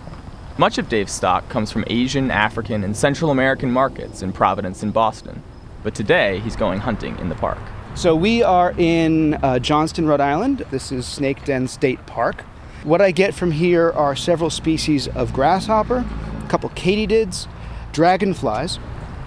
Much 0.58 0.78
of 0.78 0.88
Dave's 0.88 1.10
stock 1.10 1.48
comes 1.48 1.72
from 1.72 1.82
Asian, 1.88 2.30
African, 2.30 2.84
and 2.84 2.96
Central 2.96 3.32
American 3.32 3.72
markets 3.72 4.22
in 4.22 4.32
Providence 4.32 4.84
and 4.84 4.92
Boston. 4.92 5.42
But 5.82 5.94
today, 5.94 6.40
he's 6.40 6.56
going 6.56 6.80
hunting 6.80 7.18
in 7.18 7.28
the 7.28 7.34
park. 7.34 7.58
So 7.94 8.14
we 8.14 8.42
are 8.42 8.72
in 8.78 9.34
uh, 9.34 9.58
Johnston, 9.58 10.06
Rhode 10.06 10.20
Island. 10.20 10.64
This 10.70 10.92
is 10.92 11.06
Snake 11.06 11.44
Den 11.44 11.68
State 11.68 12.04
Park. 12.06 12.42
What 12.84 13.00
I 13.00 13.10
get 13.10 13.34
from 13.34 13.52
here 13.52 13.90
are 13.92 14.16
several 14.16 14.50
species 14.50 15.08
of 15.08 15.32
grasshopper, 15.32 16.04
a 16.44 16.48
couple 16.48 16.70
katydids, 16.70 17.46
dragonflies, 17.92 18.76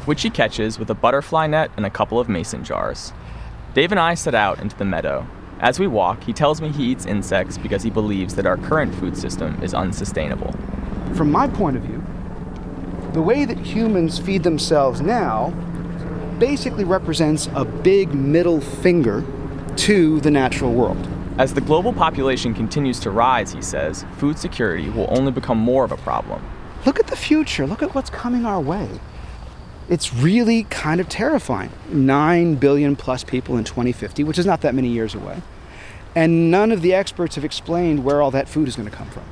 which 0.05 0.21
he 0.21 0.29
catches 0.29 0.79
with 0.79 0.89
a 0.89 0.95
butterfly 0.95 1.47
net 1.47 1.71
and 1.77 1.85
a 1.85 1.89
couple 1.89 2.19
of 2.19 2.29
mason 2.29 2.63
jars. 2.63 3.13
Dave 3.73 3.91
and 3.91 3.99
I 3.99 4.13
set 4.13 4.35
out 4.35 4.59
into 4.59 4.75
the 4.75 4.85
meadow. 4.85 5.27
As 5.59 5.79
we 5.79 5.87
walk, 5.87 6.23
he 6.23 6.33
tells 6.33 6.61
me 6.61 6.69
he 6.69 6.85
eats 6.85 7.05
insects 7.05 7.57
because 7.57 7.83
he 7.83 7.89
believes 7.89 8.35
that 8.35 8.45
our 8.45 8.57
current 8.57 8.93
food 8.95 9.17
system 9.17 9.61
is 9.63 9.73
unsustainable 9.73 10.53
from 11.15 11.31
my 11.31 11.47
point 11.47 11.77
of 11.77 11.83
view, 11.83 12.03
the 13.13 13.21
way 13.21 13.45
that 13.45 13.57
humans 13.57 14.19
feed 14.19 14.43
themselves 14.43 14.99
now 14.99 15.53
basically 16.39 16.83
represents 16.83 17.49
a 17.55 17.65
big 17.65 18.13
middle 18.13 18.61
finger 18.61 19.23
to 19.77 20.19
the 20.21 20.31
natural 20.31 20.73
world. 20.73 21.07
As 21.37 21.53
the 21.53 21.61
global 21.61 21.91
population 21.91 22.53
continues 22.53 22.99
to 23.01 23.11
rise, 23.11 23.51
he 23.51 23.61
says, 23.61 24.05
food 24.17 24.39
security 24.39 24.89
will 24.89 25.07
only 25.09 25.31
become 25.31 25.57
more 25.57 25.83
of 25.83 25.91
a 25.91 25.97
problem. 25.97 26.41
Look 26.85 26.99
at 26.99 27.07
the 27.07 27.15
future. 27.15 27.67
Look 27.67 27.81
at 27.81 27.93
what's 27.93 28.09
coming 28.09 28.45
our 28.45 28.61
way. 28.61 28.87
It's 29.89 30.13
really 30.13 30.63
kind 30.65 31.01
of 31.01 31.09
terrifying. 31.09 31.71
9 31.89 32.55
billion 32.55 32.95
plus 32.95 33.23
people 33.23 33.57
in 33.57 33.63
2050, 33.63 34.23
which 34.23 34.39
is 34.39 34.45
not 34.45 34.61
that 34.61 34.73
many 34.73 34.87
years 34.87 35.13
away. 35.13 35.41
And 36.15 36.49
none 36.49 36.71
of 36.71 36.81
the 36.81 36.93
experts 36.93 37.35
have 37.35 37.43
explained 37.43 38.05
where 38.05 38.21
all 38.21 38.31
that 38.31 38.47
food 38.47 38.67
is 38.67 38.75
going 38.75 38.89
to 38.89 38.95
come 38.95 39.09
from. 39.09 39.23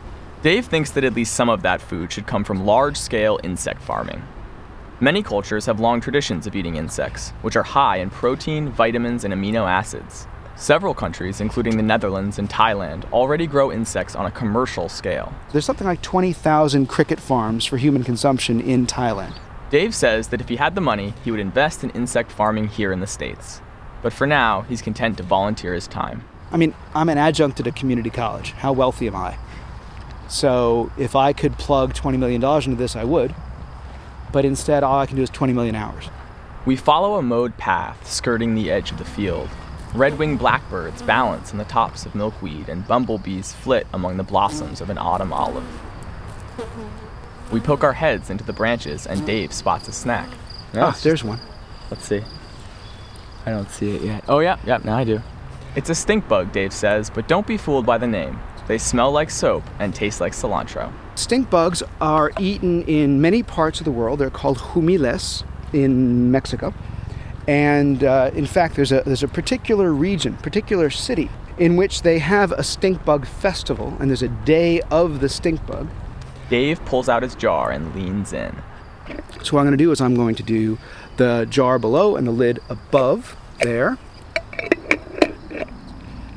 Dave 0.41 0.65
thinks 0.65 0.91
that 0.91 1.05
at 1.05 1.13
least 1.13 1.33
some 1.33 1.49
of 1.49 1.61
that 1.61 1.81
food 1.81 2.11
should 2.11 2.27
come 2.27 2.43
from 2.43 2.65
large 2.65 2.97
scale 2.97 3.39
insect 3.43 3.81
farming. 3.81 4.21
Many 4.99 5.23
cultures 5.23 5.65
have 5.65 5.79
long 5.79 6.01
traditions 6.01 6.45
of 6.45 6.55
eating 6.55 6.75
insects, 6.75 7.31
which 7.41 7.55
are 7.55 7.63
high 7.63 7.97
in 7.97 8.09
protein, 8.11 8.69
vitamins, 8.69 9.23
and 9.23 9.33
amino 9.33 9.67
acids. 9.69 10.27
Several 10.55 10.93
countries, 10.93 11.41
including 11.41 11.77
the 11.77 11.83
Netherlands 11.83 12.37
and 12.37 12.47
Thailand, 12.47 13.11
already 13.11 13.47
grow 13.47 13.71
insects 13.71 14.15
on 14.15 14.27
a 14.27 14.31
commercial 14.31 14.87
scale. 14.87 15.33
There's 15.51 15.65
something 15.65 15.87
like 15.87 16.03
20,000 16.03 16.85
cricket 16.85 17.19
farms 17.19 17.65
for 17.65 17.77
human 17.77 18.03
consumption 18.03 18.61
in 18.61 18.85
Thailand. 18.85 19.33
Dave 19.71 19.95
says 19.95 20.27
that 20.27 20.41
if 20.41 20.49
he 20.49 20.57
had 20.57 20.75
the 20.75 20.81
money, 20.81 21.15
he 21.23 21.31
would 21.31 21.39
invest 21.39 21.83
in 21.83 21.89
insect 21.89 22.31
farming 22.31 22.67
here 22.67 22.91
in 22.91 22.99
the 22.99 23.07
States. 23.07 23.61
But 24.03 24.13
for 24.13 24.27
now, 24.27 24.61
he's 24.61 24.83
content 24.83 25.17
to 25.17 25.23
volunteer 25.23 25.73
his 25.73 25.87
time. 25.87 26.23
I 26.51 26.57
mean, 26.57 26.75
I'm 26.93 27.09
an 27.09 27.17
adjunct 27.17 27.59
at 27.59 27.65
a 27.65 27.71
community 27.71 28.11
college. 28.11 28.51
How 28.51 28.73
wealthy 28.73 29.07
am 29.07 29.15
I? 29.15 29.39
So 30.27 30.91
if 30.99 31.15
I 31.15 31.33
could 31.33 31.57
plug 31.57 31.95
$20 31.95 32.19
million 32.19 32.43
into 32.43 32.75
this, 32.75 32.95
I 32.95 33.03
would. 33.03 33.33
But 34.33 34.43
instead, 34.43 34.83
all 34.83 34.99
I 34.99 35.05
can 35.05 35.15
do 35.15 35.21
is 35.21 35.29
20 35.29 35.53
million 35.53 35.75
hours. 35.75 36.09
We 36.65 36.75
follow 36.75 37.15
a 37.15 37.21
mowed 37.21 37.55
path 37.57 38.09
skirting 38.09 38.55
the 38.55 38.71
edge 38.71 38.91
of 38.91 38.97
the 38.97 39.05
field. 39.05 39.49
Red 39.93 40.17
winged 40.17 40.39
blackbirds 40.39 41.03
balance 41.03 41.51
on 41.51 41.59
the 41.59 41.65
tops 41.65 42.05
of 42.05 42.15
milkweed, 42.15 42.67
and 42.67 42.87
bumblebees 42.87 43.53
flit 43.53 43.85
among 43.93 44.17
the 44.17 44.23
blossoms 44.23 44.81
of 44.81 44.89
an 44.89 44.97
autumn 44.97 45.31
olive. 45.31 45.63
We 47.51 47.59
poke 47.59 47.83
our 47.83 47.93
heads 47.93 48.31
into 48.31 48.43
the 48.43 48.53
branches, 48.53 49.05
and 49.05 49.23
Dave 49.25 49.53
spots 49.53 49.87
a 49.87 49.91
snack. 49.91 50.29
Oh, 50.73 50.99
there's 51.03 51.23
one. 51.23 51.39
Let's 51.91 52.05
see. 52.05 52.23
I 53.45 53.51
don't 53.51 53.69
see 53.69 53.95
it 53.95 54.01
yet. 54.01 54.23
Oh, 54.27 54.39
yeah, 54.39 54.57
yeah, 54.65 54.79
now 54.83 54.97
I 54.97 55.03
do. 55.03 55.21
It's 55.75 55.91
a 55.91 55.95
stink 55.95 56.27
bug, 56.27 56.51
Dave 56.51 56.73
says, 56.73 57.11
but 57.11 57.27
don't 57.27 57.45
be 57.45 57.57
fooled 57.57 57.85
by 57.85 57.99
the 57.99 58.07
name. 58.07 58.39
They 58.67 58.79
smell 58.79 59.11
like 59.11 59.29
soap 59.29 59.63
and 59.77 59.93
taste 59.93 60.21
like 60.21 60.33
cilantro. 60.33 60.91
Stink 61.15 61.49
bugs 61.49 61.83
are 62.01 62.31
eaten 62.39 62.83
in 62.83 63.21
many 63.21 63.43
parts 63.43 63.79
of 63.79 63.85
the 63.85 63.91
world. 63.91 64.19
They're 64.19 64.29
called 64.29 64.57
jumiles 64.57 65.43
in 65.71 66.31
Mexico. 66.31 66.73
And 67.47 68.03
uh, 68.03 68.31
in 68.33 68.45
fact, 68.45 68.75
there's 68.75 68.91
a, 68.91 69.01
there's 69.05 69.23
a 69.23 69.27
particular 69.27 69.91
region, 69.91 70.37
particular 70.37 70.89
city 70.89 71.29
in 71.57 71.75
which 71.75 72.01
they 72.01 72.19
have 72.19 72.51
a 72.53 72.63
stink 72.63 73.05
bug 73.05 73.27
festival, 73.27 73.95
and 73.99 74.09
there's 74.09 74.23
a 74.23 74.27
day 74.27 74.81
of 74.89 75.19
the 75.19 75.29
stink 75.29 75.65
bug. 75.67 75.87
Dave 76.49 76.83
pulls 76.85 77.07
out 77.09 77.21
his 77.21 77.35
jar 77.35 77.69
and 77.71 77.93
leans 77.95 78.33
in. 78.33 78.55
So 79.43 79.55
what 79.55 79.61
I'm 79.61 79.65
going 79.67 79.71
to 79.71 79.77
do 79.77 79.91
is 79.91 80.01
I'm 80.01 80.15
going 80.15 80.35
to 80.35 80.43
do 80.43 80.77
the 81.17 81.45
jar 81.49 81.77
below 81.77 82.15
and 82.15 82.25
the 82.25 82.31
lid 82.31 82.59
above 82.69 83.35
there. 83.61 83.97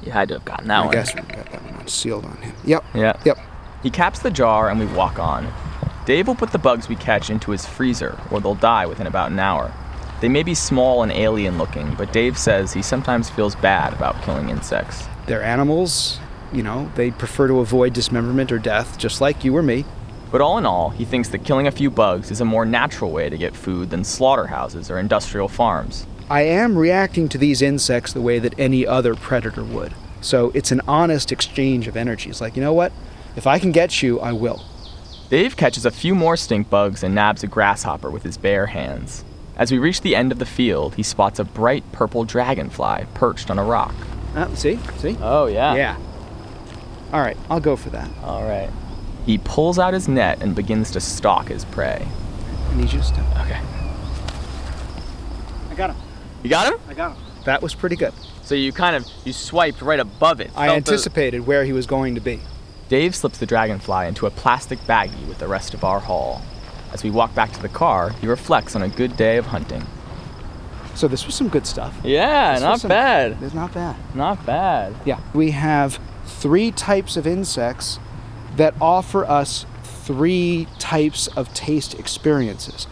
You 0.03 0.13
had 0.13 0.29
to 0.29 0.35
have 0.35 0.45
gotten 0.45 0.69
that 0.69 0.83
I 0.83 0.85
one. 0.85 0.93
guess 0.93 1.15
we 1.15 1.21
got 1.23 1.51
that 1.51 1.63
one 1.73 1.89
sealed 1.89 2.25
on 2.25 2.37
him. 2.39 2.55
Yep. 2.65 2.85
Yeah. 2.95 3.21
Yep. 3.25 3.39
He 3.87 3.91
caps 3.91 4.19
the 4.19 4.33
jar 4.33 4.69
and 4.69 4.81
we 4.81 4.87
walk 4.87 5.21
on. 5.21 5.47
Dave 6.07 6.27
will 6.27 6.35
put 6.35 6.51
the 6.51 6.59
bugs 6.59 6.89
we 6.89 6.97
catch 6.97 7.31
into 7.31 7.53
his 7.53 7.65
freezer, 7.65 8.19
or 8.33 8.41
they'll 8.41 8.57
die 8.57 8.85
within 8.85 9.07
about 9.07 9.31
an 9.31 9.39
hour. 9.39 9.73
They 10.21 10.29
may 10.29 10.43
be 10.43 10.57
small 10.57 11.05
and 11.05 11.13
alien 11.13 11.57
looking, 11.57 11.95
but 11.95 12.13
Dave 12.13 12.37
says 12.37 12.73
he 12.73 12.83
sometimes 12.83 13.31
feels 13.31 13.55
bad 13.55 13.93
about 13.93 14.21
killing 14.23 14.49
insects. 14.49 15.07
They're 15.27 15.41
animals. 15.41 16.19
You 16.53 16.65
know, 16.65 16.91
they 16.97 17.13
prefer 17.13 17.47
to 17.47 17.61
avoid 17.61 17.93
dismemberment 17.93 18.51
or 18.51 18.59
death, 18.59 18.99
just 18.99 19.21
like 19.21 19.45
you 19.45 19.57
or 19.57 19.63
me. 19.63 19.85
But 20.33 20.41
all 20.41 20.59
in 20.59 20.67
all, 20.67 20.91
he 20.91 21.05
thinks 21.05 21.29
that 21.29 21.45
killing 21.45 21.69
a 21.69 21.71
few 21.71 21.89
bugs 21.89 22.33
is 22.33 22.41
a 22.41 22.45
more 22.45 22.67
natural 22.67 23.13
way 23.13 23.31
to 23.31 23.39
get 23.39 23.55
food 23.55 23.91
than 23.91 24.03
slaughterhouses 24.03 24.91
or 24.91 24.99
industrial 24.99 25.47
farms. 25.47 26.09
I 26.29 26.43
am 26.43 26.77
reacting 26.77 27.29
to 27.29 27.39
these 27.39 27.63
insects 27.63 28.13
the 28.13 28.21
way 28.21 28.41
that 28.41 28.59
any 28.59 28.85
other 28.85 29.15
predator 29.15 29.63
would. 29.63 29.95
So 30.23 30.51
it's 30.57 30.73
an 30.73 30.81
honest 30.89 31.31
exchange 31.31 31.87
of 31.87 31.97
energies. 31.97 32.41
Like, 32.41 32.57
you 32.57 32.63
know 32.63 32.73
what? 32.73 32.91
If 33.37 33.47
I 33.47 33.59
can 33.59 33.71
get 33.73 34.03
you, 34.03 34.19
I 34.21 34.33
will. 34.33 34.65
Dave 35.29 35.57
catches 35.57 35.85
a 35.85 35.91
few 35.91 36.15
more 36.15 36.37
stink 36.37 36.71
bugs 36.71 37.03
and 37.03 37.15
nabs 37.15 37.43
a 37.43 37.47
grasshopper 37.47 38.11
with 38.11 38.23
his 38.23 38.37
bare 38.39 38.67
hands. 38.67 39.25
As 39.57 39.73
we 39.73 39.79
reach 39.79 40.01
the 40.03 40.15
end 40.15 40.33
of 40.33 40.39
the 40.39 40.47
field, 40.47 40.95
he 40.95 41.03
spots 41.03 41.39
a 41.39 41.45
bright 41.45 41.85
purple 41.93 42.25
dragonfly 42.25 43.07
perched 43.15 43.51
on 43.51 43.59
a 43.59 43.65
rock. 43.65 43.95
Uh, 44.35 44.55
see? 44.55 44.79
See? 44.99 45.17
Oh, 45.21 45.47
yeah. 45.47 45.75
Yeah. 45.75 45.97
All 47.13 47.21
right, 47.21 47.37
I'll 47.49 47.61
go 47.61 47.77
for 47.77 47.91
that. 47.91 48.09
All 48.23 48.45
right. 48.45 48.71
He 49.25 49.39
pulls 49.39 49.79
out 49.79 49.95
his 49.95 50.09
net 50.09 50.43
and 50.43 50.55
begins 50.55 50.91
to 50.93 51.01
stalk 51.01 51.49
his 51.49 51.65
prey. 51.65 52.07
I 52.71 52.75
need 52.77 52.93
you 52.93 52.99
to 52.99 53.05
step. 53.05 53.25
Okay. 53.39 53.61
I 55.71 55.75
got 55.75 55.91
him. 55.91 55.97
You 56.43 56.51
got 56.51 56.73
him? 56.73 56.81
I 56.89 56.95
got 56.95 57.17
him. 57.17 57.23
That 57.45 57.63
was 57.63 57.75
pretty 57.75 57.97
good. 57.97 58.13
So 58.43 58.55
you 58.55 58.73
kind 58.73 58.95
of 58.95 59.07
you 59.25 59.33
swiped 59.33 59.83
right 59.83 59.99
above 59.99 60.41
it. 60.41 60.51
I 60.57 60.67
felt 60.69 60.85
the- 60.85 60.93
anticipated 60.93 61.47
where 61.47 61.65
he 61.65 61.73
was 61.73 61.87
going 61.87 62.15
to 62.15 62.21
be. 62.21 62.41
Dave 62.89 63.15
slips 63.17 63.39
the 63.39 63.47
dragonfly 63.47 64.07
into 64.07 64.27
a 64.27 64.31
plastic 64.31 64.79
baggie 64.81 65.27
with 65.27 65.39
the 65.39 65.49
rest 65.49 65.75
of 65.75 65.83
our 65.83 66.01
haul. 66.01 66.43
As 66.93 67.03
we 67.03 67.11
walk 67.11 67.35
back 67.35 67.53
to 67.53 67.61
the 67.61 67.69
car, 67.69 68.11
he 68.11 68.27
reflects 68.29 68.77
on 68.77 68.83
a 68.83 68.89
good 68.89 69.17
day 69.17 69.37
of 69.37 69.47
hunting. 69.47 69.83
So 70.95 71.09
this 71.09 71.27
was 71.27 71.35
some 71.35 71.49
good 71.49 71.67
stuff. 71.67 71.95
Yeah, 72.05 72.55
This 72.55 72.63
not 72.63 72.81
some- 72.81 72.89
bad. 72.89 73.37
It's 73.43 73.55
not 73.55 73.75
bad. 73.75 73.97
Not 74.15 74.47
bad. 74.47 74.95
Yeah. 75.05 75.19
We 75.35 75.51
have 75.51 75.99
three 76.25 76.71
types 76.71 77.17
of 77.17 77.27
insects 77.27 77.99
that 78.57 78.73
offer 78.81 79.25
us 79.27 79.67
three 79.83 80.69
types 80.79 81.27
of 81.29 81.53
taste 81.53 81.93
experiences. 81.99 82.87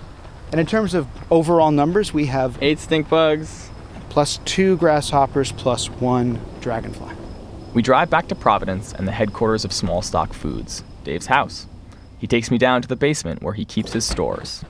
And 0.50 0.60
in 0.60 0.66
terms 0.66 0.92
of 0.94 1.06
overall 1.30 1.70
numbers, 1.70 2.12
we 2.12 2.26
have 2.26 2.58
eight 2.60 2.78
stink 2.80 3.08
bugs, 3.08 3.70
plus 4.10 4.38
two 4.44 4.76
grasshoppers, 4.76 5.52
plus 5.52 5.88
one 5.88 6.40
dragonfly. 6.60 7.12
We 7.74 7.82
drive 7.82 8.08
back 8.08 8.28
to 8.28 8.34
Providence 8.36 8.92
and 8.92 9.06
the 9.06 9.12
headquarters 9.12 9.64
of 9.64 9.72
Small 9.72 10.00
Stock 10.00 10.32
Foods, 10.32 10.84
Dave's 11.02 11.26
house. 11.26 11.66
He 12.18 12.26
takes 12.28 12.50
me 12.50 12.56
down 12.56 12.82
to 12.82 12.88
the 12.88 12.96
basement 12.96 13.42
where 13.42 13.54
he 13.54 13.64
keeps 13.64 13.92
his 13.92 14.04
stores. 14.04 14.64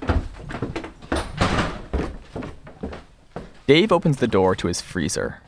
Dave 3.67 3.93
opens 3.93 4.17
the 4.17 4.27
door 4.27 4.55
to 4.57 4.69
his 4.69 4.81
freezer. 4.81 5.41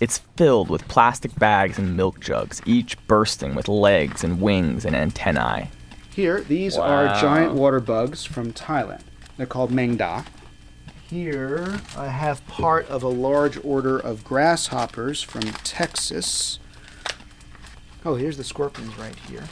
It's 0.00 0.18
filled 0.36 0.68
with 0.68 0.88
plastic 0.88 1.34
bags 1.38 1.78
and 1.78 1.96
milk 1.96 2.18
jugs, 2.18 2.60
each 2.66 2.96
bursting 3.06 3.54
with 3.54 3.68
legs 3.68 4.24
and 4.24 4.40
wings 4.40 4.84
and 4.84 4.96
antennae. 4.96 5.70
Here, 6.14 6.40
these 6.40 6.76
Wow. 6.76 6.84
are 6.84 7.20
giant 7.20 7.54
water 7.54 7.80
bugs 7.80 8.24
from 8.24 8.52
Thailand. 8.52 9.02
They're 9.36 9.46
called 9.46 9.70
mengda. 9.70 10.24
Here, 11.08 11.80
I 11.96 12.08
have 12.08 12.46
part 12.46 12.88
of 12.88 13.02
a 13.02 13.08
large 13.08 13.58
order 13.62 13.98
of 13.98 14.24
grasshoppers 14.24 15.22
from 15.22 15.42
Texas. 15.62 16.58
Oh, 18.04 18.16
here's 18.16 18.36
the 18.36 18.44
scorpions 18.44 18.98
right 18.98 19.14
here. 19.28 19.44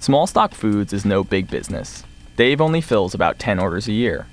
Small 0.00 0.26
Stock 0.26 0.52
Foods 0.52 0.92
is 0.92 1.06
no 1.06 1.24
big 1.24 1.48
business. 1.50 2.04
Dave 2.36 2.60
only 2.60 2.82
fills 2.82 3.14
about 3.14 3.38
10 3.38 3.58
orders 3.58 3.88
a 3.88 3.92
year. 3.92 4.26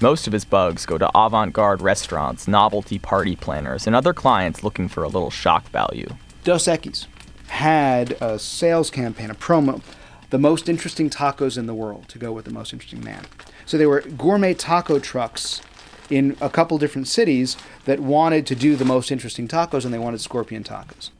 Most 0.00 0.28
of 0.28 0.32
his 0.32 0.44
bugs 0.44 0.86
go 0.86 0.96
to 0.96 1.10
avant 1.18 1.52
garde 1.52 1.82
restaurants, 1.82 2.46
novelty 2.46 3.00
party 3.00 3.34
planners, 3.34 3.88
and 3.88 3.96
other 3.96 4.14
clients 4.14 4.62
looking 4.62 4.86
for 4.86 5.02
a 5.02 5.08
little 5.08 5.30
shock 5.30 5.68
value. 5.70 6.08
Dos 6.44 6.66
Equis 6.66 7.06
had 7.48 8.12
a 8.20 8.38
sales 8.38 8.90
campaign, 8.90 9.30
a 9.30 9.34
promo, 9.34 9.82
the 10.30 10.38
most 10.38 10.68
interesting 10.68 11.10
tacos 11.10 11.58
in 11.58 11.66
the 11.66 11.74
world 11.74 12.08
to 12.08 12.18
go 12.18 12.30
with 12.30 12.44
the 12.44 12.52
most 12.52 12.72
interesting 12.72 13.02
man. 13.02 13.24
So 13.66 13.76
there 13.76 13.88
were 13.88 14.02
gourmet 14.02 14.54
taco 14.54 15.00
trucks 15.00 15.60
in 16.08 16.36
a 16.40 16.48
couple 16.48 16.78
different 16.78 17.08
cities 17.08 17.56
that 17.84 17.98
wanted 17.98 18.46
to 18.46 18.54
do 18.54 18.76
the 18.76 18.84
most 18.84 19.10
interesting 19.10 19.48
tacos 19.48 19.84
and 19.84 19.92
they 19.92 19.98
wanted 19.98 20.20
scorpion 20.20 20.62
tacos. 20.62 21.10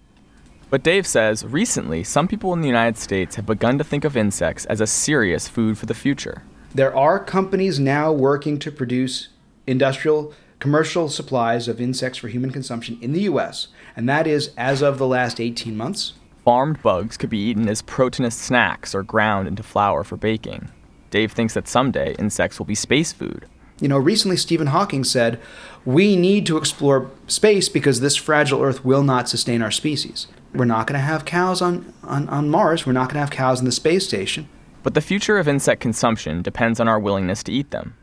But 0.70 0.82
Dave 0.82 1.06
says 1.06 1.46
recently 1.46 2.04
some 2.04 2.28
people 2.28 2.52
in 2.52 2.60
the 2.60 2.68
United 2.68 2.98
States 2.98 3.36
have 3.36 3.46
begun 3.46 3.78
to 3.78 3.84
think 3.84 4.04
of 4.04 4.16
insects 4.16 4.66
as 4.66 4.80
a 4.80 4.86
serious 4.86 5.48
food 5.48 5.78
for 5.78 5.86
the 5.86 5.94
future. 5.94 6.42
There 6.74 6.94
are 6.94 7.18
companies 7.18 7.80
now 7.80 8.12
working 8.12 8.58
to 8.58 8.70
produce 8.70 9.28
industrial 9.66 10.34
commercial 10.58 11.08
supplies 11.08 11.68
of 11.68 11.80
insects 11.80 12.18
for 12.18 12.28
human 12.28 12.50
consumption 12.50 12.98
in 13.00 13.12
the 13.12 13.22
US, 13.22 13.68
and 13.96 14.08
that 14.08 14.26
is 14.26 14.50
as 14.58 14.82
of 14.82 14.98
the 14.98 15.06
last 15.06 15.40
18 15.40 15.76
months. 15.76 16.14
Farmed 16.44 16.82
bugs 16.82 17.16
could 17.16 17.30
be 17.30 17.38
eaten 17.38 17.68
as 17.68 17.80
proteinous 17.82 18.34
snacks 18.34 18.94
or 18.94 19.02
ground 19.02 19.48
into 19.48 19.62
flour 19.62 20.04
for 20.04 20.16
baking. 20.16 20.70
Dave 21.10 21.32
thinks 21.32 21.54
that 21.54 21.68
someday 21.68 22.14
insects 22.18 22.58
will 22.58 22.66
be 22.66 22.74
space 22.74 23.12
food. 23.12 23.46
You 23.80 23.88
know, 23.88 23.98
recently 23.98 24.36
Stephen 24.36 24.68
Hawking 24.68 25.04
said, 25.04 25.40
We 25.84 26.16
need 26.16 26.44
to 26.46 26.56
explore 26.56 27.10
space 27.26 27.68
because 27.68 28.00
this 28.00 28.16
fragile 28.16 28.62
Earth 28.62 28.84
will 28.84 29.04
not 29.04 29.28
sustain 29.28 29.62
our 29.62 29.70
species. 29.70 30.26
We're 30.55 30.64
not 30.64 30.86
going 30.86 30.99
to 30.99 31.05
have 31.05 31.24
cows 31.24 31.61
on, 31.61 31.92
on, 32.03 32.28
on 32.28 32.49
Mars. 32.49 32.86
We're 32.86 32.92
not 32.92 33.09
going 33.09 33.14
to 33.14 33.20
have 33.20 33.30
cows 33.30 33.61
in 33.61 33.66
the 33.66 33.72
space 33.72 34.07
station. 34.07 34.49
But 34.82 34.94
the 34.94 35.01
future 35.01 35.38
of 35.38 35.49
insect 35.49 35.80
consumption 35.80 36.40
depends 36.42 36.80
on 36.80 36.88
our 36.88 36.99
willingness 36.99 37.42
to 37.44 37.53
eat 37.53 37.70
them. 37.70 37.94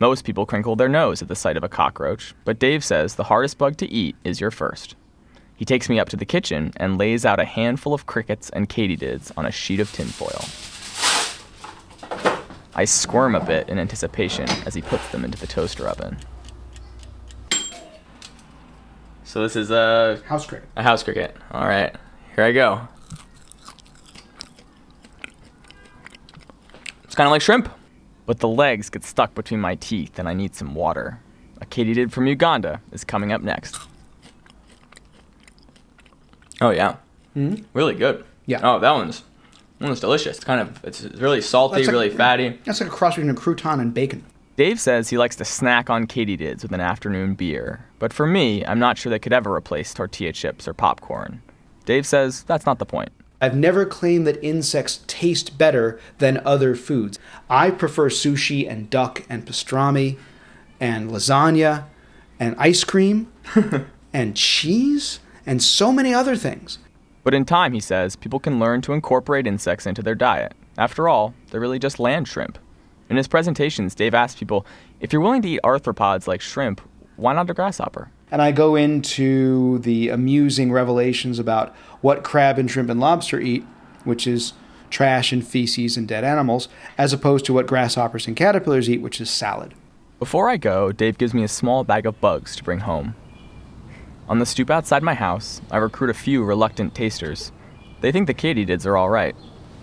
Most 0.00 0.24
people 0.24 0.46
crinkle 0.46 0.76
their 0.76 0.88
nose 0.88 1.22
at 1.22 1.28
the 1.28 1.36
sight 1.36 1.56
of 1.56 1.64
a 1.64 1.68
cockroach, 1.68 2.34
but 2.44 2.58
Dave 2.58 2.84
says 2.84 3.14
the 3.14 3.24
hardest 3.24 3.58
bug 3.58 3.76
to 3.78 3.88
eat 3.88 4.16
is 4.24 4.40
your 4.40 4.50
first. 4.50 4.94
He 5.56 5.64
takes 5.64 5.88
me 5.88 5.98
up 5.98 6.08
to 6.10 6.16
the 6.16 6.24
kitchen 6.24 6.72
and 6.76 6.98
lays 6.98 7.26
out 7.26 7.40
a 7.40 7.44
handful 7.44 7.92
of 7.92 8.06
crickets 8.06 8.48
and 8.50 8.68
katydids 8.68 9.32
on 9.36 9.44
a 9.44 9.50
sheet 9.50 9.80
of 9.80 9.90
tinfoil. 9.92 10.44
I 12.76 12.84
squirm 12.84 13.34
a 13.34 13.44
bit 13.44 13.68
in 13.68 13.80
anticipation 13.80 14.48
as 14.66 14.74
he 14.74 14.82
puts 14.82 15.08
them 15.08 15.24
into 15.24 15.38
the 15.38 15.48
toaster 15.48 15.88
oven. 15.88 16.16
So 19.28 19.42
this 19.42 19.56
is 19.56 19.70
a 19.70 20.22
house 20.24 20.46
cricket. 20.46 20.66
A 20.74 20.82
house 20.82 21.02
cricket. 21.02 21.36
All 21.52 21.66
right, 21.68 21.94
here 22.34 22.44
I 22.44 22.52
go. 22.52 22.88
It's 27.04 27.14
kind 27.14 27.26
of 27.26 27.30
like 27.30 27.42
shrimp, 27.42 27.68
but 28.24 28.38
the 28.40 28.48
legs 28.48 28.88
get 28.88 29.04
stuck 29.04 29.34
between 29.34 29.60
my 29.60 29.74
teeth, 29.74 30.18
and 30.18 30.26
I 30.26 30.32
need 30.32 30.54
some 30.54 30.74
water. 30.74 31.20
A 31.60 31.66
katydid 31.66 32.10
from 32.10 32.26
Uganda 32.26 32.80
is 32.90 33.04
coming 33.04 33.30
up 33.30 33.42
next. 33.42 33.78
Oh 36.62 36.70
yeah, 36.70 36.96
Mhm. 37.36 37.64
really 37.74 37.94
good. 37.94 38.24
Yeah. 38.46 38.60
Oh, 38.62 38.78
that 38.78 38.92
one's 38.92 39.24
that 39.78 39.88
one's 39.88 40.00
delicious. 40.00 40.36
It's 40.38 40.44
kind 40.46 40.62
of 40.62 40.82
it's 40.82 41.02
really 41.02 41.42
salty, 41.42 41.82
like- 41.82 41.92
really 41.92 42.08
fatty. 42.08 42.58
That's 42.64 42.80
like 42.80 42.88
a 42.88 42.92
cross 42.92 43.16
between 43.16 43.30
a 43.30 43.34
crouton 43.38 43.78
and 43.78 43.92
bacon. 43.92 44.24
Dave 44.58 44.80
says 44.80 45.08
he 45.08 45.18
likes 45.18 45.36
to 45.36 45.44
snack 45.44 45.88
on 45.88 46.08
katydids 46.08 46.64
with 46.64 46.72
an 46.72 46.80
afternoon 46.80 47.36
beer, 47.36 47.86
but 48.00 48.12
for 48.12 48.26
me, 48.26 48.66
I'm 48.66 48.80
not 48.80 48.98
sure 48.98 49.08
they 49.08 49.20
could 49.20 49.32
ever 49.32 49.54
replace 49.54 49.94
tortilla 49.94 50.32
chips 50.32 50.66
or 50.66 50.74
popcorn. 50.74 51.42
Dave 51.84 52.04
says 52.04 52.42
that's 52.42 52.66
not 52.66 52.80
the 52.80 52.84
point. 52.84 53.12
I've 53.40 53.54
never 53.54 53.86
claimed 53.86 54.26
that 54.26 54.44
insects 54.44 55.04
taste 55.06 55.58
better 55.58 56.00
than 56.18 56.42
other 56.44 56.74
foods. 56.74 57.20
I 57.48 57.70
prefer 57.70 58.08
sushi 58.08 58.68
and 58.68 58.90
duck 58.90 59.24
and 59.28 59.46
pastrami 59.46 60.18
and 60.80 61.08
lasagna 61.08 61.84
and 62.40 62.56
ice 62.58 62.82
cream 62.82 63.30
and 64.12 64.36
cheese 64.36 65.20
and 65.46 65.62
so 65.62 65.92
many 65.92 66.12
other 66.12 66.34
things. 66.34 66.80
But 67.22 67.32
in 67.32 67.44
time, 67.44 67.74
he 67.74 67.80
says, 67.80 68.16
people 68.16 68.40
can 68.40 68.58
learn 68.58 68.80
to 68.80 68.92
incorporate 68.92 69.46
insects 69.46 69.86
into 69.86 70.02
their 70.02 70.16
diet. 70.16 70.54
After 70.76 71.08
all, 71.08 71.32
they're 71.52 71.60
really 71.60 71.78
just 71.78 72.00
land 72.00 72.26
shrimp. 72.26 72.58
In 73.10 73.16
his 73.16 73.28
presentations, 73.28 73.94
Dave 73.94 74.14
asks 74.14 74.38
people, 74.38 74.66
if 75.00 75.12
you're 75.12 75.22
willing 75.22 75.42
to 75.42 75.48
eat 75.48 75.60
arthropods 75.64 76.26
like 76.26 76.40
shrimp, 76.40 76.80
why 77.16 77.32
not 77.32 77.48
a 77.50 77.54
grasshopper? 77.54 78.10
And 78.30 78.42
I 78.42 78.52
go 78.52 78.76
into 78.76 79.78
the 79.78 80.10
amusing 80.10 80.70
revelations 80.70 81.38
about 81.38 81.74
what 82.02 82.22
crab 82.22 82.58
and 82.58 82.70
shrimp 82.70 82.90
and 82.90 83.00
lobster 83.00 83.40
eat, 83.40 83.64
which 84.04 84.26
is 84.26 84.52
trash 84.90 85.32
and 85.32 85.46
feces 85.46 85.96
and 85.96 86.06
dead 86.06 86.24
animals, 86.24 86.68
as 86.96 87.12
opposed 87.12 87.44
to 87.46 87.52
what 87.52 87.66
grasshoppers 87.66 88.26
and 88.26 88.36
caterpillars 88.36 88.88
eat, 88.88 89.00
which 89.00 89.20
is 89.20 89.30
salad. 89.30 89.74
Before 90.18 90.48
I 90.48 90.56
go, 90.56 90.92
Dave 90.92 91.16
gives 91.16 91.32
me 91.32 91.44
a 91.44 91.48
small 91.48 91.84
bag 91.84 92.04
of 92.04 92.20
bugs 92.20 92.56
to 92.56 92.64
bring 92.64 92.80
home. 92.80 93.14
On 94.28 94.38
the 94.38 94.46
stoop 94.46 94.68
outside 94.68 95.02
my 95.02 95.14
house, 95.14 95.62
I 95.70 95.78
recruit 95.78 96.10
a 96.10 96.14
few 96.14 96.44
reluctant 96.44 96.94
tasters. 96.94 97.52
They 98.00 98.12
think 98.12 98.26
the 98.26 98.34
katydids 98.34 98.84
are 98.84 98.96
all 98.96 99.08
right. 99.08 99.34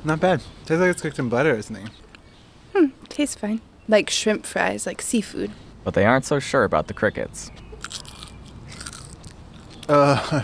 Not 0.03 0.19
bad. 0.19 0.41
Tastes 0.65 0.81
like 0.81 0.91
it's 0.91 1.01
cooked 1.01 1.17
in 1.17 1.29
butter 1.29 1.55
or 1.55 1.61
something. 1.63 1.89
Hmm, 2.75 2.87
tastes 3.07 3.35
fine. 3.35 3.61
Like 3.87 4.09
shrimp 4.09 4.45
fries, 4.45 4.85
like 4.85 5.01
seafood. 5.01 5.51
But 5.83 5.93
they 5.93 6.05
aren't 6.05 6.25
so 6.25 6.39
sure 6.39 6.65
about 6.65 6.87
the 6.87 6.93
crickets. 6.93 7.51
Uh, 9.87 10.43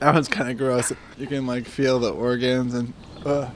that 0.00 0.14
one's 0.14 0.28
kind 0.28 0.50
of 0.50 0.56
gross. 0.56 0.92
You 1.18 1.26
can 1.26 1.46
like 1.46 1.66
feel 1.66 1.98
the 1.98 2.12
organs 2.12 2.74
and. 2.74 2.92
Uh. 3.24 3.50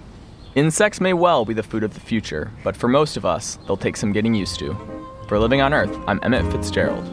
Insects 0.55 1.01
may 1.01 1.13
well 1.13 1.45
be 1.45 1.55
the 1.55 1.65
food 1.65 1.83
of 1.83 1.95
the 1.95 2.01
future, 2.01 2.53
but 2.63 2.77
for 2.77 2.87
most 2.87 3.17
of 3.17 3.25
us, 3.25 3.59
they'll 3.67 3.77
take 3.77 3.97
some 3.97 4.13
getting 4.13 4.35
used 4.35 4.61
to. 4.61 4.77
For 5.27 5.41
Living 5.41 5.61
on 5.61 5.75
Earth, 5.75 5.97
I'm 6.07 6.21
Emmett 6.23 6.53
Fitzgerald. 6.53 7.05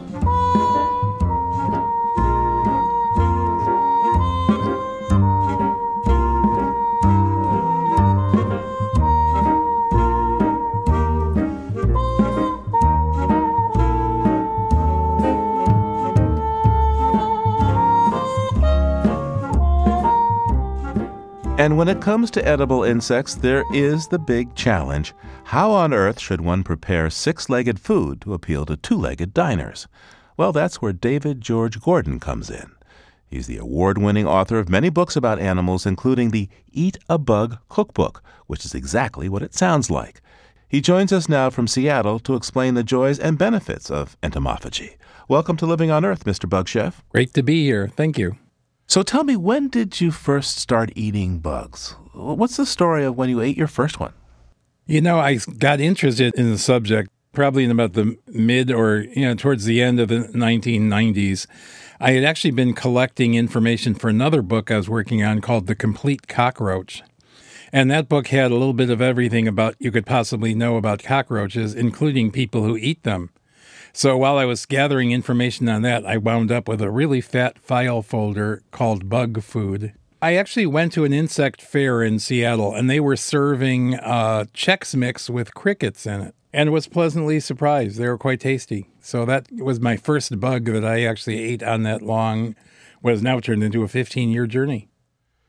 And 21.62 21.76
when 21.76 21.86
it 21.86 22.02
comes 22.02 22.28
to 22.32 22.44
edible 22.44 22.82
insects, 22.82 23.36
there 23.36 23.62
is 23.72 24.08
the 24.08 24.18
big 24.18 24.52
challenge. 24.56 25.14
How 25.44 25.70
on 25.70 25.94
earth 25.94 26.18
should 26.18 26.40
one 26.40 26.64
prepare 26.64 27.08
six 27.08 27.48
legged 27.48 27.78
food 27.78 28.20
to 28.22 28.34
appeal 28.34 28.66
to 28.66 28.76
two 28.76 28.96
legged 28.96 29.32
diners? 29.32 29.86
Well, 30.36 30.50
that's 30.50 30.82
where 30.82 30.92
David 30.92 31.40
George 31.40 31.80
Gordon 31.80 32.18
comes 32.18 32.50
in. 32.50 32.72
He's 33.30 33.46
the 33.46 33.58
award 33.58 33.96
winning 33.96 34.26
author 34.26 34.58
of 34.58 34.68
many 34.68 34.88
books 34.88 35.14
about 35.14 35.38
animals, 35.38 35.86
including 35.86 36.30
the 36.30 36.48
Eat 36.72 36.98
a 37.08 37.16
Bug 37.16 37.58
Cookbook, 37.68 38.24
which 38.48 38.64
is 38.64 38.74
exactly 38.74 39.28
what 39.28 39.44
it 39.44 39.54
sounds 39.54 39.88
like. 39.88 40.20
He 40.68 40.80
joins 40.80 41.12
us 41.12 41.28
now 41.28 41.48
from 41.48 41.68
Seattle 41.68 42.18
to 42.18 42.34
explain 42.34 42.74
the 42.74 42.82
joys 42.82 43.20
and 43.20 43.38
benefits 43.38 43.88
of 43.88 44.20
entomophagy. 44.20 44.96
Welcome 45.28 45.56
to 45.58 45.66
Living 45.66 45.92
on 45.92 46.04
Earth, 46.04 46.24
Mr. 46.24 46.48
Bug 46.48 46.66
Chef. 46.66 47.04
Great 47.10 47.32
to 47.34 47.42
be 47.44 47.62
here. 47.62 47.86
Thank 47.86 48.18
you. 48.18 48.36
So 48.86 49.02
tell 49.02 49.24
me, 49.24 49.36
when 49.36 49.68
did 49.68 50.00
you 50.00 50.10
first 50.10 50.58
start 50.58 50.92
eating 50.94 51.38
bugs? 51.38 51.96
What's 52.12 52.56
the 52.56 52.66
story 52.66 53.04
of 53.04 53.16
when 53.16 53.30
you 53.30 53.40
ate 53.40 53.56
your 53.56 53.68
first 53.68 53.98
one? 53.98 54.12
You 54.86 55.00
know, 55.00 55.18
I 55.18 55.36
got 55.58 55.80
interested 55.80 56.34
in 56.34 56.50
the 56.50 56.58
subject 56.58 57.10
probably 57.32 57.64
in 57.64 57.70
about 57.70 57.94
the 57.94 58.16
mid 58.26 58.70
or, 58.70 59.06
you 59.14 59.22
know, 59.22 59.34
towards 59.34 59.64
the 59.64 59.82
end 59.82 59.98
of 59.98 60.08
the 60.08 60.28
1990s. 60.34 61.46
I 62.00 62.12
had 62.12 62.24
actually 62.24 62.50
been 62.50 62.74
collecting 62.74 63.34
information 63.34 63.94
for 63.94 64.08
another 64.08 64.42
book 64.42 64.70
I 64.70 64.76
was 64.76 64.88
working 64.88 65.22
on 65.22 65.40
called 65.40 65.66
The 65.66 65.74
Complete 65.74 66.28
Cockroach. 66.28 67.02
And 67.72 67.90
that 67.90 68.08
book 68.08 68.28
had 68.28 68.50
a 68.50 68.54
little 68.54 68.74
bit 68.74 68.90
of 68.90 69.00
everything 69.00 69.48
about 69.48 69.76
you 69.78 69.90
could 69.90 70.04
possibly 70.04 70.54
know 70.54 70.76
about 70.76 71.02
cockroaches, 71.02 71.74
including 71.74 72.30
people 72.30 72.64
who 72.64 72.76
eat 72.76 73.02
them. 73.02 73.30
So 73.94 74.16
while 74.16 74.38
I 74.38 74.46
was 74.46 74.64
gathering 74.64 75.12
information 75.12 75.68
on 75.68 75.82
that, 75.82 76.06
I 76.06 76.16
wound 76.16 76.50
up 76.50 76.66
with 76.66 76.80
a 76.80 76.90
really 76.90 77.20
fat 77.20 77.58
file 77.58 78.00
folder 78.00 78.62
called 78.70 79.08
Bug 79.08 79.42
Food. 79.42 79.92
I 80.22 80.36
actually 80.36 80.66
went 80.66 80.92
to 80.92 81.04
an 81.04 81.12
insect 81.12 81.60
fair 81.60 82.02
in 82.02 82.18
Seattle 82.18 82.74
and 82.74 82.88
they 82.88 83.00
were 83.00 83.16
serving 83.16 83.96
uh, 83.96 84.44
Chex 84.54 84.94
Mix 84.94 85.28
with 85.28 85.52
crickets 85.52 86.06
in 86.06 86.22
it 86.22 86.34
and 86.52 86.70
was 86.70 86.86
pleasantly 86.86 87.40
surprised. 87.40 87.98
They 87.98 88.08
were 88.08 88.18
quite 88.18 88.40
tasty. 88.40 88.88
So 89.00 89.24
that 89.26 89.50
was 89.52 89.80
my 89.80 89.96
first 89.96 90.38
bug 90.38 90.66
that 90.66 90.84
I 90.84 91.04
actually 91.04 91.40
ate 91.40 91.62
on 91.62 91.82
that 91.82 92.02
long, 92.02 92.54
what 93.00 93.10
has 93.10 93.22
now 93.22 93.40
turned 93.40 93.64
into 93.64 93.82
a 93.82 93.88
15 93.88 94.30
year 94.30 94.46
journey. 94.46 94.88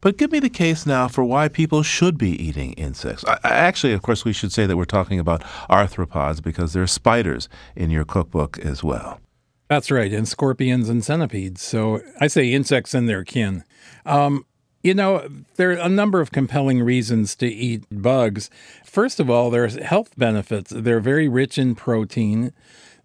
But 0.04 0.18
give 0.18 0.34
me 0.34 0.40
the 0.40 0.50
case 0.50 0.86
now 0.86 1.08
for 1.08 1.24
why 1.24 1.48
people 1.48 1.82
should 1.82 2.18
be 2.18 2.32
eating 2.32 2.74
insects. 2.74 3.24
I, 3.26 3.40
actually, 3.42 3.94
of 3.94 4.02
course, 4.02 4.26
we 4.26 4.34
should 4.34 4.52
say 4.52 4.66
that 4.66 4.76
we're 4.76 4.84
talking 4.84 5.18
about 5.18 5.44
arthropods 5.70 6.44
because 6.44 6.74
there 6.74 6.84
are 6.84 6.88
spiders 6.88 7.48
in 7.74 7.90
your 7.90 8.04
cookbook 8.04 8.60
as 8.60 8.84
well. 8.84 9.22
That's 9.70 9.90
right, 9.90 10.12
and 10.12 10.28
scorpions 10.28 10.90
and 10.90 11.06
centipedes. 11.06 11.62
So 11.62 12.02
I 12.20 12.28
say 12.28 12.52
insects 12.52 12.94
and 12.94 13.08
their 13.08 13.24
kin. 13.24 13.64
Um, 14.06 14.46
you 14.84 14.94
know, 14.94 15.26
there 15.56 15.70
are 15.70 15.78
a 15.78 15.88
number 15.88 16.20
of 16.20 16.34
compelling 16.34 16.84
reasons 16.84 17.34
to 17.38 17.48
eat 17.48 17.86
bugs. 17.90 18.50
First 18.84 19.22
of 19.22 19.30
all, 19.30 19.50
there's 19.50 19.76
health 19.76 20.18
benefits. 20.18 20.70
They're 20.76 21.00
very 21.00 21.30
rich 21.30 21.58
in 21.58 21.76
protein. 21.76 22.52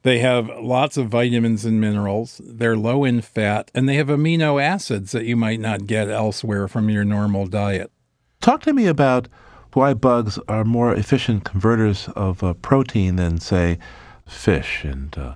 They 0.02 0.20
have 0.20 0.48
lots 0.60 0.96
of 0.96 1.08
vitamins 1.08 1.64
and 1.64 1.80
minerals. 1.80 2.40
They're 2.44 2.76
low 2.76 3.04
in 3.04 3.20
fat, 3.20 3.70
and 3.74 3.88
they 3.88 3.96
have 3.96 4.06
amino 4.06 4.62
acids 4.62 5.12
that 5.12 5.24
you 5.24 5.36
might 5.36 5.60
not 5.60 5.86
get 5.86 6.08
elsewhere 6.08 6.68
from 6.68 6.88
your 6.88 7.04
normal 7.04 7.46
diet. 7.46 7.90
Talk 8.40 8.62
to 8.62 8.72
me 8.72 8.86
about 8.86 9.28
why 9.72 9.94
bugs 9.94 10.38
are 10.48 10.64
more 10.64 10.94
efficient 10.94 11.44
converters 11.44 12.08
of 12.16 12.42
uh, 12.42 12.54
protein 12.54 13.16
than, 13.16 13.38
say, 13.40 13.78
fish 14.26 14.84
and 14.84 15.16
uh, 15.18 15.34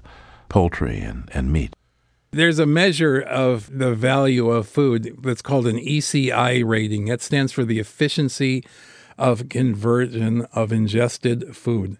poultry 0.48 1.00
and, 1.00 1.28
and 1.32 1.52
meat. 1.52 1.74
There's 2.30 2.58
a 2.58 2.66
measure 2.66 3.20
of 3.20 3.78
the 3.78 3.94
value 3.94 4.48
of 4.50 4.66
food 4.66 5.18
that's 5.22 5.42
called 5.42 5.66
an 5.66 5.76
ECI 5.76 6.64
rating. 6.64 7.06
That 7.06 7.20
stands 7.20 7.52
for 7.52 7.64
the 7.64 7.78
efficiency 7.78 8.64
of 9.18 9.48
conversion 9.48 10.46
of 10.52 10.72
ingested 10.72 11.56
food. 11.56 11.96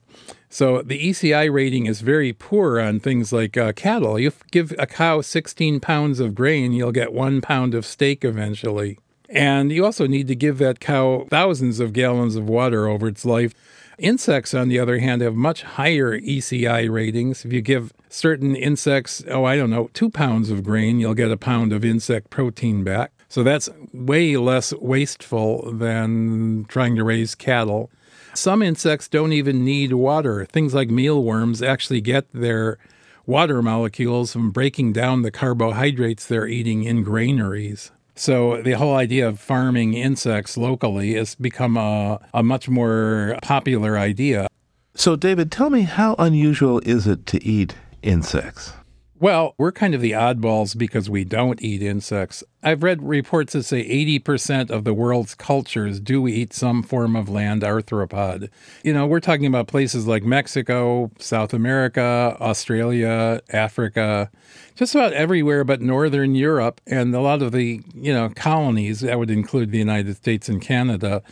So 0.49 0.83
the 0.83 1.09
ECI 1.09 1.51
rating 1.51 1.87
is 1.87 2.03
very 2.03 2.35
poor 2.35 2.79
on 2.79 3.01
things 3.01 3.33
like 3.33 3.57
uh, 3.57 3.73
cattle. 3.73 4.19
You 4.19 4.33
give 4.51 4.75
a 4.79 4.87
cow 4.87 5.23
16 5.23 5.81
pounds 5.81 6.21
of 6.21 6.35
grain, 6.35 6.73
you'll 6.73 6.93
get 6.93 7.13
one 7.13 7.41
pound 7.41 7.75
of 7.75 7.87
steak 7.87 8.23
eventually. 8.25 8.99
And 9.31 9.73
you 9.73 9.83
also 9.83 10.07
need 10.07 10.29
to 10.29 10.35
give 10.35 10.59
that 10.59 10.79
cow 10.79 11.27
thousands 11.31 11.81
of 11.81 11.95
gallons 11.95 12.37
of 12.37 12.51
water 12.51 12.87
over 12.87 13.09
its 13.09 13.25
life. 13.25 13.55
Insects, 13.99 14.53
on 14.53 14.69
the 14.69 14.79
other 14.79 14.99
hand, 14.99 15.23
have 15.23 15.35
much 15.35 15.63
higher 15.63 16.19
ECI 16.21 16.91
ratings. 16.91 17.45
If 17.47 17.53
you 17.53 17.63
give 17.63 17.95
certain 18.11 18.55
insects, 18.55 19.25
oh, 19.29 19.45
I 19.45 19.57
don't 19.57 19.71
know, 19.71 19.89
two 19.95 20.11
pounds 20.11 20.51
of 20.51 20.65
grain, 20.65 21.01
you'll 21.01 21.15
get 21.15 21.31
a 21.31 21.39
pound 21.39 21.73
of 21.73 21.83
insect 21.83 22.29
protein 22.29 22.85
back. 22.85 23.13
So 23.33 23.43
that's 23.43 23.71
way 23.95 24.37
less 24.37 24.75
wasteful 24.75 25.73
than 25.73 26.67
trying 26.69 26.97
to 26.97 27.03
raise 27.03 27.35
cattle. 27.35 27.91
Some 28.35 28.61
insects 28.61 29.09
don't 29.09 29.33
even 29.33 29.65
need 29.65 29.95
water. 29.95 30.45
Things 30.45 30.75
like 30.75 30.91
mealworms 30.91 31.63
actually 31.63 32.03
get 32.03 32.31
their 32.35 32.77
water 33.25 33.63
molecules 33.63 34.35
from 34.35 34.51
breaking 34.51 34.93
down 34.93 35.23
the 35.23 35.31
carbohydrates 35.31 36.27
they're 36.27 36.47
eating 36.47 36.85
in 36.85 37.03
granaries. 37.05 37.91
So 38.15 38.61
the 38.61 38.73
whole 38.73 38.97
idea 38.97 39.29
of 39.29 39.41
farming 39.41 39.95
insects 39.95 40.59
locally 40.59 41.15
has 41.15 41.35
become 41.35 41.79
a, 41.79 42.21
a 42.35 42.43
much 42.43 42.69
more 42.69 43.39
popular 43.41 43.97
idea. 43.97 44.47
So, 44.95 45.17
David, 45.17 45.51
tell 45.51 45.71
me 45.71 45.83
how 45.85 46.17
unusual 46.19 46.81
is 46.81 47.07
it 47.07 47.25
to 47.29 47.43
eat 47.43 47.77
insects? 48.03 48.75
Well, 49.23 49.55
we're 49.57 49.71
kind 49.71 49.95
of 49.95 50.01
the 50.01 50.11
oddballs 50.11 50.77
because 50.77 51.09
we 51.09 51.23
don't 51.23 51.63
eat 51.63 51.81
insects. 51.81 52.43
I've 52.61 52.83
read 52.83 53.01
reports 53.05 53.53
that 53.53 53.63
say 53.63 53.89
80% 54.19 54.69
of 54.69 54.83
the 54.83 54.93
world's 54.93 55.37
cultures 55.37 56.01
do 56.01 56.27
eat 56.27 56.53
some 56.53 56.83
form 56.83 57.15
of 57.15 57.29
land 57.29 57.63
arthropod. 57.63 58.49
You 58.83 58.93
know, 58.93 59.07
we're 59.07 59.21
talking 59.21 59.47
about 59.47 59.69
places 59.69 60.09
like 60.09 60.25
Mexico, 60.25 61.13
South 61.21 61.55
America, 61.55 62.37
Australia, 62.41 63.41
Africa, 63.51 64.29
just 64.75 64.93
about 64.97 65.13
everywhere 65.13 65.63
but 65.63 65.81
Northern 65.81 66.35
Europe 66.35 66.81
and 66.85 67.15
a 67.15 67.21
lot 67.21 67.43
of 67.43 67.53
the, 67.53 67.81
you 67.95 68.13
know, 68.13 68.29
colonies, 68.31 69.03
that 69.03 69.21
would 69.21 69.31
include 69.31 69.71
the 69.71 69.79
United 69.79 70.17
States 70.17 70.49
and 70.49 70.61
Canada. 70.61 71.23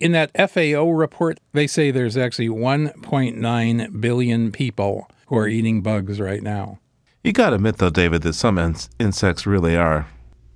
In 0.00 0.10
that 0.10 0.32
FAO 0.50 0.90
report, 0.90 1.38
they 1.52 1.68
say 1.68 1.92
there's 1.92 2.16
actually 2.16 2.48
1.9 2.48 4.00
billion 4.00 4.50
people 4.50 5.08
who 5.28 5.38
are 5.38 5.46
eating 5.46 5.82
bugs 5.82 6.18
right 6.20 6.42
now. 6.42 6.80
You 7.24 7.32
got 7.32 7.50
to 7.50 7.56
admit, 7.56 7.78
though, 7.78 7.90
David, 7.90 8.22
that 8.22 8.34
some 8.34 8.58
in- 8.58 8.76
insects 8.98 9.46
really 9.46 9.76
are. 9.76 10.06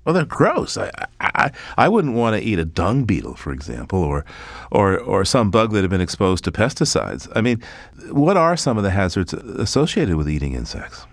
Well, 0.05 0.15
they're 0.15 0.25
gross. 0.25 0.77
I, 0.77 0.91
I, 1.21 1.53
I 1.77 1.89
wouldn't 1.89 2.15
want 2.15 2.37
to 2.37 2.43
eat 2.43 2.59
a 2.59 2.65
dung 2.65 3.05
beetle, 3.05 3.35
for 3.35 3.53
example, 3.53 4.03
or, 4.03 4.25
or, 4.71 4.99
or 4.99 5.25
some 5.25 5.51
bug 5.51 5.73
that 5.73 5.83
had 5.83 5.91
been 5.91 6.01
exposed 6.01 6.45
to 6.45 6.53
pesticides. 6.53 7.31
I 7.37 7.41
mean, 7.41 7.63
what 8.11 8.37
are 8.37 8.57
some 8.57 8.77
of 8.77 8.83
the 8.83 8.91
hazards 8.91 9.33
associated 9.33 10.17
with 10.17 10.29
eating 10.29 10.55
insects? 10.55 11.07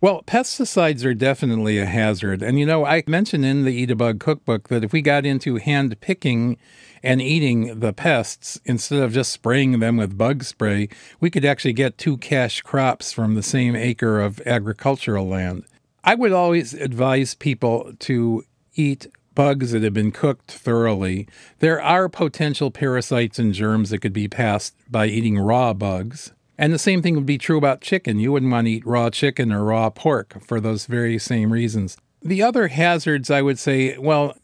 Well, 0.00 0.22
pesticides 0.22 1.04
are 1.04 1.12
definitely 1.12 1.78
a 1.78 1.86
hazard. 1.86 2.42
And 2.42 2.58
you 2.58 2.64
know, 2.64 2.86
I 2.86 3.02
mentioned 3.06 3.44
in 3.44 3.64
the 3.64 3.72
Eat 3.72 3.90
a 3.90 3.96
Bug 3.96 4.18
cookbook 4.18 4.68
that 4.68 4.82
if 4.82 4.92
we 4.92 5.02
got 5.02 5.26
into 5.26 5.56
hand 5.56 6.00
picking 6.00 6.56
and 7.02 7.20
eating 7.20 7.80
the 7.80 7.92
pests 7.92 8.60
instead 8.64 9.02
of 9.02 9.12
just 9.12 9.32
spraying 9.32 9.78
them 9.78 9.96
with 9.96 10.18
bug 10.18 10.44
spray, 10.44 10.88
we 11.20 11.30
could 11.30 11.44
actually 11.44 11.72
get 11.72 11.98
two 11.98 12.16
cash 12.18 12.62
crops 12.62 13.12
from 13.12 13.34
the 13.34 13.42
same 13.42 13.74
acre 13.74 14.20
of 14.20 14.40
agricultural 14.46 15.26
land. 15.26 15.64
I 16.04 16.14
would 16.14 16.32
always 16.32 16.74
advise 16.74 17.34
people 17.34 17.92
to 18.00 18.44
eat 18.74 19.06
bugs 19.34 19.72
that 19.72 19.82
have 19.82 19.94
been 19.94 20.12
cooked 20.12 20.50
thoroughly. 20.50 21.28
There 21.60 21.80
are 21.80 22.08
potential 22.08 22.70
parasites 22.70 23.38
and 23.38 23.54
germs 23.54 23.90
that 23.90 24.00
could 24.00 24.12
be 24.12 24.28
passed 24.28 24.74
by 24.90 25.06
eating 25.06 25.38
raw 25.38 25.72
bugs. 25.72 26.32
And 26.58 26.72
the 26.72 26.78
same 26.78 27.00
thing 27.00 27.14
would 27.14 27.26
be 27.26 27.38
true 27.38 27.56
about 27.56 27.80
chicken. 27.80 28.18
You 28.18 28.32
wouldn't 28.32 28.52
want 28.52 28.66
to 28.66 28.72
eat 28.72 28.86
raw 28.86 29.08
chicken 29.08 29.50
or 29.50 29.64
raw 29.64 29.88
pork 29.88 30.42
for 30.42 30.60
those 30.60 30.84
very 30.84 31.18
same 31.18 31.52
reasons. 31.52 31.96
The 32.22 32.42
other 32.42 32.68
hazards, 32.68 33.30
I 33.30 33.40
would 33.40 33.58
say, 33.58 33.96
well, 33.96 34.36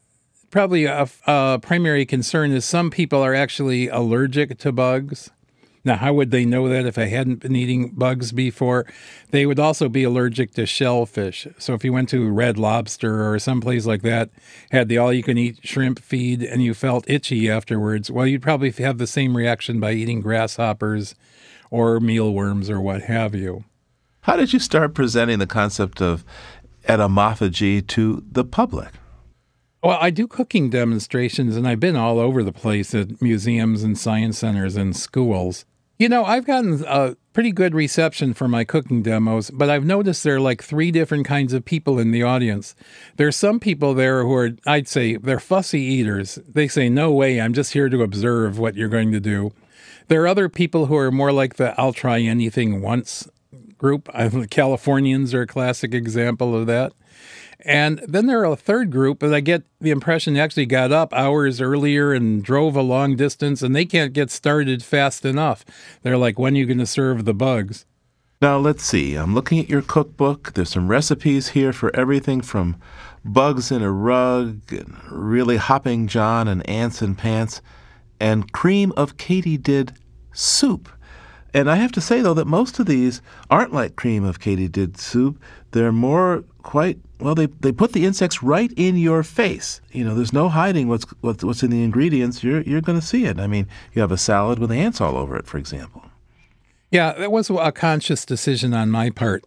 probably 0.57 0.86
a, 0.86 1.07
a 1.26 1.59
primary 1.61 2.07
concern 2.07 2.50
is 2.50 2.64
some 2.64 2.90
people 2.90 3.20
are 3.20 3.34
actually 3.34 3.88
allergic 3.88 4.57
to 4.57 4.72
bugs. 4.72 5.28
Now, 5.84 5.96
how 5.96 6.14
would 6.14 6.30
they 6.30 6.46
know 6.46 6.66
that 6.70 6.86
if 6.86 6.96
I 6.96 7.09
hadn't 7.09 7.40
been 7.40 7.54
eating 7.54 7.90
bugs 7.90 8.32
before? 8.32 8.86
They 9.32 9.44
would 9.44 9.59
also 9.59 9.90
be 9.90 10.02
allergic 10.02 10.54
to 10.54 10.64
shellfish. 10.64 11.46
So 11.59 11.74
if 11.74 11.84
you 11.84 11.92
went 11.92 12.09
to 12.09 12.30
Red 12.30 12.57
Lobster 12.57 13.30
or 13.30 13.38
someplace 13.38 13.84
like 13.84 14.00
that, 14.00 14.30
had 14.70 14.88
the 14.88 14.96
all 14.96 15.12
you 15.12 15.22
can 15.22 15.36
eat 15.36 15.59
shrimp 15.62 15.98
feed, 15.98 16.42
and 16.42 16.62
you 16.62 16.72
felt 16.72 17.04
itchy 17.07 17.50
afterwards, 17.50 18.11
well, 18.11 18.26
you'd 18.26 18.40
probably 18.40 18.70
have 18.70 18.96
the 18.96 19.07
same 19.07 19.36
reaction 19.36 19.78
by 19.78 19.92
eating 19.92 20.22
grasshoppers 20.22 21.14
or 21.70 22.00
mealworms 22.00 22.70
or 22.70 22.80
what 22.80 23.02
have 23.02 23.34
you. 23.34 23.64
How 24.22 24.36
did 24.36 24.54
you 24.54 24.59
start 24.59 24.94
presenting 24.94 25.38
the 25.38 25.46
concept 25.46 26.00
of 26.00 26.24
entomophagy 26.88 27.86
to 27.88 28.24
the 28.32 28.42
public? 28.42 28.88
Well, 29.87 29.99
I 30.01 30.11
do 30.11 30.26
cooking 30.26 30.68
demonstrations, 30.68 31.55
and 31.55 31.64
I've 31.64 31.78
been 31.78 31.95
all 31.95 32.18
over 32.18 32.43
the 32.43 32.51
place 32.51 32.93
at 32.93 33.22
museums 33.22 33.84
and 33.84 33.97
science 33.97 34.39
centers 34.39 34.74
and 34.74 34.97
schools. 34.97 35.64
You 35.97 36.09
know, 36.09 36.24
I've 36.24 36.45
gotten 36.45 36.82
a 36.84 37.16
pretty 37.32 37.53
good 37.53 37.72
reception 37.72 38.34
for 38.34 38.49
my 38.49 38.64
cooking 38.64 39.03
demos, 39.03 39.49
but 39.53 39.70
I've 39.70 39.84
noticed 39.84 40.24
there 40.24 40.34
are 40.34 40.41
like 40.41 40.61
three 40.61 40.91
different 40.91 41.24
kinds 41.24 41.53
of 41.53 41.64
people 41.64 42.01
in 42.01 42.11
the 42.11 42.24
audience. 42.24 42.74
There's 43.14 43.37
some 43.37 43.61
people 43.61 43.95
there 43.95 44.24
who 44.24 44.34
are, 44.34 44.51
I'd 44.66 44.89
say, 44.89 45.18
they're 45.18 45.39
fussy 45.39 45.82
eaters. 45.82 46.41
They 46.49 46.66
say, 46.66 46.89
No 46.89 47.12
way, 47.12 47.41
I'm 47.41 47.55
just 47.55 47.72
here 47.72 47.89
to 47.89 48.03
observe 48.03 48.59
what 48.59 48.74
you're 48.74 48.89
going 48.89 49.12
to 49.12 49.20
do. 49.20 49.53
There 50.09 50.20
are 50.24 50.26
other 50.26 50.49
people 50.49 50.87
who 50.87 50.97
are 50.97 51.12
more 51.12 51.30
like 51.30 51.59
the 51.59 51.80
I'll 51.80 51.93
try 51.93 52.18
anything 52.22 52.82
once 52.82 53.28
group. 53.78 54.09
Californians 54.51 55.32
are 55.32 55.43
a 55.43 55.47
classic 55.47 55.95
example 55.95 56.57
of 56.57 56.66
that. 56.66 56.93
And 57.61 58.00
then 58.07 58.26
there 58.26 58.40
are 58.40 58.52
a 58.52 58.57
third 58.57 58.90
group 58.90 59.20
that 59.20 59.34
I 59.34 59.40
get 59.40 59.62
the 59.80 59.90
impression 59.90 60.34
they 60.34 60.40
actually 60.40 60.66
got 60.66 60.92
up 60.92 61.12
hours 61.12 61.61
earlier 61.61 62.12
and 62.12 62.42
drove 62.42 62.76
a 62.76 62.82
long 62.82 63.16
distance 63.16 63.62
and 63.62 63.74
they 63.74 63.86
can't 63.86 64.12
get 64.12 64.30
started 64.30 64.82
fast 64.82 65.24
enough. 65.24 65.64
They're 66.02 66.18
like, 66.18 66.38
when 66.38 66.54
are 66.54 66.59
you 66.59 66.66
going 66.66 66.78
to 66.78 66.86
serve 66.86 67.24
the 67.24 67.34
bugs? 67.34 67.86
Now, 68.42 68.59
let's 68.59 68.84
see. 68.84 69.14
I'm 69.14 69.34
looking 69.34 69.59
at 69.59 69.70
your 69.70 69.80
cookbook. 69.80 70.52
There's 70.52 70.68
some 70.68 70.88
recipes 70.88 71.48
here 71.48 71.72
for 71.72 71.94
everything 71.96 72.42
from 72.42 72.76
bugs 73.24 73.72
in 73.72 73.82
a 73.82 73.90
rug, 73.90 74.61
and 74.70 74.94
really 75.11 75.57
hopping 75.57 76.07
John 76.07 76.46
and 76.46 76.68
ants 76.68 77.00
in 77.00 77.14
pants, 77.14 77.62
and 78.20 78.52
cream 78.52 78.92
of 78.96 79.16
katydid 79.16 79.96
soup. 80.32 80.90
And 81.54 81.70
I 81.70 81.76
have 81.76 81.92
to 81.92 82.00
say, 82.02 82.20
though, 82.20 82.34
that 82.34 82.46
most 82.46 82.78
of 82.78 82.84
these 82.84 83.22
aren't 83.48 83.72
like 83.72 83.96
cream 83.96 84.22
of 84.22 84.38
katydid 84.38 84.98
soup. 84.98 85.42
They're 85.70 85.90
more 85.90 86.44
quite 86.62 86.98
well. 87.21 87.35
They 87.35 87.47
they 87.47 87.73
put 87.73 87.93
the 87.93 88.05
insects 88.05 88.43
right 88.43 88.73
in 88.77 88.97
your 88.97 89.23
face. 89.23 89.81
You 89.93 90.05
know, 90.05 90.14
there's 90.14 90.33
no 90.33 90.49
hiding 90.49 90.89
what's 90.89 91.05
what's, 91.21 91.45
what's 91.45 91.62
in 91.62 91.71
the 91.71 91.83
ingredients. 91.83 92.43
You're 92.43 92.62
you're 92.62 92.81
going 92.81 92.99
to 93.01 93.07
see 93.07 93.25
it. 93.25 93.39
I 93.39 93.47
mean, 93.47 93.69
you 93.93 94.01
have 94.01 94.12
a 94.12 94.19
salad 94.19 94.59
with 94.59 94.71
ants 94.73 95.01
all 95.01 95.17
over 95.17 95.37
it, 95.37 95.47
for 95.47 95.59
example. 95.59 96.03
Yeah, 96.91 97.12
that 97.12 97.33
was 97.33 97.51
a 97.51 97.73
conscious 97.73 98.25
decision 98.25 98.73
on 98.73 98.91
my 98.91 99.11
part. 99.11 99.45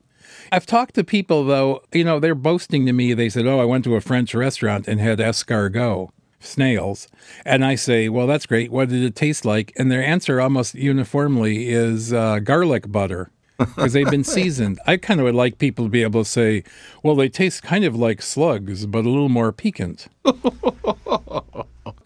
I've 0.52 0.66
talked 0.66 0.96
to 0.96 1.04
people 1.04 1.46
though. 1.46 1.82
You 1.94 2.04
know, 2.04 2.20
they're 2.20 2.36
boasting 2.36 2.86
to 2.86 2.94
me. 2.94 3.14
They 3.14 3.30
said, 3.30 3.46
"Oh, 3.46 3.60
I 3.60 3.66
went 3.66 3.84
to 3.86 3.96
a 3.96 4.02
French 4.02 4.34
restaurant 4.34 4.88
and 4.88 5.00
had 5.00 5.20
escargot." 5.20 6.10
snails. 6.40 7.08
And 7.46 7.66
I 7.66 7.76
say, 7.76 8.10
Well, 8.10 8.28
that's 8.28 8.46
great. 8.46 8.72
What 8.72 8.90
did 8.90 9.04
it 9.04 9.16
taste 9.16 9.46
like? 9.46 9.74
And 9.76 9.92
their 9.92 10.04
answer 10.04 10.40
almost 10.40 10.74
uniformly 10.74 11.70
is 11.70 12.14
uh, 12.14 12.40
garlic 12.40 12.90
butter 12.92 13.30
because 13.60 13.94
they've 13.94 14.10
been 14.10 14.24
seasoned. 14.24 14.80
I 14.88 14.98
kind 14.98 15.20
of 15.20 15.26
would 15.26 15.36
like 15.36 15.60
people 15.60 15.86
to 15.86 15.90
be 15.90 16.02
able 16.02 16.24
to 16.24 16.30
say, 16.30 16.64
well, 17.04 17.16
they 17.16 17.30
taste 17.30 17.62
kind 17.62 17.86
of 17.86 17.96
like 17.96 18.22
slugs, 18.22 18.86
but 18.88 19.06
a 19.06 19.10
little 19.10 19.30
more 19.30 19.52
piquant. 19.52 20.08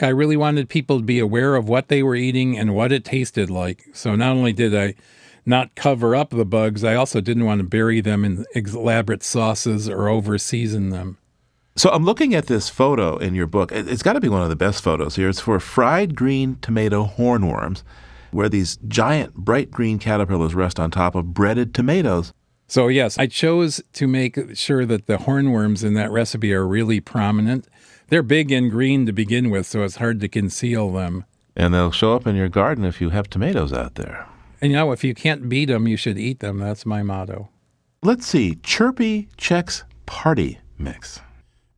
I 0.01 0.09
really 0.09 0.35
wanted 0.35 0.67
people 0.67 0.97
to 0.97 1.03
be 1.03 1.19
aware 1.19 1.55
of 1.55 1.69
what 1.69 1.87
they 1.87 2.03
were 2.03 2.15
eating 2.15 2.57
and 2.57 2.75
what 2.75 2.91
it 2.91 3.05
tasted 3.05 3.49
like. 3.49 3.85
So 3.93 4.15
not 4.15 4.31
only 4.31 4.51
did 4.51 4.75
I 4.75 4.95
not 5.45 5.75
cover 5.75 6.15
up 6.15 6.31
the 6.31 6.45
bugs, 6.45 6.83
I 6.83 6.95
also 6.95 7.21
didn't 7.21 7.45
want 7.45 7.59
to 7.59 7.67
bury 7.67 8.01
them 8.01 8.25
in 8.25 8.45
elaborate 8.55 9.23
sauces 9.23 9.87
or 9.87 10.09
over 10.09 10.37
season 10.37 10.89
them. 10.89 11.17
So 11.75 11.89
I'm 11.89 12.05
looking 12.05 12.35
at 12.35 12.45
this 12.47 12.69
photo 12.69 13.17
in 13.17 13.33
your 13.33 13.47
book. 13.47 13.71
It's 13.71 14.03
got 14.03 14.13
to 14.13 14.21
be 14.21 14.29
one 14.29 14.41
of 14.41 14.49
the 14.49 14.55
best 14.55 14.83
photos 14.83 15.15
here. 15.15 15.29
It's 15.29 15.39
for 15.39 15.59
fried 15.59 16.15
green 16.15 16.57
tomato 16.61 17.05
hornworms, 17.05 17.81
where 18.33 18.49
these 18.49 18.77
giant 18.87 19.35
bright 19.35 19.71
green 19.71 19.99
caterpillars 19.99 20.55
rest 20.55 20.79
on 20.79 20.91
top 20.91 21.15
of 21.15 21.33
breaded 21.33 21.73
tomatoes. 21.73 22.33
So, 22.67 22.87
yes, 22.87 23.17
I 23.17 23.27
chose 23.27 23.81
to 23.93 24.07
make 24.07 24.55
sure 24.55 24.85
that 24.85 25.05
the 25.05 25.17
hornworms 25.17 25.83
in 25.83 25.93
that 25.93 26.11
recipe 26.11 26.53
are 26.53 26.67
really 26.67 26.99
prominent. 26.99 27.67
They're 28.07 28.23
big 28.23 28.51
and 28.51 28.71
green 28.71 29.05
to 29.05 29.13
begin 29.13 29.49
with, 29.49 29.67
so 29.67 29.83
it's 29.83 29.97
hard 29.97 30.19
to 30.21 30.27
conceal 30.27 30.91
them. 30.91 31.25
And 31.55 31.73
they'll 31.73 31.91
show 31.91 32.15
up 32.15 32.25
in 32.25 32.35
your 32.35 32.49
garden 32.49 32.83
if 32.83 32.99
you 32.99 33.11
have 33.11 33.29
tomatoes 33.29 33.71
out 33.73 33.95
there. 33.95 34.27
And 34.61 34.71
you 34.71 34.77
know, 34.77 34.91
if 34.91 35.03
you 35.03 35.13
can't 35.13 35.49
beat 35.49 35.65
them, 35.65 35.87
you 35.87 35.97
should 35.97 36.17
eat 36.17 36.39
them. 36.39 36.57
That's 36.57 36.85
my 36.85 37.03
motto. 37.03 37.49
Let's 38.01 38.25
see 38.25 38.55
Chirpy 38.63 39.27
Chex 39.37 39.83
Party 40.05 40.59
Mix. 40.77 41.21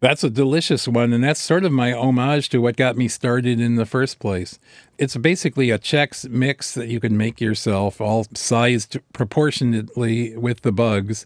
That's 0.06 0.24
a 0.24 0.30
delicious 0.30 0.88
one, 0.88 1.14
and 1.14 1.24
that's 1.24 1.40
sort 1.40 1.66
of 1.66 1.72
my 1.72 1.92
homage 1.92 2.50
to 2.50 2.60
what 2.60 2.78
got 2.78 2.96
me 2.96 3.08
started 3.08 3.60
in 3.60 3.74
the 3.74 3.88
first 3.88 4.20
place. 4.20 4.60
It's 5.00 5.18
basically 5.18 5.72
a 5.72 5.80
Chex 5.80 6.30
mix 6.30 6.76
that 6.76 6.90
you 6.90 7.00
can 7.00 7.18
make 7.18 7.42
yourself, 7.42 8.00
all 8.00 8.28
sized 8.36 9.00
proportionately 9.14 10.38
with 10.38 10.62
the 10.62 10.72
bugs. 10.72 11.26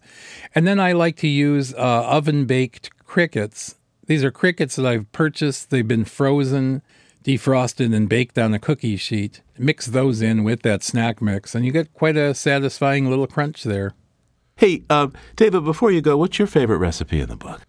And 0.56 0.66
then 0.66 0.80
I 0.80 0.94
like 0.94 1.18
to 1.18 1.28
use 1.28 1.74
uh, 1.74 1.78
oven 1.78 2.46
baked 2.46 2.98
crickets. 3.00 3.76
These 4.06 4.24
are 4.24 4.32
crickets 4.32 4.78
that 4.78 4.86
I've 4.86 5.12
purchased, 5.12 5.72
they've 5.72 5.86
been 5.86 6.06
frozen, 6.06 6.82
defrosted, 7.26 7.94
and 7.94 8.08
baked 8.08 8.40
on 8.40 8.54
a 8.54 8.60
cookie 8.60 8.96
sheet. 8.96 9.42
Mix 9.58 9.88
those 9.88 10.22
in 10.22 10.46
with 10.46 10.62
that 10.62 10.84
snack 10.84 11.22
mix, 11.22 11.54
and 11.54 11.66
you 11.66 11.74
get 11.74 11.94
quite 11.94 12.16
a 12.16 12.34
satisfying 12.34 13.10
little 13.10 13.28
crunch 13.28 13.64
there. 13.64 13.92
Hey, 14.56 14.84
uh, 14.90 15.10
David, 15.36 15.66
before 15.66 15.92
you 15.92 16.00
go, 16.00 16.16
what's 16.16 16.40
your 16.40 16.48
favorite 16.48 16.78
recipe 16.78 17.20
in 17.20 17.28
the 17.28 17.36
book? 17.36 17.60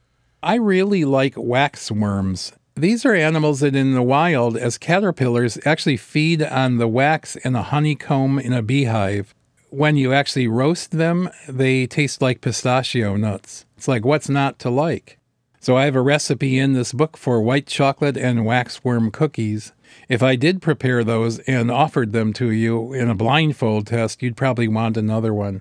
I 0.42 0.54
really 0.54 1.04
like 1.04 1.34
wax 1.36 1.90
worms. 1.90 2.52
These 2.74 3.04
are 3.04 3.14
animals 3.14 3.60
that 3.60 3.76
in 3.76 3.92
the 3.92 4.02
wild, 4.02 4.56
as 4.56 4.78
caterpillars, 4.78 5.58
actually 5.66 5.98
feed 5.98 6.42
on 6.42 6.78
the 6.78 6.88
wax 6.88 7.36
in 7.36 7.54
a 7.54 7.62
honeycomb 7.62 8.38
in 8.38 8.54
a 8.54 8.62
beehive. 8.62 9.34
When 9.68 9.96
you 9.96 10.14
actually 10.14 10.48
roast 10.48 10.92
them, 10.92 11.28
they 11.46 11.86
taste 11.86 12.22
like 12.22 12.40
pistachio 12.40 13.16
nuts. 13.16 13.66
It's 13.76 13.86
like, 13.86 14.04
what's 14.04 14.30
not 14.30 14.58
to 14.60 14.70
like? 14.70 15.18
So 15.60 15.76
I 15.76 15.84
have 15.84 15.94
a 15.94 16.00
recipe 16.00 16.58
in 16.58 16.72
this 16.72 16.94
book 16.94 17.18
for 17.18 17.42
white 17.42 17.66
chocolate 17.66 18.16
and 18.16 18.46
waxworm 18.46 19.12
cookies. 19.12 19.72
If 20.08 20.22
I 20.22 20.36
did 20.36 20.62
prepare 20.62 21.04
those 21.04 21.38
and 21.40 21.70
offered 21.70 22.12
them 22.12 22.32
to 22.34 22.50
you 22.50 22.94
in 22.94 23.10
a 23.10 23.14
blindfold 23.14 23.88
test, 23.88 24.22
you'd 24.22 24.38
probably 24.38 24.68
want 24.68 24.96
another 24.96 25.34
one. 25.34 25.60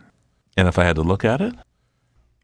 And 0.56 0.70
if 0.70 0.80
I 0.80 0.86
had 0.86 0.96
to 0.96 1.02
look 1.02 1.26
at 1.26 1.42
it? 1.42 1.56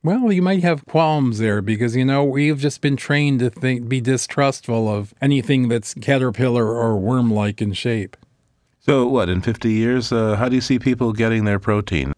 Well, 0.06 0.32
you 0.32 0.44
might 0.44 0.62
have 0.62 0.86
qualms 0.86 1.40
there 1.40 1.64
because 1.64 1.96
you 1.96 2.06
know 2.06 2.24
we've 2.24 2.60
just 2.60 2.80
been 2.80 2.96
trained 2.96 3.40
to 3.40 3.50
think, 3.50 3.90
be 3.90 4.00
distrustful 4.00 4.88
of 4.88 5.16
anything 5.20 5.68
that's 5.68 5.96
caterpillar 5.96 6.68
or 6.68 6.96
worm-like 6.96 7.60
in 7.60 7.74
shape. 7.74 8.16
So, 8.82 9.08
what 9.08 9.30
in 9.30 9.42
fifty 9.42 9.72
years? 9.72 10.12
Uh, 10.12 10.36
how 10.36 10.48
do 10.48 10.54
you 10.54 10.62
see 10.62 10.78
people 10.78 11.12
getting 11.12 11.46
their 11.46 11.58
protein? 11.58 12.14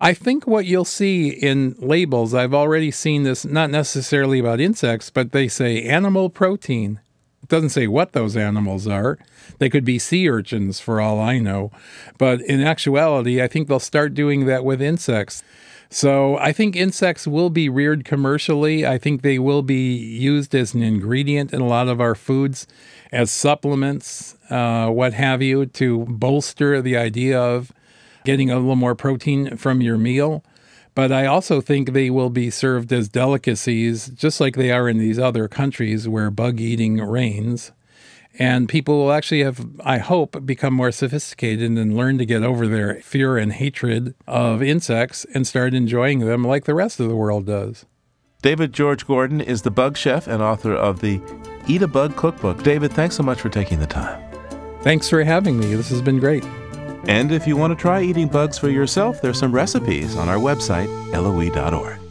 I 0.00 0.14
think 0.14 0.46
what 0.46 0.66
you'll 0.66 0.84
see 0.84 1.30
in 1.30 1.74
labels, 1.80 2.32
I've 2.32 2.54
already 2.54 2.92
seen 2.92 3.24
this, 3.24 3.44
not 3.44 3.70
necessarily 3.70 4.38
about 4.38 4.60
insects, 4.60 5.10
but 5.10 5.32
they 5.32 5.48
say 5.48 5.82
animal 5.82 6.30
protein. 6.30 7.00
It 7.42 7.48
doesn't 7.48 7.70
say 7.70 7.88
what 7.88 8.12
those 8.12 8.36
animals 8.36 8.86
are. 8.86 9.18
They 9.58 9.68
could 9.68 9.84
be 9.84 9.98
sea 9.98 10.28
urchins 10.28 10.78
for 10.78 11.00
all 11.00 11.18
I 11.18 11.40
know. 11.40 11.72
But 12.18 12.40
in 12.42 12.60
actuality, 12.62 13.42
I 13.42 13.48
think 13.48 13.66
they'll 13.66 13.80
start 13.80 14.14
doing 14.14 14.46
that 14.46 14.64
with 14.64 14.80
insects. 14.80 15.42
So 15.88 16.36
I 16.38 16.52
think 16.52 16.74
insects 16.74 17.26
will 17.26 17.50
be 17.50 17.68
reared 17.68 18.04
commercially. 18.04 18.86
I 18.86 18.98
think 18.98 19.22
they 19.22 19.38
will 19.38 19.62
be 19.62 19.94
used 19.94 20.54
as 20.54 20.74
an 20.74 20.82
ingredient 20.82 21.52
in 21.52 21.60
a 21.60 21.66
lot 21.66 21.88
of 21.88 22.00
our 22.00 22.14
foods, 22.14 22.66
as 23.12 23.30
supplements, 23.30 24.36
uh, 24.50 24.88
what 24.88 25.14
have 25.14 25.42
you, 25.42 25.66
to 25.66 26.04
bolster 26.06 26.82
the 26.82 26.96
idea 26.96 27.40
of 27.40 27.72
getting 28.24 28.50
a 28.50 28.56
little 28.56 28.76
more 28.76 28.96
protein 28.96 29.56
from 29.56 29.80
your 29.80 29.96
meal. 29.96 30.44
But 30.96 31.12
I 31.12 31.26
also 31.26 31.60
think 31.60 31.92
they 31.92 32.10
will 32.10 32.30
be 32.30 32.50
served 32.50 32.92
as 32.92 33.08
delicacies, 33.08 34.08
just 34.08 34.40
like 34.40 34.56
they 34.56 34.72
are 34.72 34.88
in 34.88 34.98
these 34.98 35.18
other 35.18 35.46
countries 35.46 36.08
where 36.08 36.30
bug 36.30 36.58
eating 36.58 36.96
reigns. 36.96 37.70
And 38.38 38.68
people 38.68 38.98
will 38.98 39.12
actually 39.12 39.42
have, 39.42 39.66
I 39.80 39.98
hope, 39.98 40.44
become 40.44 40.74
more 40.74 40.92
sophisticated 40.92 41.70
and 41.70 41.96
learn 41.96 42.18
to 42.18 42.26
get 42.26 42.42
over 42.42 42.66
their 42.66 42.96
fear 42.96 43.38
and 43.38 43.52
hatred 43.52 44.14
of 44.26 44.62
insects 44.62 45.24
and 45.32 45.46
start 45.46 45.72
enjoying 45.72 46.20
them 46.20 46.44
like 46.44 46.64
the 46.64 46.74
rest 46.74 47.00
of 47.00 47.08
the 47.08 47.16
world 47.16 47.46
does. 47.46 47.86
David 48.42 48.72
George 48.72 49.06
Gordon 49.06 49.40
is 49.40 49.62
the 49.62 49.70
bug 49.70 49.96
chef 49.96 50.26
and 50.26 50.42
author 50.42 50.74
of 50.74 51.00
the 51.00 51.20
Eat 51.66 51.82
a 51.82 51.88
Bug 51.88 52.14
Cookbook. 52.16 52.62
David, 52.62 52.92
thanks 52.92 53.16
so 53.16 53.22
much 53.22 53.40
for 53.40 53.48
taking 53.48 53.80
the 53.80 53.86
time. 53.86 54.22
Thanks 54.82 55.08
for 55.08 55.24
having 55.24 55.58
me. 55.58 55.74
This 55.74 55.88
has 55.88 56.02
been 56.02 56.20
great. 56.20 56.44
And 57.08 57.32
if 57.32 57.46
you 57.46 57.56
want 57.56 57.76
to 57.76 57.80
try 57.80 58.02
eating 58.02 58.28
bugs 58.28 58.58
for 58.58 58.68
yourself, 58.68 59.20
there's 59.22 59.38
some 59.38 59.52
recipes 59.52 60.16
on 60.16 60.28
our 60.28 60.38
website, 60.38 60.88
loe.org. 61.12 62.05